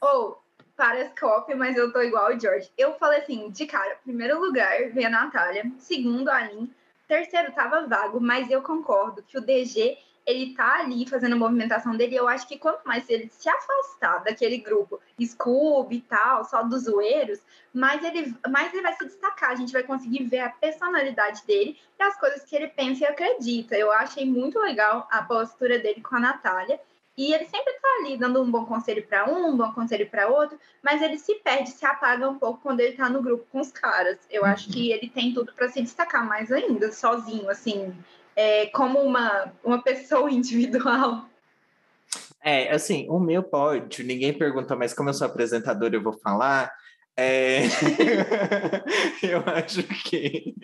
Ou, 0.00 0.30
oh, 0.30 0.36
parece 0.76 1.14
copy, 1.18 1.54
mas 1.54 1.76
eu 1.76 1.92
tô 1.92 2.00
igual 2.00 2.34
o 2.34 2.40
George. 2.40 2.68
Eu 2.76 2.94
falei 2.94 3.20
assim, 3.20 3.50
de 3.50 3.66
cara, 3.66 3.96
primeiro 4.02 4.40
lugar, 4.40 4.90
vem 4.90 5.06
a 5.06 5.10
Natália, 5.10 5.64
segundo 5.78 6.28
a 6.28 6.36
Aline, 6.36 6.72
terceiro 7.06 7.52
tava 7.52 7.86
vago, 7.86 8.20
mas 8.20 8.50
eu 8.50 8.62
concordo 8.62 9.22
que 9.22 9.38
o 9.38 9.40
DG 9.40 9.96
ele 10.26 10.54
tá 10.54 10.80
ali 10.80 11.08
fazendo 11.08 11.34
a 11.34 11.38
movimentação 11.38 11.96
dele. 11.96 12.16
Eu 12.16 12.26
acho 12.26 12.48
que 12.48 12.58
quanto 12.58 12.84
mais 12.84 13.08
ele 13.08 13.30
se 13.32 13.48
afastar 13.48 14.24
daquele 14.24 14.58
grupo 14.58 15.00
Scooby 15.22 15.96
e 15.96 16.00
tal, 16.00 16.44
só 16.44 16.64
dos 16.64 16.82
zoeiros, 16.82 17.38
mais 17.72 18.02
ele, 18.02 18.34
mais 18.48 18.72
ele 18.72 18.82
vai 18.82 18.92
se 18.94 19.04
destacar. 19.04 19.50
A 19.50 19.54
gente 19.54 19.72
vai 19.72 19.84
conseguir 19.84 20.24
ver 20.24 20.40
a 20.40 20.50
personalidade 20.50 21.46
dele 21.46 21.78
e 21.98 22.02
as 22.02 22.18
coisas 22.18 22.44
que 22.44 22.56
ele 22.56 22.68
pensa 22.68 23.04
e 23.04 23.06
acredita. 23.06 23.76
Eu 23.76 23.92
achei 23.92 24.26
muito 24.26 24.58
legal 24.58 25.06
a 25.10 25.22
postura 25.22 25.78
dele 25.78 26.02
com 26.02 26.16
a 26.16 26.20
Natália. 26.20 26.80
E 27.16 27.32
ele 27.32 27.46
sempre 27.46 27.72
tá 27.80 27.88
ali 28.00 28.18
dando 28.18 28.42
um 28.42 28.50
bom 28.50 28.66
conselho 28.66 29.06
para 29.06 29.30
um, 29.30 29.46
um 29.46 29.56
bom 29.56 29.72
conselho 29.72 30.06
para 30.10 30.28
outro, 30.28 30.58
mas 30.82 31.00
ele 31.00 31.18
se 31.18 31.34
perde, 31.36 31.70
se 31.70 31.86
apaga 31.86 32.28
um 32.28 32.38
pouco 32.38 32.60
quando 32.60 32.80
ele 32.80 32.94
tá 32.94 33.08
no 33.08 33.22
grupo 33.22 33.46
com 33.50 33.60
os 33.60 33.72
caras. 33.72 34.18
Eu 34.30 34.44
acho 34.44 34.68
que 34.68 34.92
ele 34.92 35.08
tem 35.08 35.32
tudo 35.32 35.50
para 35.54 35.70
se 35.70 35.80
destacar 35.80 36.26
mais 36.26 36.52
ainda, 36.52 36.92
sozinho, 36.92 37.48
assim, 37.48 37.96
é, 38.36 38.66
como 38.66 39.00
uma, 39.00 39.52
uma 39.64 39.82
pessoa 39.82 40.30
individual. 40.30 41.24
É, 42.44 42.70
assim, 42.72 43.08
o 43.08 43.18
meu 43.18 43.42
pódio, 43.42 44.04
ninguém 44.04 44.32
perguntou, 44.32 44.76
mas 44.76 44.94
como 44.94 45.08
eu 45.08 45.14
sou 45.14 45.26
apresentador, 45.26 45.90
eu 45.92 46.02
vou 46.02 46.12
falar. 46.12 46.72
É... 47.16 47.62
eu 49.22 49.42
acho 49.46 49.82
que 49.82 50.54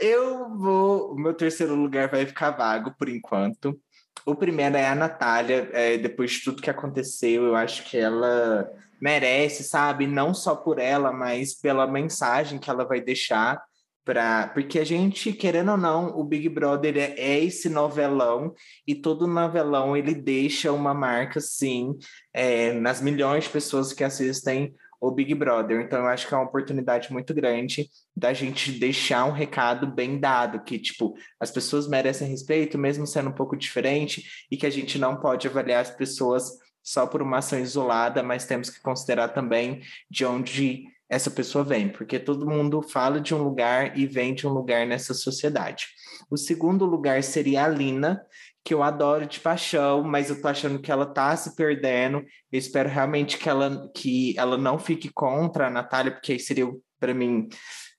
eu 0.00 0.48
vou. 0.56 1.12
O 1.12 1.16
meu 1.16 1.34
terceiro 1.34 1.74
lugar 1.74 2.08
vai 2.08 2.24
ficar 2.24 2.52
vago 2.52 2.94
por 2.96 3.08
enquanto. 3.08 3.78
O 4.24 4.34
primeiro 4.34 4.76
é 4.76 4.86
a 4.86 4.94
Natália, 4.94 5.68
é, 5.72 5.98
depois 5.98 6.30
de 6.30 6.44
tudo 6.44 6.62
que 6.62 6.70
aconteceu, 6.70 7.44
eu 7.44 7.56
acho 7.56 7.84
que 7.84 7.98
ela 7.98 8.70
merece, 9.00 9.62
sabe? 9.64 10.06
Não 10.06 10.32
só 10.32 10.54
por 10.56 10.78
ela, 10.78 11.12
mas 11.12 11.52
pela 11.52 11.86
mensagem 11.86 12.58
que 12.58 12.70
ela 12.70 12.84
vai 12.84 13.00
deixar. 13.02 13.60
Pra... 14.04 14.48
Porque 14.48 14.78
a 14.78 14.84
gente, 14.84 15.32
querendo 15.32 15.72
ou 15.72 15.76
não, 15.76 16.18
o 16.18 16.24
Big 16.24 16.48
Brother 16.48 16.96
é, 16.96 17.14
é 17.18 17.42
esse 17.42 17.68
novelão, 17.68 18.54
e 18.86 18.94
todo 18.94 19.26
novelão 19.26 19.96
ele 19.96 20.14
deixa 20.14 20.72
uma 20.72 20.92
marca, 20.92 21.40
sim, 21.40 21.96
é, 22.32 22.72
nas 22.72 23.00
milhões 23.00 23.44
de 23.44 23.50
pessoas 23.50 23.92
que 23.92 24.04
assistem 24.04 24.74
o 25.00 25.10
Big 25.10 25.34
Brother. 25.34 25.80
Então, 25.80 26.00
eu 26.00 26.06
acho 26.06 26.26
que 26.26 26.34
é 26.34 26.36
uma 26.36 26.46
oportunidade 26.46 27.12
muito 27.12 27.34
grande 27.34 27.88
da 28.16 28.32
gente 28.32 28.72
deixar 28.72 29.24
um 29.26 29.32
recado 29.32 29.86
bem 29.86 30.18
dado, 30.18 30.62
que, 30.62 30.78
tipo, 30.78 31.14
as 31.38 31.50
pessoas 31.50 31.88
merecem 31.88 32.28
respeito, 32.28 32.78
mesmo 32.78 33.06
sendo 33.06 33.30
um 33.30 33.34
pouco 33.34 33.56
diferente, 33.56 34.24
e 34.50 34.56
que 34.56 34.66
a 34.66 34.70
gente 34.70 34.98
não 34.98 35.16
pode 35.20 35.46
avaliar 35.46 35.82
as 35.82 35.90
pessoas 35.90 36.50
só 36.82 37.06
por 37.06 37.22
uma 37.22 37.38
ação 37.38 37.58
isolada, 37.58 38.22
mas 38.22 38.46
temos 38.46 38.68
que 38.68 38.80
considerar 38.80 39.28
também 39.28 39.80
de 40.10 40.24
onde 40.24 40.84
essa 41.14 41.30
pessoa 41.30 41.64
vem, 41.64 41.88
porque 41.88 42.18
todo 42.18 42.48
mundo 42.48 42.82
fala 42.82 43.20
de 43.20 43.34
um 43.34 43.42
lugar 43.42 43.96
e 43.98 44.06
vem 44.06 44.34
de 44.34 44.46
um 44.46 44.52
lugar 44.52 44.86
nessa 44.86 45.14
sociedade. 45.14 45.86
O 46.30 46.36
segundo 46.36 46.84
lugar 46.84 47.22
seria 47.22 47.64
a 47.64 47.68
Lina, 47.68 48.20
que 48.64 48.72
eu 48.72 48.82
adoro 48.82 49.26
de 49.26 49.40
paixão, 49.40 50.02
mas 50.02 50.30
eu 50.30 50.40
tô 50.40 50.48
achando 50.48 50.78
que 50.78 50.90
ela 50.90 51.06
tá 51.06 51.36
se 51.36 51.54
perdendo. 51.54 52.24
Eu 52.50 52.58
espero 52.58 52.88
realmente 52.88 53.36
que 53.38 53.48
ela, 53.48 53.90
que 53.94 54.34
ela 54.38 54.56
não 54.56 54.78
fique 54.78 55.10
contra 55.12 55.66
a 55.66 55.70
Natália, 55.70 56.12
porque 56.12 56.32
aí 56.32 56.40
seria, 56.40 56.66
para 56.98 57.12
mim, 57.12 57.48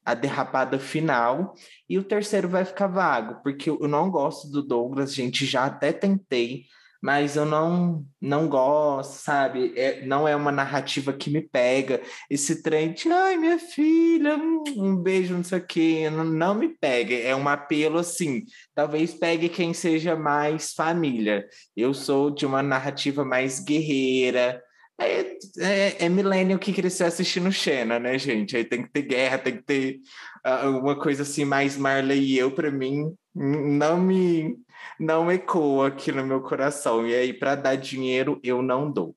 a 0.04 0.14
derrapada 0.14 0.80
final. 0.80 1.54
E 1.88 1.98
o 2.00 2.04
terceiro 2.04 2.50
vai 2.50 2.66
ficar 2.66 2.88
vago, 2.88 3.42
porque 3.44 3.70
eu 3.70 3.88
não 3.88 4.10
gosto 4.10 4.50
do 4.50 4.62
Douglas, 4.62 5.14
gente, 5.14 5.46
já 5.46 5.66
até 5.66 5.94
tentei, 5.94 6.66
mas 7.06 7.36
eu 7.36 7.46
não 7.46 8.04
não 8.20 8.50
gosto, 8.50 9.20
sabe? 9.22 9.72
É, 9.76 10.04
não 10.08 10.28
é 10.28 10.36
uma 10.36 10.52
narrativa 10.52 11.14
que 11.14 11.30
me 11.30 11.40
pega. 11.40 12.02
Esse 12.28 12.64
trem 12.64 12.94
de, 12.94 13.08
ai, 13.12 13.38
minha 13.38 13.60
filha, 13.60 14.36
um 14.76 14.96
beijo, 14.96 15.36
não 15.36 15.44
sei 15.44 15.60
o 15.60 15.68
quê, 15.68 16.10
não, 16.10 16.26
não 16.26 16.56
me 16.56 16.68
pega. 16.68 17.14
É 17.14 17.36
um 17.36 17.48
apelo 17.48 18.00
assim. 18.00 18.46
Talvez 18.74 19.14
pegue 19.14 19.50
quem 19.50 19.72
seja 19.72 20.16
mais 20.16 20.74
família. 20.74 21.46
Eu 21.78 21.94
sou 21.94 22.32
de 22.32 22.44
uma 22.44 22.64
narrativa 22.64 23.24
mais 23.24 23.60
guerreira. 23.60 24.60
É, 25.00 25.38
é, 25.60 26.06
é 26.06 26.10
milênio 26.10 26.58
que 26.58 26.74
cresceu 26.74 27.06
assistindo 27.06 27.52
Xena, 27.52 28.00
né, 28.00 28.18
gente? 28.18 28.58
Aí 28.58 28.64
tem 28.64 28.82
que 28.82 28.90
ter 28.90 29.04
guerra, 29.04 29.38
tem 29.38 29.58
que 29.58 29.64
ter 29.64 30.00
uh, 30.44 30.70
uma 30.80 30.96
coisa 30.96 31.22
assim 31.22 31.46
mais 31.46 31.78
Marley 31.78 32.20
e 32.20 32.38
eu, 32.40 32.50
para 32.50 32.72
mim, 32.72 33.14
não 33.36 34.02
me 34.02 34.56
não 35.00 35.32
ecoa 35.32 35.88
aqui 35.88 36.12
no 36.12 36.26
meu 36.26 36.42
coração. 36.42 37.08
E 37.08 37.14
aí, 37.14 37.34
para 37.34 37.56
dar 37.56 37.76
dinheiro, 37.76 38.40
eu 38.44 38.62
não 38.62 38.92
dou. 38.92 39.16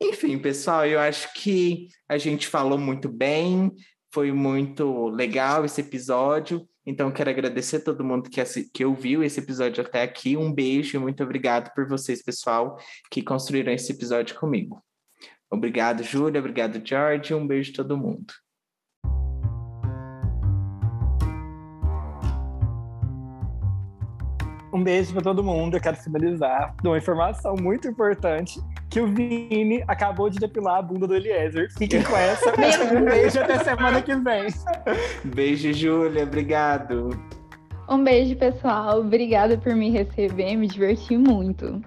Enfim, 0.00 0.38
pessoal, 0.38 0.86
eu 0.86 1.00
acho 1.00 1.32
que 1.34 1.88
a 2.08 2.18
gente 2.18 2.48
falou 2.48 2.78
muito 2.78 3.08
bem, 3.08 3.72
foi 4.12 4.30
muito 4.30 5.08
legal 5.08 5.64
esse 5.64 5.80
episódio. 5.80 6.68
Então, 6.84 7.10
quero 7.10 7.30
agradecer 7.30 7.76
a 7.76 7.84
todo 7.84 8.04
mundo 8.04 8.30
que, 8.30 8.40
que 8.72 8.84
ouviu 8.84 9.24
esse 9.24 9.40
episódio 9.40 9.84
até 9.84 10.02
aqui. 10.02 10.36
Um 10.36 10.52
beijo 10.52 10.96
e 10.96 11.00
muito 11.00 11.22
obrigado 11.22 11.72
por 11.74 11.88
vocês, 11.88 12.22
pessoal, 12.22 12.78
que 13.10 13.22
construíram 13.22 13.72
esse 13.72 13.90
episódio 13.92 14.38
comigo. 14.38 14.82
Obrigado, 15.50 16.02
Júlia. 16.02 16.40
Obrigado, 16.40 16.80
George. 16.86 17.34
Um 17.34 17.46
beijo 17.46 17.72
a 17.72 17.76
todo 17.76 17.96
mundo. 17.96 18.45
Um 24.76 24.84
beijo 24.84 25.14
para 25.14 25.22
todo 25.22 25.42
mundo. 25.42 25.74
Eu 25.78 25.80
quero 25.80 25.96
finalizar 25.96 26.74
de 26.82 26.86
uma 26.86 26.98
informação 26.98 27.56
muito 27.58 27.88
importante 27.88 28.60
que 28.90 29.00
o 29.00 29.06
Vini 29.06 29.82
acabou 29.88 30.28
de 30.28 30.38
depilar 30.38 30.76
a 30.76 30.82
bunda 30.82 31.06
do 31.06 31.14
Eliezer. 31.14 31.72
Fiquem 31.78 32.02
com 32.02 32.12
essa. 32.14 32.50
um 32.94 33.04
beijo 33.06 33.40
até 33.40 33.58
semana 33.64 34.02
que 34.02 34.14
vem. 34.14 34.48
Beijo, 35.24 35.72
Júlia. 35.72 36.24
Obrigado. 36.24 37.18
Um 37.88 38.04
beijo, 38.04 38.36
pessoal. 38.36 39.00
Obrigada 39.00 39.56
por 39.56 39.74
me 39.74 39.90
receber. 39.90 40.54
Me 40.56 40.68
diverti 40.68 41.16
muito. 41.16 41.80